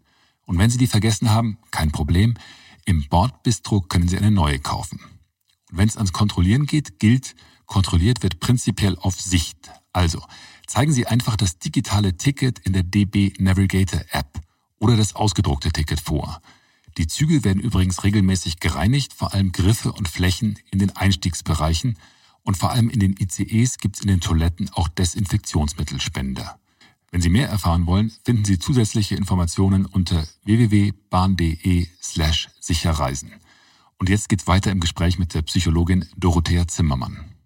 Und 0.45 0.58
wenn 0.58 0.69
Sie 0.69 0.78
die 0.78 0.88
vergessen 0.88 1.30
haben, 1.30 1.58
kein 1.71 1.93
Problem. 1.93 2.34
Im 2.84 3.08
Bordbistro 3.08 3.80
können 3.80 4.10
Sie 4.10 4.17
eine 4.17 4.30
neue 4.30 4.60
kaufen. 4.60 4.99
Und 5.71 5.78
wenn 5.78 5.88
es 5.88 5.95
ans 5.95 6.12
Kontrollieren 6.12 6.65
geht, 6.65 6.99
gilt, 6.99 7.34
kontrolliert 7.65 8.23
wird 8.23 8.41
prinzipiell 8.41 8.97
auf 8.97 9.21
Sicht. 9.21 9.71
Also 9.93 10.21
zeigen 10.67 10.91
Sie 10.91 11.08
einfach 11.08 11.38
das 11.38 11.60
digitale 11.60 12.17
Ticket 12.17 12.60
in 12.60 12.73
der 12.73 12.84
DB 12.84 13.32
Navigator 13.39 14.02
App 14.12 14.41
oder 14.80 14.97
das 14.97 15.15
ausgedruckte 15.15 15.71
Ticket 15.71 16.02
vor. 16.02 16.41
Die 16.97 17.08
Züge 17.08 17.43
werden 17.43 17.62
übrigens 17.62 18.04
regelmäßig 18.04 18.60
gereinigt, 18.60 19.13
vor 19.13 19.34
allem 19.34 19.52
Griffe 19.52 19.91
und 19.91 20.10
Flächen 20.10 20.60
in 20.71 20.80
den 20.80 20.95
Einstiegsbereichen 20.95 21.97
und 22.43 22.58
vor 22.58 22.71
allem 22.71 22.89
in 22.89 22.99
den 22.99 23.15
ICEs 23.17 23.78
gibt 23.78 23.97
es 23.97 24.02
in 24.02 24.08
den 24.08 24.21
Toiletten 24.21 24.69
auch 24.73 24.88
Desinfektionsmittelspender. 24.88 26.60
Wenn 27.12 27.21
Sie 27.21 27.30
mehr 27.30 27.49
erfahren 27.49 27.86
wollen, 27.86 28.12
finden 28.23 28.45
Sie 28.45 28.60
zusätzliche 28.60 29.15
Informationen 29.15 29.86
unter 29.86 30.28
www.bahn.de 30.43 31.88
slash 32.02 32.49
sicherreisen. 32.60 33.34
Und 33.97 34.10
jetzt 34.10 34.30
geht's 34.30 34.47
weiter 34.47 34.71
im 34.71 34.80
Gespräch 34.80 35.19
mit 35.19 35.34
der 35.34 35.41
Psychologin 35.41 36.06
Dorothea 36.15 36.67
Zimmermann. 36.67 37.38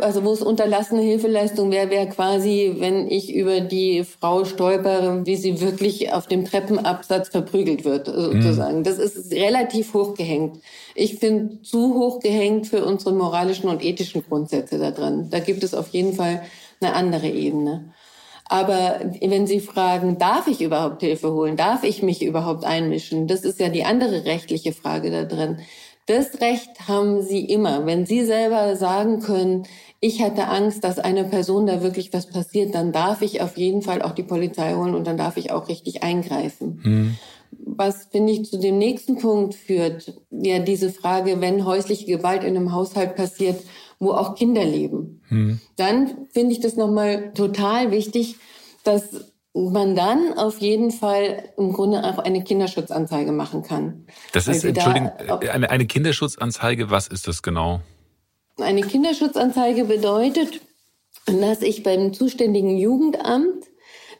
Also 0.00 0.24
wo 0.24 0.32
es 0.32 0.42
unterlassene 0.42 1.02
Hilfeleistung 1.02 1.70
wäre, 1.70 1.90
wäre 1.90 2.08
quasi, 2.08 2.76
wenn 2.78 3.10
ich 3.10 3.34
über 3.34 3.60
die 3.60 4.04
Frau 4.04 4.44
stolpere, 4.44 5.26
wie 5.26 5.36
sie 5.36 5.60
wirklich 5.60 6.12
auf 6.12 6.26
dem 6.26 6.44
Treppenabsatz 6.44 7.28
verprügelt 7.28 7.84
wird, 7.84 8.06
sozusagen. 8.06 8.78
Mhm. 8.78 8.84
Das 8.84 8.98
ist 8.98 9.32
relativ 9.32 9.94
hochgehängt. 9.94 10.60
Ich 10.94 11.16
finde 11.16 11.62
zu 11.62 11.94
hochgehängt 11.94 12.66
für 12.66 12.84
unsere 12.84 13.12
moralischen 13.12 13.68
und 13.68 13.84
ethischen 13.84 14.24
Grundsätze 14.26 14.78
da 14.78 14.90
drin. 14.90 15.28
Da 15.30 15.38
gibt 15.40 15.62
es 15.62 15.74
auf 15.74 15.88
jeden 15.88 16.14
Fall 16.14 16.42
eine 16.80 16.94
andere 16.94 17.28
Ebene. 17.28 17.92
Aber 18.48 19.00
wenn 19.20 19.46
Sie 19.46 19.60
fragen, 19.60 20.18
darf 20.18 20.46
ich 20.46 20.62
überhaupt 20.62 21.02
Hilfe 21.02 21.32
holen? 21.32 21.56
Darf 21.56 21.84
ich 21.84 22.02
mich 22.02 22.22
überhaupt 22.22 22.64
einmischen? 22.64 23.26
Das 23.26 23.42
ist 23.42 23.60
ja 23.60 23.68
die 23.68 23.84
andere 23.84 24.24
rechtliche 24.24 24.72
Frage 24.72 25.10
da 25.10 25.24
drin. 25.24 25.58
Das 26.06 26.40
Recht 26.40 26.88
haben 26.88 27.20
Sie 27.20 27.44
immer. 27.44 27.84
Wenn 27.84 28.06
Sie 28.06 28.24
selber 28.24 28.76
sagen 28.76 29.20
können, 29.20 29.66
ich 30.00 30.22
hatte 30.22 30.46
Angst, 30.48 30.84
dass 30.84 30.98
einer 30.98 31.24
Person 31.24 31.66
da 31.66 31.82
wirklich 31.82 32.12
was 32.12 32.26
passiert, 32.26 32.74
dann 32.74 32.92
darf 32.92 33.22
ich 33.22 33.40
auf 33.40 33.56
jeden 33.56 33.82
Fall 33.82 34.02
auch 34.02 34.12
die 34.12 34.22
Polizei 34.22 34.74
holen 34.74 34.94
und 34.94 35.06
dann 35.06 35.16
darf 35.16 35.36
ich 35.36 35.50
auch 35.50 35.68
richtig 35.68 36.02
eingreifen. 36.02 36.80
Hm. 36.82 37.16
Was 37.50 38.06
finde 38.12 38.32
ich 38.32 38.44
zu 38.44 38.58
dem 38.58 38.78
nächsten 38.78 39.18
Punkt 39.18 39.54
führt, 39.54 40.12
ja 40.30 40.58
diese 40.60 40.90
Frage, 40.90 41.40
wenn 41.40 41.64
häusliche 41.64 42.06
Gewalt 42.06 42.44
in 42.44 42.56
einem 42.56 42.72
Haushalt 42.72 43.16
passiert, 43.16 43.60
wo 43.98 44.12
auch 44.12 44.36
Kinder 44.36 44.64
leben, 44.64 45.22
hm. 45.28 45.60
dann 45.76 46.28
finde 46.30 46.52
ich 46.52 46.60
das 46.60 46.76
nochmal 46.76 47.32
total 47.32 47.90
wichtig, 47.90 48.36
dass 48.84 49.32
man 49.54 49.96
dann 49.96 50.34
auf 50.36 50.58
jeden 50.58 50.92
Fall 50.92 51.50
im 51.56 51.72
Grunde 51.72 52.04
auch 52.04 52.18
eine 52.18 52.44
Kinderschutzanzeige 52.44 53.32
machen 53.32 53.62
kann. 53.62 54.06
Das 54.32 54.46
ist, 54.46 54.64
Entschuldigung, 54.64 55.10
eine, 55.18 55.70
eine 55.70 55.86
Kinderschutzanzeige, 55.86 56.90
was 56.90 57.08
ist 57.08 57.26
das 57.26 57.42
genau? 57.42 57.80
Eine 58.60 58.82
Kinderschutzanzeige 58.82 59.84
bedeutet, 59.84 60.60
dass 61.26 61.62
ich 61.62 61.82
beim 61.82 62.12
zuständigen 62.12 62.76
Jugendamt 62.76 63.64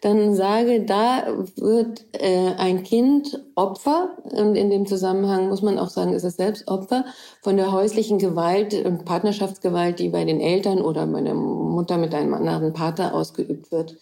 dann 0.00 0.36
sage, 0.36 0.84
da 0.84 1.26
wird 1.56 2.04
äh, 2.12 2.54
ein 2.56 2.84
Kind 2.84 3.42
Opfer, 3.56 4.16
und 4.30 4.54
in 4.54 4.70
dem 4.70 4.86
Zusammenhang 4.86 5.48
muss 5.48 5.60
man 5.60 5.76
auch 5.76 5.88
sagen, 5.90 6.12
ist 6.12 6.22
es 6.22 6.36
selbst 6.36 6.68
Opfer 6.68 7.04
von 7.42 7.56
der 7.56 7.72
häuslichen 7.72 8.18
Gewalt 8.18 8.74
und 8.74 9.04
Partnerschaftsgewalt, 9.04 9.98
die 9.98 10.08
bei 10.08 10.24
den 10.24 10.40
Eltern 10.40 10.80
oder 10.80 11.04
bei 11.06 11.20
der 11.20 11.34
Mutter 11.34 11.98
mit 11.98 12.14
einem 12.14 12.34
anderen 12.34 12.72
Partner 12.72 13.12
ausgeübt 13.12 13.72
wird. 13.72 13.96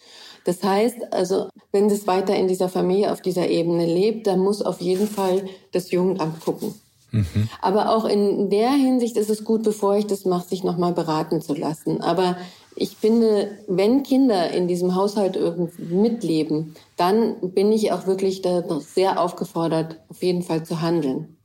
Das 0.45 0.63
heißt 0.63 1.13
also, 1.13 1.49
wenn 1.71 1.87
es 1.87 2.05
weiter 2.05 2.35
in 2.35 2.47
dieser 2.47 2.69
Familie 2.69 3.11
auf 3.11 3.21
dieser 3.21 3.49
Ebene 3.49 3.85
lebt, 3.85 4.27
dann 4.27 4.39
muss 4.39 4.61
auf 4.61 4.79
jeden 4.81 5.07
Fall 5.07 5.45
das 5.71 5.89
Jugendamt 5.89 6.41
gucken. 6.41 6.75
Mhm. 7.11 7.49
Aber 7.61 7.89
auch 7.95 8.05
in 8.05 8.49
der 8.49 8.71
Hinsicht 8.71 9.17
ist 9.17 9.29
es 9.29 9.43
gut, 9.43 9.63
bevor 9.63 9.97
ich 9.97 10.07
das 10.07 10.25
mache, 10.25 10.47
sich 10.47 10.63
nochmal 10.63 10.93
beraten 10.93 11.41
zu 11.41 11.53
lassen. 11.53 12.01
Aber 12.01 12.37
ich 12.75 12.95
finde, 12.97 13.57
wenn 13.67 14.03
Kinder 14.03 14.51
in 14.51 14.67
diesem 14.67 14.95
Haushalt 14.95 15.35
irgendwie 15.35 15.83
mitleben, 15.83 16.75
dann 16.95 17.35
bin 17.41 17.71
ich 17.71 17.91
auch 17.91 18.05
wirklich 18.07 18.41
da 18.41 18.63
sehr 18.79 19.19
aufgefordert, 19.19 19.99
auf 20.09 20.21
jeden 20.21 20.43
Fall 20.43 20.65
zu 20.65 20.81
handeln. 20.81 21.37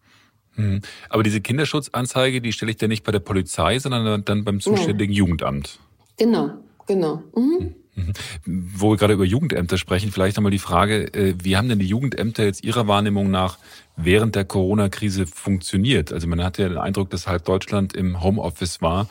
Mhm. 0.56 0.82
Aber 1.08 1.22
diese 1.22 1.40
Kinderschutzanzeige, 1.40 2.40
die 2.40 2.52
stelle 2.52 2.72
ich 2.72 2.76
dann 2.76 2.90
nicht 2.90 3.04
bei 3.04 3.12
der 3.12 3.20
Polizei, 3.20 3.78
sondern 3.78 4.24
dann 4.24 4.44
beim 4.44 4.60
zuständigen 4.60 5.12
ja. 5.12 5.18
Jugendamt. 5.18 5.78
Genau, 6.18 6.50
genau. 6.86 7.22
Mhm. 7.34 7.74
Mhm. 7.94 8.12
Wo 8.46 8.90
wir 8.90 8.96
gerade 8.96 9.14
über 9.14 9.24
Jugendämter 9.24 9.76
sprechen, 9.76 10.12
vielleicht 10.12 10.36
nochmal 10.36 10.52
die 10.52 10.58
Frage, 10.58 11.12
äh, 11.14 11.34
wie 11.42 11.56
haben 11.56 11.68
denn 11.68 11.78
die 11.78 11.86
Jugendämter 11.86 12.44
jetzt 12.44 12.64
Ihrer 12.64 12.88
Wahrnehmung 12.88 13.30
nach 13.30 13.58
während 13.96 14.34
der 14.34 14.44
Corona-Krise 14.44 15.26
funktioniert? 15.26 16.12
Also 16.12 16.26
man 16.26 16.42
hat 16.42 16.58
ja 16.58 16.68
den 16.68 16.78
Eindruck, 16.78 17.10
dass 17.10 17.26
halb 17.26 17.44
Deutschland 17.44 17.94
im 17.94 18.22
Homeoffice 18.22 18.80
war. 18.80 19.08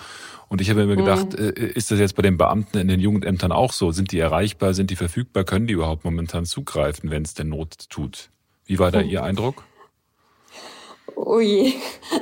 Und 0.50 0.60
ich 0.60 0.70
habe 0.70 0.86
mir 0.86 0.98
gedacht, 0.98 1.40
mhm. 1.40 1.50
Ist 1.50 1.92
das 1.92 2.00
jetzt 2.00 2.16
bei 2.16 2.24
den 2.24 2.38
Beamten 2.38 2.78
in 2.78 2.88
den 2.88 3.00
Jugendämtern 3.00 3.52
auch 3.52 3.72
so? 3.72 3.92
Sind 3.92 4.12
die 4.12 4.20
erreichbar? 4.20 4.74
Sind 4.74 4.90
die 4.90 4.98
verfügbar? 4.98 5.44
Können 5.46 5.68
die 5.68 5.74
überhaupt 5.74 6.04
momentan 6.04 6.46
zugreifen, 6.46 7.10
wenn 7.10 7.24
es 7.24 7.34
denn 7.34 7.50
Not 7.50 7.90
tut? 7.90 8.30
Wie 8.66 8.80
war 8.80 8.92
da 8.92 9.02
mhm. 9.02 9.10
Ihr 9.10 9.24
Eindruck? 9.24 9.64
Oh 11.16 11.40
je. 11.40 11.74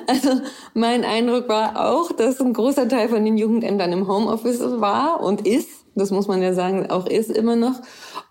Also 0.07 0.41
mein 0.74 1.05
Eindruck 1.05 1.47
war 1.47 1.89
auch, 1.89 2.12
dass 2.12 2.41
ein 2.41 2.53
großer 2.53 2.88
Teil 2.88 3.10
von 3.10 3.24
den 3.24 3.38
Jugendämtern 3.38 3.91
im 3.91 4.07
Homeoffice 4.07 4.60
war 4.82 5.22
und 5.22 5.45
ist 5.45 5.78
das 6.00 6.12
muss 6.12 6.28
man 6.28 6.41
ja 6.41 6.54
sagen, 6.54 6.89
auch 6.89 7.06
ist 7.06 7.30
immer 7.30 7.56
noch. 7.56 7.82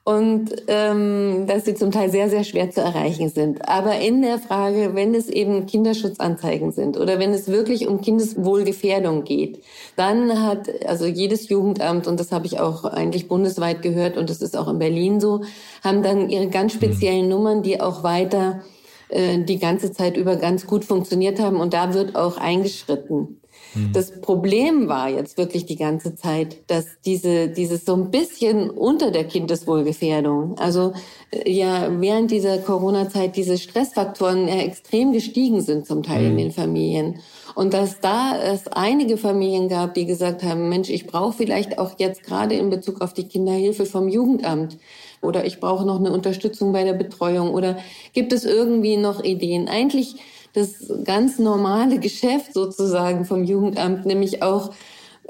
Und 0.04 0.50
ähm, 0.68 1.44
dass 1.46 1.66
sie 1.66 1.74
zum 1.74 1.90
Teil 1.90 2.10
sehr, 2.10 2.30
sehr 2.30 2.42
schwer 2.42 2.70
zu 2.70 2.80
erreichen 2.80 3.28
sind. 3.28 3.68
Aber 3.68 4.00
in 4.00 4.22
der 4.22 4.38
Frage, 4.38 4.94
wenn 4.94 5.14
es 5.14 5.28
eben 5.28 5.66
Kinderschutzanzeigen 5.66 6.72
sind 6.72 6.98
oder 6.98 7.18
wenn 7.18 7.34
es 7.34 7.48
wirklich 7.48 7.86
um 7.86 8.00
Kindeswohlgefährdung 8.00 9.24
geht, 9.24 9.62
dann 9.96 10.42
hat 10.42 10.68
also 10.86 11.04
jedes 11.04 11.50
Jugendamt, 11.50 12.06
und 12.06 12.18
das 12.18 12.32
habe 12.32 12.46
ich 12.46 12.58
auch 12.58 12.84
eigentlich 12.84 13.28
bundesweit 13.28 13.82
gehört 13.82 14.16
und 14.16 14.30
das 14.30 14.40
ist 14.40 14.56
auch 14.56 14.68
in 14.68 14.78
Berlin 14.78 15.20
so, 15.20 15.42
haben 15.84 16.02
dann 16.02 16.30
ihre 16.30 16.48
ganz 16.48 16.72
speziellen 16.72 17.24
mhm. 17.24 17.30
Nummern, 17.30 17.62
die 17.62 17.80
auch 17.80 18.02
weiter 18.02 18.62
äh, 19.08 19.38
die 19.38 19.58
ganze 19.58 19.92
Zeit 19.92 20.16
über 20.16 20.36
ganz 20.36 20.66
gut 20.66 20.84
funktioniert 20.84 21.40
haben. 21.40 21.60
Und 21.60 21.74
da 21.74 21.94
wird 21.94 22.16
auch 22.16 22.38
eingeschritten. 22.38 23.40
Mhm. 23.74 23.92
Das 23.92 24.20
Problem 24.20 24.88
war 24.88 25.08
jetzt 25.08 25.38
wirklich 25.38 25.66
die 25.66 25.76
ganze 25.76 26.14
Zeit, 26.14 26.58
dass 26.68 26.86
diese, 27.04 27.48
dieses 27.48 27.84
so 27.84 27.94
ein 27.94 28.10
bisschen 28.10 28.70
unter 28.70 29.10
der 29.10 29.24
Kindeswohlgefährdung, 29.24 30.58
also 30.58 30.92
äh, 31.30 31.50
ja 31.50 31.88
während 32.00 32.30
dieser 32.30 32.58
Corona-Zeit 32.58 33.36
diese 33.36 33.58
Stressfaktoren 33.58 34.48
ja 34.48 34.56
extrem 34.56 35.12
gestiegen 35.12 35.60
sind 35.60 35.86
zum 35.86 36.02
Teil 36.02 36.22
mhm. 36.22 36.30
in 36.30 36.36
den 36.36 36.52
Familien. 36.52 37.20
Und 37.54 37.74
dass 37.74 38.00
da 38.00 38.38
es 38.40 38.68
einige 38.68 39.16
Familien 39.16 39.68
gab, 39.68 39.94
die 39.94 40.06
gesagt 40.06 40.42
haben, 40.44 40.68
Mensch, 40.68 40.90
ich 40.90 41.06
brauche 41.06 41.32
vielleicht 41.32 41.78
auch 41.78 41.92
jetzt 41.98 42.22
gerade 42.22 42.54
in 42.54 42.70
Bezug 42.70 43.00
auf 43.00 43.14
die 43.14 43.26
Kinderhilfe 43.26 43.84
vom 43.84 44.08
Jugendamt 44.08 44.78
oder 45.20 45.44
ich 45.44 45.60
brauche 45.60 45.84
noch 45.84 45.98
eine 45.98 46.12
Unterstützung 46.12 46.72
bei 46.72 46.84
der 46.84 46.94
Betreuung 46.94 47.52
oder 47.52 47.78
gibt 48.12 48.32
es 48.32 48.44
irgendwie 48.44 48.96
noch 48.96 49.22
Ideen? 49.22 49.68
Eigentlich 49.68 50.16
das 50.52 50.92
ganz 51.04 51.38
normale 51.38 51.98
Geschäft 52.00 52.54
sozusagen 52.54 53.24
vom 53.24 53.44
Jugendamt, 53.44 54.06
nämlich 54.06 54.42
auch, 54.42 54.72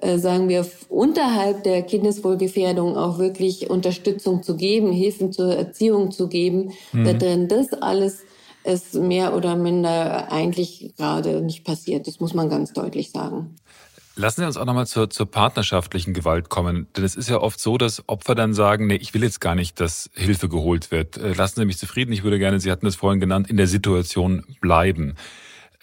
äh, 0.00 0.18
sagen 0.18 0.48
wir, 0.48 0.66
unterhalb 0.88 1.64
der 1.64 1.82
Kindeswohlgefährdung 1.82 2.96
auch 2.96 3.18
wirklich 3.18 3.70
Unterstützung 3.70 4.42
zu 4.42 4.56
geben, 4.56 4.92
Hilfen 4.92 5.32
zur 5.32 5.54
Erziehung 5.54 6.10
zu 6.10 6.28
geben, 6.28 6.72
mhm. 6.92 7.04
da 7.04 7.12
drin 7.14 7.48
das 7.48 7.72
alles 7.72 8.22
ist 8.64 8.94
mehr 8.94 9.34
oder 9.34 9.56
minder 9.56 10.30
eigentlich 10.30 10.92
gerade 10.96 11.40
nicht 11.40 11.64
passiert. 11.64 12.06
Das 12.06 12.20
muss 12.20 12.34
man 12.34 12.50
ganz 12.50 12.72
deutlich 12.72 13.10
sagen. 13.10 13.56
Lassen 14.18 14.40
Sie 14.40 14.46
uns 14.48 14.56
auch 14.56 14.64
nochmal 14.64 14.88
zur, 14.88 15.10
zur 15.10 15.30
partnerschaftlichen 15.30 16.12
Gewalt 16.12 16.48
kommen. 16.48 16.88
Denn 16.96 17.04
es 17.04 17.14
ist 17.14 17.28
ja 17.28 17.38
oft 17.38 17.60
so, 17.60 17.78
dass 17.78 18.08
Opfer 18.08 18.34
dann 18.34 18.52
sagen, 18.52 18.88
nee, 18.88 18.96
ich 18.96 19.14
will 19.14 19.22
jetzt 19.22 19.40
gar 19.40 19.54
nicht, 19.54 19.78
dass 19.78 20.10
Hilfe 20.12 20.48
geholt 20.48 20.90
wird. 20.90 21.16
Äh, 21.16 21.34
lassen 21.34 21.60
Sie 21.60 21.64
mich 21.64 21.78
zufrieden. 21.78 22.10
Ich 22.10 22.24
würde 22.24 22.40
gerne, 22.40 22.58
Sie 22.58 22.72
hatten 22.72 22.86
es 22.86 22.96
vorhin 22.96 23.20
genannt, 23.20 23.48
in 23.48 23.56
der 23.56 23.68
Situation 23.68 24.44
bleiben. 24.60 25.14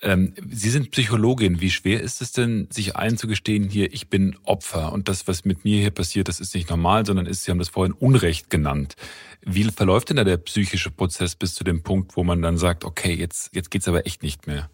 Ähm, 0.02 0.34
Sie 0.52 0.70
sind 0.70 0.92
Psychologin. 0.92 1.62
Wie 1.62 1.72
schwer 1.72 2.02
ist 2.02 2.22
es 2.22 2.34
denn, 2.34 2.68
sich 2.72 2.98
einzugestehen, 2.98 3.70
hier, 3.70 3.94
ich 3.94 4.10
bin 4.10 4.36
Opfer 4.44 4.92
und 4.92 5.08
das, 5.08 5.30
was 5.30 5.46
mit 5.46 5.64
mir 5.64 5.80
hier 5.80 5.92
passiert, 5.92 6.28
das 6.28 6.42
ist 6.42 6.54
nicht 6.56 6.70
normal, 6.70 7.06
sondern 7.06 7.28
ist, 7.28 7.46
Sie 7.46 7.52
haben 7.52 7.60
das 7.60 7.70
vorhin 7.70 7.94
Unrecht 7.94 8.50
genannt. 8.50 8.98
Wie 9.44 9.64
verläuft 9.64 10.10
denn 10.10 10.18
da 10.18 10.26
der 10.26 10.38
psychische 10.38 10.92
Prozess 10.92 11.36
bis 11.36 11.56
zu 11.56 11.64
dem 11.64 11.84
Punkt, 11.84 12.18
wo 12.18 12.26
man 12.26 12.42
dann 12.42 12.58
sagt, 12.58 12.84
okay, 12.84 13.14
jetzt, 13.14 13.56
jetzt 13.56 13.72
geht's 13.72 13.88
aber 13.88 14.06
echt 14.06 14.24
nicht 14.24 14.46
mehr? 14.46 14.70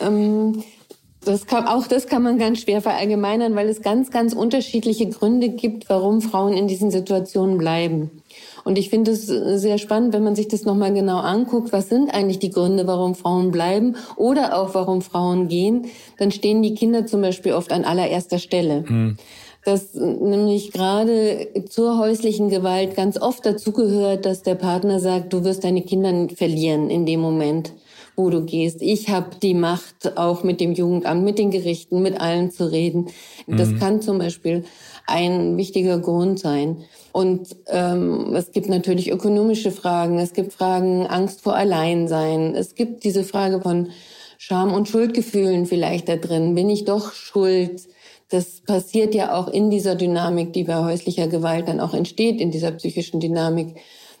Ähm, 0.00 0.64
das 1.26 1.46
kann, 1.46 1.66
auch 1.66 1.86
das 1.86 2.06
kann 2.06 2.22
man 2.22 2.38
ganz 2.38 2.60
schwer 2.60 2.80
verallgemeinern, 2.80 3.54
weil 3.56 3.68
es 3.68 3.82
ganz, 3.82 4.10
ganz 4.10 4.32
unterschiedliche 4.32 5.08
Gründe 5.08 5.48
gibt, 5.48 5.88
warum 5.88 6.20
Frauen 6.20 6.52
in 6.52 6.68
diesen 6.68 6.90
Situationen 6.90 7.58
bleiben. 7.58 8.22
Und 8.64 8.78
ich 8.78 8.90
finde 8.90 9.12
es 9.12 9.26
sehr 9.26 9.78
spannend, 9.78 10.12
wenn 10.12 10.24
man 10.24 10.36
sich 10.36 10.48
das 10.48 10.64
nochmal 10.64 10.92
genau 10.92 11.18
anguckt, 11.18 11.72
was 11.72 11.88
sind 11.88 12.12
eigentlich 12.12 12.38
die 12.38 12.50
Gründe, 12.50 12.86
warum 12.86 13.14
Frauen 13.14 13.50
bleiben 13.50 13.96
oder 14.16 14.58
auch 14.58 14.74
warum 14.74 15.02
Frauen 15.02 15.48
gehen, 15.48 15.86
dann 16.18 16.30
stehen 16.30 16.62
die 16.62 16.74
Kinder 16.74 17.06
zum 17.06 17.22
Beispiel 17.22 17.52
oft 17.52 17.72
an 17.72 17.84
allererster 17.84 18.38
Stelle. 18.38 18.84
Mhm. 18.86 19.16
Dass 19.64 19.94
nämlich 19.94 20.70
gerade 20.70 21.48
zur 21.68 21.98
häuslichen 21.98 22.50
Gewalt 22.50 22.94
ganz 22.94 23.20
oft 23.20 23.44
dazugehört, 23.44 24.24
dass 24.24 24.42
der 24.42 24.54
Partner 24.54 25.00
sagt, 25.00 25.32
du 25.32 25.42
wirst 25.42 25.64
deine 25.64 25.82
Kinder 25.82 26.32
verlieren 26.34 26.88
in 26.88 27.04
dem 27.04 27.20
Moment 27.20 27.72
wo 28.16 28.30
du 28.30 28.44
gehst. 28.44 28.80
Ich 28.80 29.10
habe 29.10 29.36
die 29.42 29.54
Macht, 29.54 30.16
auch 30.16 30.42
mit 30.42 30.60
dem 30.60 30.72
Jugendamt, 30.72 31.22
mit 31.22 31.38
den 31.38 31.50
Gerichten, 31.50 32.02
mit 32.02 32.18
allen 32.20 32.50
zu 32.50 32.70
reden. 32.70 33.08
Das 33.46 33.68
mhm. 33.68 33.78
kann 33.78 34.02
zum 34.02 34.18
Beispiel 34.18 34.64
ein 35.06 35.56
wichtiger 35.56 35.98
Grund 35.98 36.38
sein. 36.38 36.78
Und 37.12 37.56
ähm, 37.68 38.34
es 38.34 38.52
gibt 38.52 38.68
natürlich 38.68 39.10
ökonomische 39.10 39.70
Fragen. 39.70 40.18
Es 40.18 40.32
gibt 40.32 40.52
Fragen 40.52 41.06
Angst 41.06 41.42
vor 41.42 41.54
Alleinsein. 41.54 42.54
Es 42.54 42.74
gibt 42.74 43.04
diese 43.04 43.22
Frage 43.22 43.60
von 43.60 43.90
Scham 44.38 44.72
und 44.72 44.88
Schuldgefühlen 44.88 45.66
vielleicht 45.66 46.08
da 46.08 46.16
drin. 46.16 46.54
Bin 46.54 46.68
ich 46.68 46.84
doch 46.84 47.12
schuld? 47.12 47.82
Das 48.28 48.60
passiert 48.60 49.14
ja 49.14 49.34
auch 49.34 49.48
in 49.48 49.70
dieser 49.70 49.94
Dynamik, 49.94 50.52
die 50.52 50.64
bei 50.64 50.82
häuslicher 50.82 51.28
Gewalt 51.28 51.68
dann 51.68 51.80
auch 51.80 51.94
entsteht, 51.94 52.40
in 52.40 52.50
dieser 52.50 52.72
psychischen 52.72 53.20
Dynamik, 53.20 53.76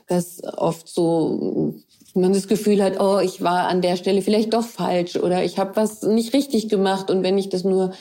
dass 0.06 0.42
oft 0.56 0.86
so 0.88 1.74
man 2.16 2.32
das 2.32 2.48
Gefühl 2.48 2.82
hat, 2.82 3.00
oh, 3.00 3.18
ich 3.18 3.42
war 3.42 3.68
an 3.68 3.82
der 3.82 3.96
Stelle 3.96 4.22
vielleicht 4.22 4.54
doch 4.54 4.64
falsch 4.64 5.16
oder 5.16 5.44
ich 5.44 5.58
habe 5.58 5.76
was 5.76 6.02
nicht 6.02 6.32
richtig 6.32 6.68
gemacht 6.68 7.10
und 7.10 7.22
wenn 7.22 7.38
ich 7.38 7.48
das 7.48 7.64
nur 7.64 7.92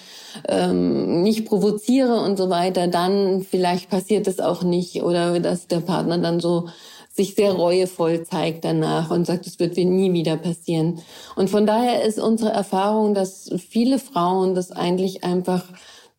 ähm, 0.47 1.21
nicht 1.21 1.45
provoziere 1.45 2.21
und 2.21 2.37
so 2.37 2.49
weiter, 2.49 2.87
dann 2.87 3.41
vielleicht 3.43 3.89
passiert 3.89 4.27
es 4.27 4.39
auch 4.39 4.63
nicht 4.63 5.03
oder 5.03 5.39
dass 5.39 5.67
der 5.67 5.79
Partner 5.79 6.17
dann 6.17 6.39
so 6.39 6.69
sich 7.15 7.35
sehr 7.35 7.53
reuevoll 7.53 8.23
zeigt 8.23 8.65
danach 8.65 9.09
und 9.09 9.25
sagt, 9.25 9.47
es 9.47 9.57
wird 9.59 9.77
nie 9.77 10.11
wieder 10.11 10.35
passieren. 10.35 10.99
Und 11.37 11.49
von 11.49 11.65
daher 11.65 12.03
ist 12.03 12.19
unsere 12.19 12.51
Erfahrung, 12.51 13.13
dass 13.13 13.49
viele 13.57 13.99
Frauen 13.99 14.53
das 14.53 14.71
eigentlich 14.71 15.23
einfach 15.23 15.63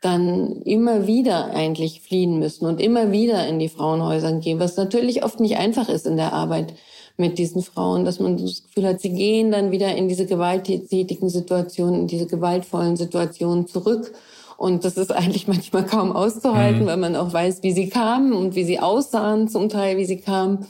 dann 0.01 0.63
immer 0.63 1.07
wieder 1.07 1.55
eigentlich 1.55 2.01
fliehen 2.01 2.39
müssen 2.39 2.67
und 2.67 2.81
immer 2.81 3.13
wieder 3.13 3.47
in 3.47 3.59
die 3.59 3.69
Frauenhäuser 3.69 4.33
gehen, 4.35 4.59
was 4.59 4.77
natürlich 4.77 5.25
oft 5.25 5.41
nicht 5.41 5.57
einfach 5.57 5.89
ist 5.89 6.07
in 6.07 6.17
der 6.17 6.33
Arbeit 6.33 6.75
mit 7.17 7.39
diesen 7.39 7.63
Frauen, 7.63 8.05
dass 8.05 8.21
man 8.21 8.37
das 8.37 8.63
Gefühl 8.65 8.87
hat, 8.87 9.01
sie 9.01 9.11
gehen 9.11 9.51
dann 9.51 9.71
wieder 9.71 9.95
in 9.95 10.09
diese 10.09 10.27
gewalttätigen 10.27 11.29
Situationen, 11.29 12.03
in 12.03 12.07
diese 12.07 12.27
gewaltvollen 12.27 12.97
Situationen 12.97 13.67
zurück. 13.67 14.13
Und 14.57 14.85
das 14.85 14.97
ist 14.97 15.13
eigentlich 15.13 15.49
manchmal 15.49 15.85
kaum 15.85 16.13
auszuhalten, 16.13 16.83
mhm. 16.83 16.87
weil 16.87 16.97
man 16.97 17.17
auch 17.17 17.33
weiß, 17.33 17.63
wie 17.63 17.73
sie 17.73 17.89
kamen 17.89 18.33
und 18.33 18.55
wie 18.55 18.65
sie 18.65 18.81
aussahen, 18.81 19.49
zum 19.49 19.69
Teil, 19.69 19.97
wie 19.97 20.05
sie 20.05 20.19
kamen. 20.19 20.67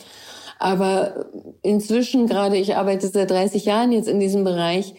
Aber 0.59 1.27
inzwischen, 1.63 2.27
gerade 2.27 2.57
ich 2.57 2.77
arbeite 2.77 3.09
seit 3.09 3.31
30 3.31 3.65
Jahren 3.65 3.93
jetzt 3.93 4.09
in 4.09 4.21
diesem 4.21 4.45
Bereich, 4.45 4.95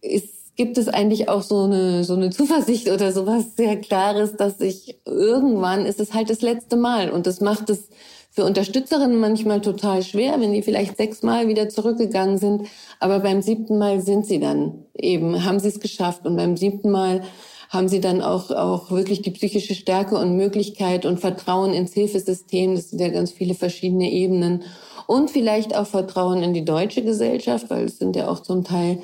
ist, 0.00 0.56
gibt 0.56 0.78
es 0.78 0.88
eigentlich 0.88 1.28
auch 1.28 1.42
so 1.42 1.64
eine, 1.64 2.04
so 2.04 2.14
eine 2.14 2.30
Zuversicht 2.30 2.88
oder 2.88 3.12
sowas 3.12 3.56
sehr 3.56 3.76
Klares, 3.80 4.36
dass 4.36 4.60
ich 4.60 5.00
irgendwann 5.06 5.86
ist 5.86 5.98
es 5.98 6.14
halt 6.14 6.30
das 6.30 6.42
letzte 6.42 6.76
Mal. 6.76 7.10
Und 7.10 7.26
das 7.26 7.40
macht 7.40 7.70
es 7.70 7.88
für 8.34 8.46
Unterstützerinnen 8.46 9.20
manchmal 9.20 9.60
total 9.60 10.02
schwer, 10.02 10.40
wenn 10.40 10.54
die 10.54 10.62
vielleicht 10.62 10.96
sechsmal 10.96 11.48
wieder 11.48 11.68
zurückgegangen 11.68 12.38
sind. 12.38 12.66
Aber 12.98 13.20
beim 13.20 13.42
siebten 13.42 13.76
Mal 13.76 14.00
sind 14.00 14.24
sie 14.24 14.40
dann 14.40 14.86
eben, 14.94 15.44
haben 15.44 15.60
sie 15.60 15.68
es 15.68 15.80
geschafft. 15.80 16.24
Und 16.24 16.36
beim 16.36 16.56
siebten 16.56 16.90
Mal 16.90 17.22
haben 17.68 17.88
sie 17.88 18.00
dann 18.00 18.22
auch, 18.22 18.50
auch 18.50 18.90
wirklich 18.90 19.20
die 19.20 19.32
psychische 19.32 19.74
Stärke 19.74 20.16
und 20.16 20.34
Möglichkeit 20.34 21.04
und 21.04 21.20
Vertrauen 21.20 21.74
ins 21.74 21.92
Hilfesystem. 21.92 22.74
Das 22.74 22.88
sind 22.88 23.00
ja 23.02 23.08
ganz 23.08 23.32
viele 23.32 23.54
verschiedene 23.54 24.10
Ebenen. 24.10 24.62
Und 25.06 25.30
vielleicht 25.30 25.76
auch 25.76 25.86
Vertrauen 25.86 26.42
in 26.42 26.54
die 26.54 26.64
deutsche 26.64 27.02
Gesellschaft, 27.02 27.68
weil 27.68 27.84
es 27.84 27.98
sind 27.98 28.16
ja 28.16 28.28
auch 28.28 28.40
zum 28.40 28.64
Teil 28.64 29.02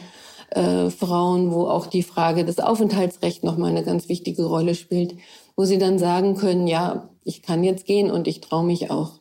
äh, 0.50 0.88
Frauen, 0.88 1.52
wo 1.52 1.66
auch 1.66 1.86
die 1.86 2.02
Frage 2.02 2.46
des 2.46 2.60
Aufenthaltsrechts 2.60 3.42
nochmal 3.42 3.72
eine 3.72 3.84
ganz 3.84 4.08
wichtige 4.08 4.46
Rolle 4.46 4.74
spielt, 4.74 5.16
wo 5.58 5.64
sie 5.64 5.78
dann 5.78 5.98
sagen 5.98 6.36
können, 6.36 6.68
ja, 6.68 7.10
ich 7.24 7.42
kann 7.42 7.64
jetzt 7.64 7.84
gehen 7.84 8.12
und 8.12 8.28
ich 8.28 8.40
traue 8.40 8.64
mich 8.64 8.92
auch. 8.92 9.20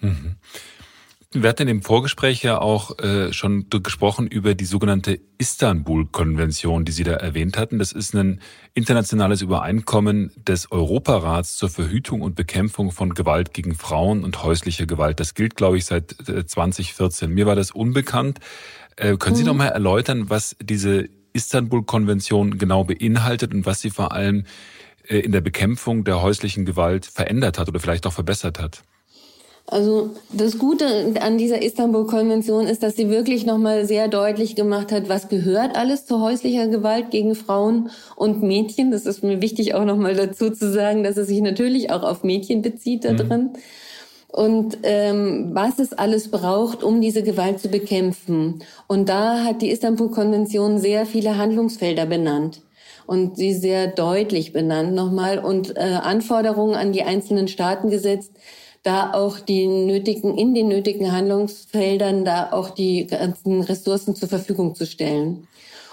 Mhm. 0.00 0.34
Wir 1.30 1.48
hatten 1.48 1.68
im 1.68 1.82
Vorgespräch 1.82 2.42
ja 2.42 2.60
auch 2.60 2.98
äh, 2.98 3.32
schon 3.32 3.70
gesprochen 3.70 4.26
über 4.26 4.56
die 4.56 4.64
sogenannte 4.64 5.20
Istanbul-Konvention, 5.38 6.84
die 6.84 6.90
Sie 6.90 7.04
da 7.04 7.12
erwähnt 7.12 7.56
hatten. 7.56 7.78
Das 7.78 7.92
ist 7.92 8.16
ein 8.16 8.40
internationales 8.74 9.40
Übereinkommen 9.40 10.32
des 10.36 10.72
Europarats 10.72 11.56
zur 11.56 11.68
Verhütung 11.68 12.22
und 12.22 12.34
Bekämpfung 12.34 12.90
von 12.90 13.14
Gewalt 13.14 13.54
gegen 13.54 13.76
Frauen 13.76 14.24
und 14.24 14.42
häuslicher 14.42 14.86
Gewalt. 14.86 15.20
Das 15.20 15.34
gilt, 15.34 15.54
glaube 15.54 15.78
ich, 15.78 15.84
seit 15.84 16.16
2014. 16.46 17.30
Äh, 17.30 17.32
Mir 17.32 17.46
war 17.46 17.54
das 17.54 17.70
unbekannt. 17.70 18.40
Äh, 18.96 19.16
können 19.18 19.36
Sie 19.36 19.42
mhm. 19.42 19.50
noch 19.50 19.54
mal 19.54 19.68
erläutern, 19.68 20.30
was 20.30 20.56
diese 20.60 21.08
Istanbul-Konvention 21.32 22.58
genau 22.58 22.82
beinhaltet 22.82 23.54
und 23.54 23.66
was 23.66 23.80
sie 23.80 23.90
vor 23.90 24.10
allem 24.10 24.44
in 25.08 25.32
der 25.32 25.40
Bekämpfung 25.40 26.04
der 26.04 26.22
häuslichen 26.22 26.64
Gewalt 26.64 27.06
verändert 27.06 27.58
hat 27.58 27.68
oder 27.68 27.80
vielleicht 27.80 28.06
auch 28.06 28.12
verbessert 28.12 28.58
hat? 28.58 28.82
Also 29.70 30.10
das 30.32 30.58
Gute 30.58 31.12
an 31.20 31.36
dieser 31.36 31.60
Istanbul-Konvention 31.60 32.66
ist, 32.66 32.82
dass 32.82 32.96
sie 32.96 33.10
wirklich 33.10 33.44
nochmal 33.44 33.84
sehr 33.84 34.08
deutlich 34.08 34.56
gemacht 34.56 34.92
hat, 34.92 35.10
was 35.10 35.28
gehört 35.28 35.76
alles 35.76 36.06
zu 36.06 36.22
häuslicher 36.22 36.68
Gewalt 36.68 37.10
gegen 37.10 37.34
Frauen 37.34 37.90
und 38.16 38.42
Mädchen. 38.42 38.90
Das 38.90 39.04
ist 39.04 39.22
mir 39.22 39.42
wichtig 39.42 39.74
auch 39.74 39.84
nochmal 39.84 40.14
dazu 40.14 40.50
zu 40.50 40.72
sagen, 40.72 41.04
dass 41.04 41.18
es 41.18 41.28
sich 41.28 41.42
natürlich 41.42 41.90
auch 41.90 42.02
auf 42.02 42.24
Mädchen 42.24 42.62
bezieht 42.62 43.04
da 43.04 43.12
mhm. 43.12 43.16
drin. 43.16 43.40
Mhm. 43.42 43.58
Und 44.28 44.78
ähm, 44.84 45.50
was 45.52 45.78
es 45.78 45.92
alles 45.92 46.30
braucht, 46.30 46.82
um 46.82 47.02
diese 47.02 47.22
Gewalt 47.22 47.60
zu 47.60 47.68
bekämpfen. 47.68 48.62
Und 48.86 49.08
da 49.10 49.44
hat 49.44 49.60
die 49.60 49.70
Istanbul-Konvention 49.70 50.78
sehr 50.78 51.04
viele 51.04 51.36
Handlungsfelder 51.36 52.06
benannt. 52.06 52.62
Und 53.08 53.38
sie 53.38 53.54
sehr 53.54 53.86
deutlich 53.86 54.52
benannt 54.52 54.94
nochmal 54.94 55.38
und 55.38 55.78
äh, 55.78 55.80
Anforderungen 55.80 56.74
an 56.74 56.92
die 56.92 57.04
einzelnen 57.04 57.48
Staaten 57.48 57.88
gesetzt, 57.88 58.32
da 58.82 59.14
auch 59.14 59.40
die 59.40 59.66
nötigen, 59.66 60.36
in 60.36 60.54
den 60.54 60.68
nötigen 60.68 61.10
Handlungsfeldern 61.10 62.26
da 62.26 62.52
auch 62.52 62.68
die 62.68 63.06
ganzen 63.06 63.62
Ressourcen 63.62 64.14
zur 64.14 64.28
Verfügung 64.28 64.74
zu 64.74 64.84
stellen. 64.84 65.48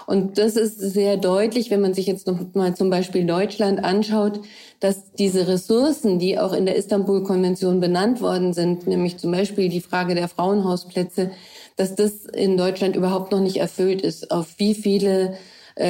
Und 0.06 0.36
das 0.36 0.56
ist 0.56 0.78
sehr 0.78 1.16
deutlich, 1.16 1.70
wenn 1.70 1.80
man 1.80 1.94
sich 1.94 2.06
jetzt 2.06 2.26
noch 2.26 2.38
mal 2.52 2.76
zum 2.76 2.90
Beispiel 2.90 3.24
Deutschland 3.24 3.82
anschaut, 3.82 4.40
dass 4.80 5.12
diese 5.14 5.48
Ressourcen, 5.48 6.18
die 6.18 6.38
auch 6.38 6.52
in 6.52 6.66
der 6.66 6.76
Istanbul-Konvention 6.76 7.80
benannt 7.80 8.20
worden 8.20 8.52
sind, 8.52 8.86
nämlich 8.86 9.16
zum 9.16 9.32
Beispiel 9.32 9.70
die 9.70 9.80
Frage 9.80 10.14
der 10.14 10.28
Frauenhausplätze, 10.28 11.30
dass 11.76 11.94
das 11.94 12.26
in 12.26 12.58
Deutschland 12.58 12.94
überhaupt 12.94 13.32
noch 13.32 13.40
nicht 13.40 13.56
erfüllt 13.56 14.02
ist. 14.02 14.30
Auf 14.30 14.58
wie 14.58 14.74
viele 14.74 15.38
äh, 15.76 15.86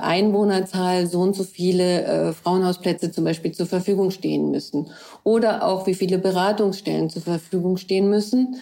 Einwohnerzahl 0.00 1.06
so 1.06 1.20
und 1.20 1.34
so 1.34 1.44
viele 1.44 2.02
äh, 2.04 2.32
Frauenhausplätze 2.32 3.12
zum 3.12 3.24
Beispiel 3.24 3.52
zur 3.52 3.66
Verfügung 3.66 4.10
stehen 4.10 4.50
müssen. 4.50 4.90
Oder 5.24 5.64
auch 5.64 5.86
wie 5.86 5.94
viele 5.94 6.18
Beratungsstellen 6.18 7.08
zur 7.08 7.22
Verfügung 7.22 7.76
stehen 7.76 8.10
müssen. 8.10 8.56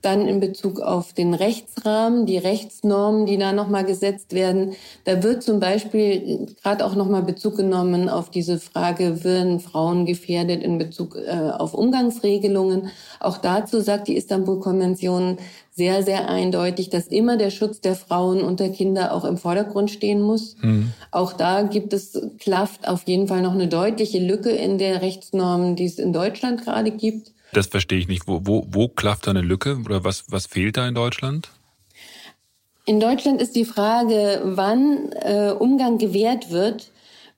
Dann 0.00 0.26
in 0.26 0.40
Bezug 0.40 0.80
auf 0.80 1.14
den 1.14 1.32
Rechtsrahmen, 1.32 2.26
die 2.26 2.36
Rechtsnormen, 2.36 3.24
die 3.24 3.38
da 3.38 3.52
nochmal 3.52 3.84
gesetzt 3.84 4.34
werden. 4.34 4.74
Da 5.04 5.22
wird 5.22 5.42
zum 5.42 5.60
Beispiel 5.60 6.46
gerade 6.62 6.84
auch 6.84 6.94
nochmal 6.94 7.22
Bezug 7.22 7.56
genommen 7.56 8.10
auf 8.10 8.30
diese 8.30 8.58
Frage, 8.58 9.24
werden 9.24 9.60
Frauen 9.60 10.04
gefährdet 10.04 10.62
in 10.62 10.76
Bezug 10.76 11.16
äh, 11.16 11.50
auf 11.50 11.72
Umgangsregelungen. 11.72 12.90
Auch 13.20 13.38
dazu 13.38 13.80
sagt 13.80 14.08
die 14.08 14.16
Istanbul-Konvention 14.16 15.38
sehr, 15.76 16.04
sehr 16.04 16.28
eindeutig, 16.28 16.88
dass 16.88 17.08
immer 17.08 17.36
der 17.36 17.50
Schutz 17.50 17.80
der 17.80 17.96
Frauen 17.96 18.42
und 18.42 18.60
der 18.60 18.70
Kinder 18.70 19.12
auch 19.12 19.24
im 19.24 19.36
Vordergrund 19.36 19.90
stehen 19.90 20.22
muss. 20.22 20.56
Mhm. 20.60 20.92
Auch 21.10 21.32
da 21.32 21.62
gibt 21.62 21.92
es, 21.92 22.20
klafft 22.38 22.86
auf 22.86 23.02
jeden 23.04 23.26
Fall 23.26 23.42
noch 23.42 23.54
eine 23.54 23.66
deutliche 23.66 24.20
Lücke 24.20 24.50
in 24.50 24.78
der 24.78 25.02
Rechtsnormen, 25.02 25.74
die 25.74 25.86
es 25.86 25.98
in 25.98 26.12
Deutschland 26.12 26.62
gerade 26.64 26.92
gibt. 26.92 27.32
Das 27.52 27.66
verstehe 27.66 27.98
ich 27.98 28.06
nicht. 28.06 28.28
Wo, 28.28 28.40
wo, 28.44 28.66
wo 28.70 28.86
klafft 28.88 29.26
da 29.26 29.32
eine 29.32 29.40
Lücke 29.40 29.78
oder 29.84 30.04
was, 30.04 30.24
was 30.28 30.46
fehlt 30.46 30.76
da 30.76 30.86
in 30.86 30.94
Deutschland? 30.94 31.50
In 32.86 33.00
Deutschland 33.00 33.42
ist 33.42 33.56
die 33.56 33.64
Frage, 33.64 34.42
wann 34.44 35.10
äh, 35.12 35.54
Umgang 35.58 35.98
gewährt 35.98 36.50
wird, 36.50 36.90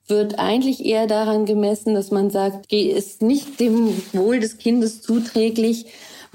wird 0.07 0.37
eigentlich 0.37 0.85
eher 0.85 1.07
daran 1.07 1.45
gemessen, 1.45 1.95
dass 1.95 2.11
man 2.11 2.29
sagt, 2.29 2.71
ist 2.71 3.21
nicht 3.21 3.59
dem 3.59 3.89
Wohl 4.13 4.39
des 4.39 4.57
Kindes 4.57 5.01
zuträglich, 5.01 5.85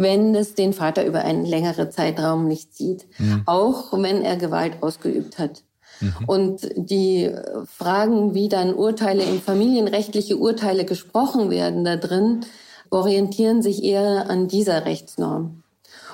wenn 0.02 0.34
es 0.34 0.54
den 0.54 0.72
Vater 0.72 1.06
über 1.06 1.24
einen 1.24 1.44
längeren 1.44 1.90
Zeitraum 1.90 2.48
nicht 2.48 2.74
sieht, 2.74 3.06
mhm. 3.18 3.42
auch 3.46 3.92
wenn 3.92 4.22
er 4.22 4.36
Gewalt 4.36 4.82
ausgeübt 4.82 5.38
hat. 5.38 5.62
Mhm. 6.00 6.24
Und 6.26 6.70
die 6.76 7.30
Fragen, 7.66 8.34
wie 8.34 8.48
dann 8.48 8.74
Urteile 8.74 9.22
in 9.22 9.40
familienrechtliche 9.40 10.36
Urteile 10.36 10.84
gesprochen 10.84 11.50
werden 11.50 11.84
da 11.84 11.96
drin, 11.96 12.44
orientieren 12.90 13.62
sich 13.62 13.82
eher 13.82 14.28
an 14.28 14.48
dieser 14.48 14.84
Rechtsnorm. 14.84 15.62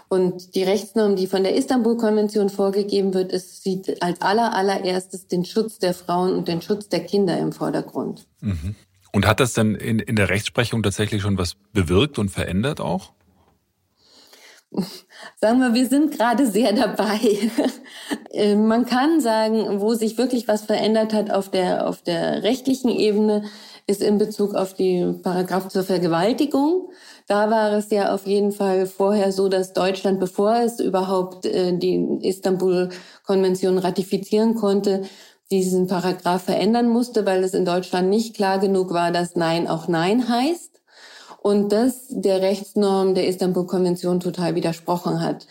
Und 0.09 0.55
die 0.55 0.62
Rechtsnorm, 0.62 1.16
die 1.16 1.26
von 1.26 1.43
der 1.43 1.55
Istanbul-Konvention 1.55 2.49
vorgegeben 2.49 3.12
wird, 3.12 3.30
ist, 3.30 3.62
sieht 3.62 4.03
als 4.03 4.22
aller, 4.22 4.55
allererstes 4.55 5.26
den 5.26 5.45
Schutz 5.45 5.78
der 5.78 5.93
Frauen 5.93 6.32
und 6.32 6.49
den 6.49 6.62
Schutz 6.62 6.89
der 6.89 7.01
Kinder 7.01 7.39
im 7.39 7.53
Vordergrund. 7.53 8.26
Mhm. 8.41 8.74
Und 9.12 9.26
hat 9.26 9.41
das 9.41 9.53
denn 9.53 9.74
in, 9.74 9.99
in 9.99 10.16
der 10.16 10.30
Rechtsprechung 10.30 10.82
tatsächlich 10.82 11.22
schon 11.22 11.36
was 11.36 11.57
bewirkt 11.72 12.18
und 12.18 12.30
verändert 12.30 12.80
auch? 12.80 13.12
Sagen 15.41 15.61
wir, 15.61 15.75
wir 15.75 15.87
sind 15.87 16.16
gerade 16.16 16.47
sehr 16.47 16.73
dabei. 16.73 17.19
Äh, 18.31 18.57
man 18.57 18.85
kann 18.85 19.23
sagen, 19.23 19.81
wo 19.81 19.95
sich 19.95 20.19
wirklich 20.19 20.49
was 20.49 20.66
verändert 20.66 21.14
hat 21.14 21.31
auf 21.31 21.51
der, 21.51 21.89
auf 21.89 22.03
der 22.03 22.43
rechtlichen 22.43 22.91
Ebene, 22.91 23.45
ist 23.87 24.03
in 24.03 24.19
Bezug 24.19 24.55
auf 24.55 24.75
die 24.75 25.14
Paragraph 25.23 25.69
zur 25.69 25.83
Vergewaltigung. 25.83 26.91
Da 27.27 27.51
war 27.51 27.73
es 27.73 27.91
ja 27.91 28.12
auf 28.14 28.27
jeden 28.27 28.53
Fall 28.53 28.87
vorher 28.87 29.33
so, 29.33 29.49
dass 29.49 29.73
Deutschland, 29.73 30.21
bevor 30.21 30.57
es 30.57 30.79
überhaupt 30.79 31.47
äh, 31.47 31.77
die 31.77 32.19
Istanbul-Konvention 32.21 33.79
ratifizieren 33.79 34.55
konnte, 34.55 35.05
diesen 35.51 35.87
Paragraph 35.87 36.43
verändern 36.43 36.91
musste, 36.91 37.25
weil 37.25 37.43
es 37.43 37.55
in 37.55 37.64
Deutschland 37.64 38.11
nicht 38.11 38.37
klar 38.37 38.59
genug 38.59 38.93
war, 38.93 39.11
dass 39.11 39.37
Nein 39.37 39.66
auch 39.66 39.89
Nein 39.89 40.29
heißt 40.29 40.68
und 41.49 41.70
das 41.72 42.09
der 42.11 42.42
Rechtsnorm 42.42 43.14
der 43.14 43.26
Istanbul-Konvention 43.26 44.20
total 44.20 44.55
widersprochen 44.55 45.22
hat 45.22 45.46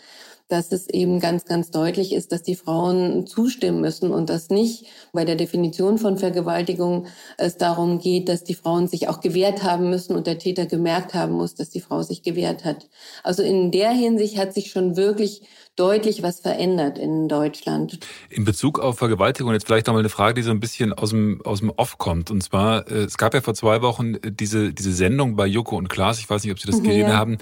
dass 0.48 0.72
es 0.72 0.88
eben 0.88 1.20
ganz, 1.20 1.44
ganz 1.44 1.70
deutlich 1.70 2.14
ist, 2.14 2.32
dass 2.32 2.42
die 2.42 2.54
Frauen 2.54 3.26
zustimmen 3.26 3.82
müssen 3.82 4.10
und 4.10 4.30
dass 4.30 4.48
nicht 4.48 4.86
bei 5.12 5.26
der 5.26 5.36
Definition 5.36 5.98
von 5.98 6.16
Vergewaltigung 6.16 7.06
es 7.36 7.58
darum 7.58 7.98
geht, 7.98 8.30
dass 8.30 8.44
die 8.44 8.54
Frauen 8.54 8.88
sich 8.88 9.08
auch 9.08 9.20
gewehrt 9.20 9.62
haben 9.62 9.90
müssen 9.90 10.16
und 10.16 10.26
der 10.26 10.38
Täter 10.38 10.64
gemerkt 10.64 11.12
haben 11.12 11.34
muss, 11.34 11.54
dass 11.54 11.68
die 11.68 11.82
Frau 11.82 12.02
sich 12.02 12.22
gewehrt 12.22 12.64
hat. 12.64 12.88
Also 13.22 13.42
in 13.42 13.70
der 13.70 13.90
Hinsicht 13.90 14.38
hat 14.38 14.54
sich 14.54 14.70
schon 14.70 14.96
wirklich 14.96 15.42
deutlich 15.78 16.22
was 16.22 16.40
verändert 16.40 16.98
in 16.98 17.28
Deutschland. 17.28 18.00
In 18.30 18.44
Bezug 18.44 18.80
auf 18.80 18.98
Vergewaltigung 18.98 19.52
jetzt 19.52 19.66
vielleicht 19.66 19.86
nochmal 19.86 20.02
eine 20.02 20.08
Frage, 20.08 20.34
die 20.34 20.42
so 20.42 20.50
ein 20.50 20.60
bisschen 20.60 20.92
aus 20.92 21.10
dem, 21.10 21.40
aus 21.44 21.60
dem 21.60 21.70
Off 21.70 21.98
kommt. 21.98 22.30
Und 22.30 22.42
zwar, 22.42 22.90
äh, 22.90 23.04
es 23.04 23.16
gab 23.16 23.34
ja 23.34 23.40
vor 23.40 23.54
zwei 23.54 23.80
Wochen 23.82 24.16
diese, 24.24 24.72
diese 24.72 24.92
Sendung 24.92 25.36
bei 25.36 25.46
Joko 25.46 25.76
und 25.76 25.88
Klaas, 25.88 26.18
ich 26.18 26.28
weiß 26.28 26.42
nicht, 26.42 26.52
ob 26.52 26.58
Sie 26.58 26.66
das 26.66 26.82
gesehen 26.82 27.08
ja. 27.08 27.16
haben, 27.16 27.38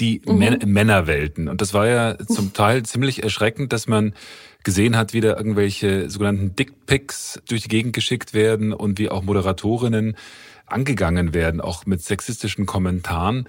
die 0.00 0.20
mhm. 0.26 0.58
Männerwelten. 0.66 1.48
Und 1.48 1.60
das 1.60 1.74
war 1.74 1.88
ja 1.88 2.18
zum 2.18 2.52
Teil 2.54 2.84
ziemlich 2.84 3.22
erschreckend, 3.22 3.72
dass 3.72 3.88
man 3.88 4.14
gesehen 4.64 4.96
hat, 4.96 5.12
wie 5.12 5.20
da 5.20 5.36
irgendwelche 5.36 6.10
sogenannten 6.10 6.54
Dickpics 6.54 7.40
durch 7.48 7.62
die 7.62 7.68
Gegend 7.68 7.94
geschickt 7.94 8.34
werden 8.34 8.72
und 8.72 8.98
wie 8.98 9.08
auch 9.08 9.22
Moderatorinnen 9.22 10.16
angegangen 10.66 11.32
werden, 11.32 11.60
auch 11.60 11.86
mit 11.86 12.02
sexistischen 12.02 12.66
Kommentaren. 12.66 13.48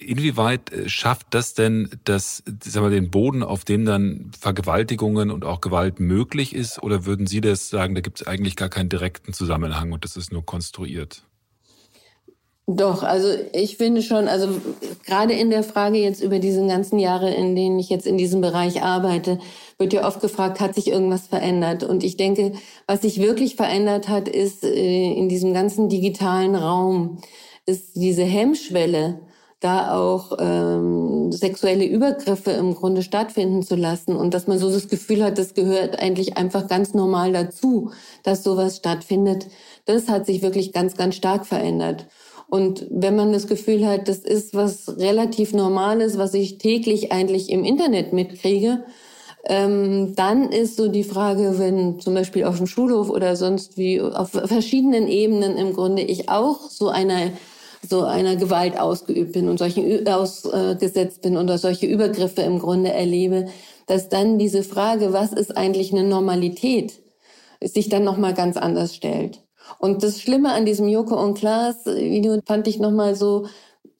Inwieweit 0.00 0.72
äh, 0.72 0.88
schafft 0.88 1.28
das 1.30 1.54
denn 1.54 1.90
das, 2.04 2.42
sagen 2.64 2.86
wir, 2.86 2.90
den 2.90 3.10
Boden, 3.10 3.42
auf 3.42 3.64
dem 3.64 3.84
dann 3.84 4.30
Vergewaltigungen 4.38 5.30
und 5.30 5.44
auch 5.44 5.60
Gewalt 5.60 6.00
möglich 6.00 6.54
ist? 6.54 6.82
Oder 6.82 7.04
würden 7.04 7.26
Sie 7.26 7.40
das 7.40 7.68
sagen, 7.68 7.94
da 7.94 8.00
gibt 8.00 8.20
es 8.20 8.26
eigentlich 8.26 8.56
gar 8.56 8.68
keinen 8.68 8.88
direkten 8.88 9.32
Zusammenhang 9.32 9.92
und 9.92 10.04
das 10.04 10.16
ist 10.16 10.32
nur 10.32 10.44
konstruiert? 10.44 11.24
Doch, 12.76 13.02
also 13.02 13.28
ich 13.52 13.78
finde 13.78 14.00
schon, 14.00 14.28
also 14.28 14.48
gerade 15.04 15.32
in 15.32 15.50
der 15.50 15.64
Frage 15.64 15.98
jetzt 15.98 16.22
über 16.22 16.38
diese 16.38 16.64
ganzen 16.66 17.00
Jahre, 17.00 17.34
in 17.34 17.56
denen 17.56 17.80
ich 17.80 17.88
jetzt 17.88 18.06
in 18.06 18.16
diesem 18.16 18.40
Bereich 18.40 18.82
arbeite, 18.82 19.40
wird 19.76 19.92
ja 19.92 20.06
oft 20.06 20.20
gefragt, 20.20 20.60
hat 20.60 20.76
sich 20.76 20.86
irgendwas 20.88 21.26
verändert? 21.26 21.82
Und 21.82 22.04
ich 22.04 22.16
denke, 22.16 22.52
was 22.86 23.02
sich 23.02 23.20
wirklich 23.20 23.56
verändert 23.56 24.08
hat, 24.08 24.28
ist 24.28 24.62
äh, 24.62 25.12
in 25.12 25.28
diesem 25.28 25.52
ganzen 25.52 25.88
digitalen 25.88 26.54
Raum, 26.54 27.18
ist 27.66 27.96
diese 27.96 28.22
Hemmschwelle, 28.22 29.20
da 29.60 29.94
auch 29.94 30.38
ähm, 30.40 31.30
sexuelle 31.32 31.84
Übergriffe 31.84 32.50
im 32.52 32.74
Grunde 32.74 33.02
stattfinden 33.02 33.62
zu 33.62 33.76
lassen 33.76 34.16
und 34.16 34.32
dass 34.32 34.46
man 34.46 34.58
so 34.58 34.70
das 34.70 34.88
Gefühl 34.88 35.22
hat, 35.22 35.36
das 35.36 35.52
gehört 35.52 35.98
eigentlich 35.98 36.38
einfach 36.38 36.66
ganz 36.66 36.94
normal 36.94 37.32
dazu, 37.32 37.90
dass 38.22 38.42
sowas 38.42 38.78
stattfindet. 38.78 39.48
Das 39.84 40.08
hat 40.08 40.24
sich 40.24 40.40
wirklich 40.40 40.72
ganz, 40.72 40.96
ganz 40.96 41.14
stark 41.14 41.46
verändert. 41.46 42.06
Und 42.48 42.86
wenn 42.90 43.14
man 43.14 43.32
das 43.32 43.46
Gefühl 43.46 43.86
hat, 43.86 44.08
das 44.08 44.18
ist 44.18 44.54
was 44.54 44.96
relativ 44.98 45.52
Normales, 45.52 46.16
was 46.16 46.34
ich 46.34 46.58
täglich 46.58 47.12
eigentlich 47.12 47.50
im 47.50 47.62
Internet 47.62 48.12
mitkriege, 48.14 48.84
ähm, 49.44 50.14
dann 50.16 50.50
ist 50.50 50.76
so 50.76 50.88
die 50.88 51.04
Frage, 51.04 51.58
wenn 51.58 52.00
zum 52.00 52.14
Beispiel 52.14 52.44
auf 52.44 52.56
dem 52.56 52.66
Schulhof 52.66 53.08
oder 53.10 53.36
sonst 53.36 53.76
wie 53.76 54.00
auf 54.00 54.30
verschiedenen 54.30 55.06
Ebenen 55.06 55.56
im 55.56 55.74
Grunde 55.74 56.02
ich 56.02 56.28
auch 56.28 56.68
so 56.68 56.88
einer 56.88 57.30
so 57.88 58.02
einer 58.02 58.36
Gewalt 58.36 58.78
ausgeübt 58.78 59.32
bin 59.32 59.48
und 59.48 59.58
solchen 59.58 60.06
ausgesetzt 60.06 61.22
bin 61.22 61.36
oder 61.36 61.58
solche 61.58 61.86
Übergriffe 61.86 62.42
im 62.42 62.58
Grunde 62.58 62.92
erlebe, 62.92 63.46
dass 63.86 64.08
dann 64.08 64.38
diese 64.38 64.62
Frage, 64.62 65.12
was 65.12 65.32
ist 65.32 65.56
eigentlich 65.56 65.92
eine 65.92 66.04
Normalität, 66.04 67.00
sich 67.62 67.88
dann 67.88 68.04
noch 68.04 68.16
mal 68.16 68.34
ganz 68.34 68.56
anders 68.56 68.94
stellt. 68.94 69.40
Und 69.78 70.02
das 70.02 70.20
Schlimme 70.20 70.52
an 70.52 70.66
diesem 70.66 70.88
Joko 70.88 71.22
und 71.22 71.38
Klaas 71.38 71.86
Video 71.86 72.38
fand 72.46 72.66
ich 72.68 72.78
nochmal 72.78 73.14
so, 73.14 73.46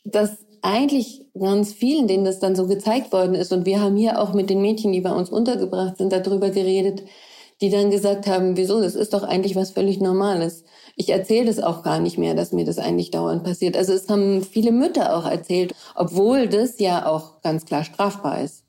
dass 0.04 0.38
eigentlich 0.62 1.26
ganz 1.38 1.72
vielen, 1.72 2.06
denen 2.06 2.24
das 2.24 2.38
dann 2.38 2.56
so 2.56 2.66
gezeigt 2.66 3.12
worden 3.12 3.34
ist, 3.34 3.52
und 3.52 3.64
wir 3.64 3.80
haben 3.80 3.96
hier 3.96 4.20
auch 4.20 4.34
mit 4.34 4.50
den 4.50 4.60
Mädchen, 4.60 4.92
die 4.92 5.00
bei 5.00 5.12
uns 5.12 5.30
untergebracht 5.30 5.96
sind, 5.96 6.12
darüber 6.12 6.50
geredet, 6.50 7.02
die 7.60 7.70
dann 7.70 7.90
gesagt 7.90 8.26
haben, 8.26 8.56
wieso, 8.56 8.80
das 8.80 8.94
ist 8.94 9.14
doch 9.14 9.22
eigentlich 9.22 9.56
was 9.56 9.70
völlig 9.70 10.00
Normales. 10.00 10.64
Ich 11.00 11.08
erzähle 11.08 11.46
das 11.46 11.62
auch 11.62 11.82
gar 11.82 11.98
nicht 11.98 12.18
mehr, 12.18 12.34
dass 12.34 12.52
mir 12.52 12.66
das 12.66 12.76
eigentlich 12.76 13.10
dauernd 13.10 13.42
passiert. 13.42 13.74
Also 13.74 13.94
es 13.94 14.06
haben 14.10 14.42
viele 14.44 14.70
Mütter 14.70 15.16
auch 15.16 15.24
erzählt, 15.24 15.74
obwohl 15.94 16.46
das 16.46 16.78
ja 16.78 17.06
auch 17.06 17.40
ganz 17.40 17.64
klar 17.64 17.84
strafbar 17.84 18.42
ist. 18.42 18.64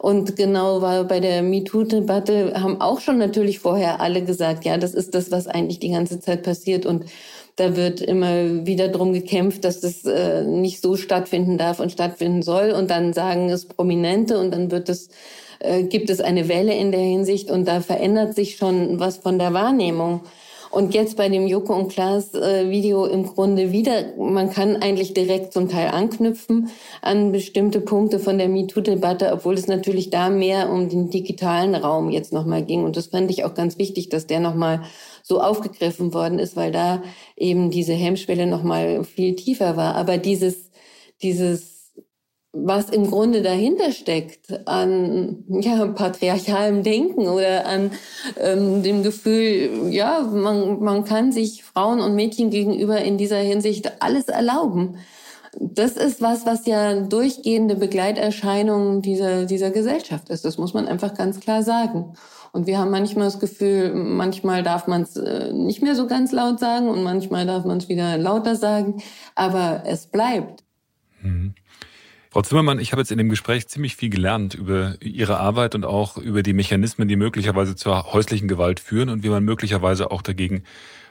Und 0.00 0.34
genau 0.34 0.82
war 0.82 1.04
bei 1.04 1.20
der 1.20 1.44
MeToo-Debatte 1.44 2.60
haben 2.60 2.80
auch 2.80 2.98
schon 2.98 3.18
natürlich 3.18 3.60
vorher 3.60 4.00
alle 4.00 4.24
gesagt, 4.24 4.64
ja, 4.64 4.78
das 4.78 4.94
ist 4.94 5.14
das, 5.14 5.30
was 5.30 5.46
eigentlich 5.46 5.78
die 5.78 5.90
ganze 5.90 6.18
Zeit 6.18 6.42
passiert 6.42 6.86
und 6.86 7.04
da 7.54 7.76
wird 7.76 8.00
immer 8.00 8.66
wieder 8.66 8.88
drum 8.88 9.12
gekämpft, 9.12 9.64
dass 9.64 9.78
das 9.78 10.04
äh, 10.06 10.42
nicht 10.42 10.82
so 10.82 10.96
stattfinden 10.96 11.56
darf 11.56 11.78
und 11.78 11.92
stattfinden 11.92 12.42
soll. 12.42 12.72
Und 12.72 12.90
dann 12.90 13.12
sagen 13.12 13.48
es 13.48 13.66
Prominente 13.66 14.40
und 14.40 14.50
dann 14.50 14.72
wird 14.72 14.88
es, 14.88 15.08
äh, 15.60 15.84
gibt 15.84 16.10
es 16.10 16.20
eine 16.20 16.48
Welle 16.48 16.74
in 16.74 16.90
der 16.90 17.00
Hinsicht 17.00 17.52
und 17.52 17.68
da 17.68 17.80
verändert 17.80 18.34
sich 18.34 18.56
schon 18.56 18.98
was 18.98 19.18
von 19.18 19.38
der 19.38 19.52
Wahrnehmung. 19.52 20.22
Und 20.74 20.92
jetzt 20.92 21.16
bei 21.16 21.28
dem 21.28 21.46
Joko 21.46 21.72
und 21.72 21.92
Klaas 21.92 22.34
äh, 22.34 22.68
Video 22.68 23.06
im 23.06 23.24
Grunde 23.24 23.70
wieder, 23.70 24.16
man 24.18 24.50
kann 24.50 24.74
eigentlich 24.74 25.14
direkt 25.14 25.52
zum 25.52 25.68
Teil 25.68 25.88
anknüpfen 25.88 26.68
an 27.00 27.30
bestimmte 27.30 27.80
Punkte 27.80 28.18
von 28.18 28.38
der 28.38 28.48
MeToo-Debatte, 28.48 29.32
obwohl 29.32 29.54
es 29.54 29.68
natürlich 29.68 30.10
da 30.10 30.30
mehr 30.30 30.70
um 30.70 30.88
den 30.88 31.10
digitalen 31.10 31.76
Raum 31.76 32.10
jetzt 32.10 32.32
nochmal 32.32 32.64
ging. 32.64 32.82
Und 32.82 32.96
das 32.96 33.06
fand 33.06 33.30
ich 33.30 33.44
auch 33.44 33.54
ganz 33.54 33.78
wichtig, 33.78 34.08
dass 34.08 34.26
der 34.26 34.40
nochmal 34.40 34.82
so 35.22 35.40
aufgegriffen 35.40 36.12
worden 36.12 36.40
ist, 36.40 36.56
weil 36.56 36.72
da 36.72 37.04
eben 37.36 37.70
diese 37.70 37.92
Hemmschwelle 37.92 38.48
nochmal 38.48 39.04
viel 39.04 39.36
tiefer 39.36 39.76
war. 39.76 39.94
Aber 39.94 40.18
dieses, 40.18 40.72
dieses 41.22 41.73
was 42.54 42.88
im 42.88 43.10
Grunde 43.10 43.42
dahinter 43.42 43.90
steckt 43.90 44.66
an 44.66 45.44
ja, 45.48 45.86
patriarchalem 45.86 46.82
Denken 46.82 47.26
oder 47.26 47.66
an 47.66 47.90
ähm, 48.40 48.82
dem 48.82 49.02
Gefühl, 49.02 49.88
ja, 49.90 50.20
man, 50.20 50.80
man 50.80 51.04
kann 51.04 51.32
sich 51.32 51.64
Frauen 51.64 52.00
und 52.00 52.14
Mädchen 52.14 52.50
gegenüber 52.50 52.98
in 52.98 53.18
dieser 53.18 53.38
Hinsicht 53.38 54.00
alles 54.00 54.28
erlauben. 54.28 54.98
Das 55.60 55.92
ist 55.92 56.22
was, 56.22 56.46
was 56.46 56.66
ja 56.66 57.00
durchgehende 57.00 57.74
Begleiterscheinung 57.76 59.02
dieser, 59.02 59.46
dieser 59.46 59.70
Gesellschaft 59.70 60.28
ist. 60.28 60.44
Das 60.44 60.58
muss 60.58 60.74
man 60.74 60.86
einfach 60.86 61.14
ganz 61.14 61.40
klar 61.40 61.62
sagen. 61.62 62.14
Und 62.52 62.68
wir 62.68 62.78
haben 62.78 62.92
manchmal 62.92 63.26
das 63.26 63.40
Gefühl, 63.40 63.92
manchmal 63.94 64.62
darf 64.62 64.86
man 64.86 65.02
es 65.02 65.16
äh, 65.16 65.52
nicht 65.52 65.82
mehr 65.82 65.96
so 65.96 66.06
ganz 66.06 66.30
laut 66.30 66.60
sagen 66.60 66.88
und 66.88 67.02
manchmal 67.02 67.46
darf 67.46 67.64
man 67.64 67.78
es 67.78 67.88
wieder 67.88 68.16
lauter 68.16 68.54
sagen. 68.54 69.02
Aber 69.34 69.82
es 69.86 70.06
bleibt. 70.06 70.62
Mhm. 71.20 71.54
Frau 72.34 72.42
Zimmermann, 72.42 72.80
ich 72.80 72.90
habe 72.90 73.00
jetzt 73.00 73.12
in 73.12 73.18
dem 73.18 73.28
Gespräch 73.28 73.68
ziemlich 73.68 73.94
viel 73.94 74.10
gelernt 74.10 74.54
über 74.54 74.96
Ihre 75.00 75.38
Arbeit 75.38 75.76
und 75.76 75.84
auch 75.84 76.16
über 76.16 76.42
die 76.42 76.52
Mechanismen, 76.52 77.06
die 77.06 77.14
möglicherweise 77.14 77.76
zur 77.76 78.12
häuslichen 78.12 78.48
Gewalt 78.48 78.80
führen 78.80 79.08
und 79.08 79.22
wie 79.22 79.28
man 79.28 79.44
möglicherweise 79.44 80.10
auch 80.10 80.20
dagegen 80.20 80.64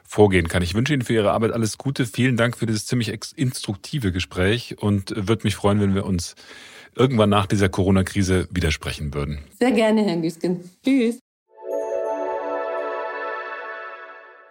vorgehen 0.04 0.50
kann. 0.50 0.62
Ich 0.64 0.74
wünsche 0.74 0.92
Ihnen 0.92 1.04
für 1.04 1.14
Ihre 1.14 1.32
Arbeit 1.32 1.54
alles 1.54 1.78
Gute. 1.78 2.06
Vielen 2.06 2.36
Dank 2.36 2.58
für 2.58 2.66
dieses 2.66 2.88
ziemlich 2.88 3.08
instruktive 3.38 4.12
Gespräch 4.12 4.76
und 4.80 5.14
würde 5.16 5.46
mich 5.46 5.56
freuen, 5.56 5.80
wenn 5.80 5.96
wir 5.96 6.06
uns 6.06 6.36
irgendwann 6.94 7.30
nach 7.30 7.46
dieser 7.46 7.70
Corona-Krise 7.70 8.50
widersprechen 8.52 9.14
würden. 9.14 9.40
Sehr 9.58 9.72
gerne, 9.72 10.04
Herr 10.04 10.18
Güsken. 10.18 10.60
Tschüss. 10.84 11.20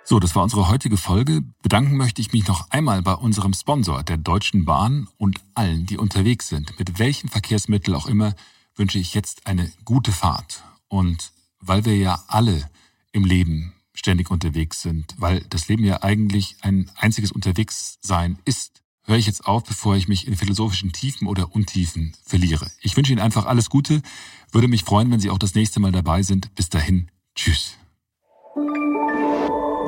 So, 0.05 0.19
das 0.19 0.35
war 0.35 0.43
unsere 0.43 0.69
heutige 0.69 0.97
Folge. 0.97 1.43
Bedanken 1.63 1.97
möchte 1.97 2.21
ich 2.21 2.33
mich 2.33 2.47
noch 2.49 2.71
einmal 2.71 3.03
bei 3.03 3.15
unserem 3.15 3.55
Sponsor, 3.55 4.03
der 4.03 4.17
Deutschen 4.17 4.65
Bahn 4.65 5.09
und 5.17 5.41
allen, 5.55 5.87
die 5.87 5.97
unterwegs 5.97 6.49
sind. 6.49 6.77
Mit 6.79 6.99
welchem 6.99 7.29
Verkehrsmittel 7.29 7.95
auch 7.95 8.07
immer 8.07 8.35
wünsche 8.75 8.99
ich 8.99 9.15
jetzt 9.15 9.47
eine 9.47 9.71
gute 9.85 10.11
Fahrt. 10.11 10.65
Und 10.89 11.33
weil 11.61 11.85
wir 11.85 11.97
ja 11.97 12.23
alle 12.27 12.69
im 13.13 13.25
Leben 13.25 13.75
ständig 13.95 14.31
unterwegs 14.31 14.83
sind, 14.83 15.15
weil 15.19 15.45
das 15.51 15.69
Leben 15.69 15.85
ja 15.85 16.03
eigentlich 16.03 16.57
ein 16.63 16.91
einziges 16.97 17.31
Unterwegssein 17.31 18.39
ist, 18.45 18.83
höre 19.05 19.17
ich 19.17 19.27
jetzt 19.27 19.47
auf, 19.47 19.63
bevor 19.65 19.97
ich 19.97 20.09
mich 20.09 20.27
in 20.27 20.37
philosophischen 20.37 20.93
Tiefen 20.93 21.29
oder 21.29 21.55
Untiefen 21.55 22.13
verliere. 22.25 22.71
Ich 22.81 22.97
wünsche 22.97 23.13
Ihnen 23.13 23.21
einfach 23.21 23.47
alles 23.47 23.71
Gute, 23.71 24.03
würde 24.51 24.69
mich 24.69 24.85
freuen, 24.85 25.11
wenn 25.11 25.21
Sie 25.21 25.31
auch 25.31 25.39
das 25.39 25.55
nächste 25.55 25.81
Mal 25.81 25.93
dabei 25.93 26.23
sind. 26.23 26.55
Bis 26.55 26.69
dahin, 26.69 27.09
tschüss. 27.35 27.77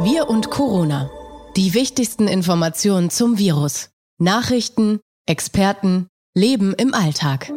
Wir 0.03 0.29
und 0.29 0.51
Corona. 0.51 1.11
Die 1.57 1.73
wichtigsten 1.73 2.27
Informationen 2.27 3.11
zum 3.11 3.39
Virus. 3.39 3.91
Nachrichten, 4.19 5.01
Experten, 5.27 6.09
Leben 6.35 6.75
im 6.75 6.93
Alltag. 6.93 7.51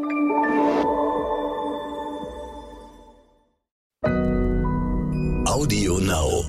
Audio 5.45 5.97
Now. 5.99 6.45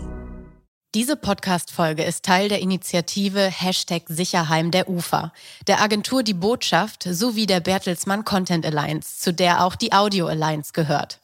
Diese 0.95 1.16
Podcast-Folge 1.16 2.05
ist 2.05 2.24
Teil 2.24 2.49
der 2.49 2.61
Initiative 2.61 3.41
Hashtag 3.41 4.03
Sicherheim 4.09 4.70
der 4.70 4.89
UFA, 4.89 5.32
der 5.66 5.80
Agentur 5.80 6.22
Die 6.22 6.34
Botschaft 6.34 7.05
sowie 7.11 7.47
der 7.47 7.61
Bertelsmann 7.61 8.24
Content 8.24 8.64
Alliance, 8.66 9.20
zu 9.20 9.32
der 9.32 9.64
auch 9.64 9.74
die 9.74 9.93
Audio 9.93 10.26
Alliance 10.26 10.72
gehört. 10.72 11.20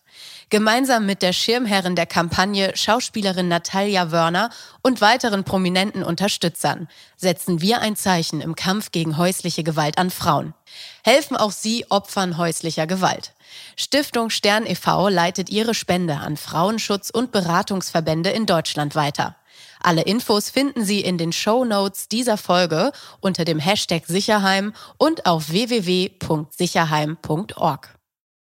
Gemeinsam 0.51 1.07
mit 1.07 1.23
der 1.23 1.33
Schirmherrin 1.33 1.97
der 1.97 2.07
Kampagne, 2.07 2.77
Schauspielerin 2.77 3.49
Natalia 3.49 4.13
Wörner 4.13 4.51
und 4.83 5.01
weiteren 5.01 5.45
prominenten 5.45 6.03
Unterstützern 6.03 6.89
setzen 7.17 7.61
wir 7.61 7.81
ein 7.81 7.97
Zeichen 7.97 8.41
im 8.41 8.55
Kampf 8.55 8.93
gegen 8.93 9.17
häusliche 9.17 9.65
Gewalt 9.65 9.99
an 9.99 10.11
Frauen. 10.11 10.55
Helfen 11.03 11.37
auch 11.37 11.53
Sie 11.53 11.87
Opfern 11.91 12.39
häuslicher 12.39 12.87
Gewalt. 12.87 13.33
Stiftung 13.77 14.31
Stern 14.31 14.67
e.V. 14.67 15.09
leitet 15.09 15.51
ihre 15.51 15.75
Spende 15.75 16.17
an 16.17 16.37
Frauenschutz- 16.37 17.11
und 17.11 17.33
Beratungsverbände 17.33 18.31
in 18.31 18.47
Deutschland 18.47 18.95
weiter. 18.95 19.37
Alle 19.81 20.03
Infos 20.03 20.51
finden 20.51 20.85
Sie 20.85 21.01
in 21.01 21.19
den 21.19 21.33
Show 21.33 21.65
Notes 21.65 22.07
dieser 22.09 22.39
Folge 22.39 22.93
unter 23.21 23.45
dem 23.45 23.59
Hashtag 23.59 24.07
Sicherheim 24.07 24.73
und 24.97 25.27
auf 25.27 25.51
www.sicherheim.org. 25.51 27.95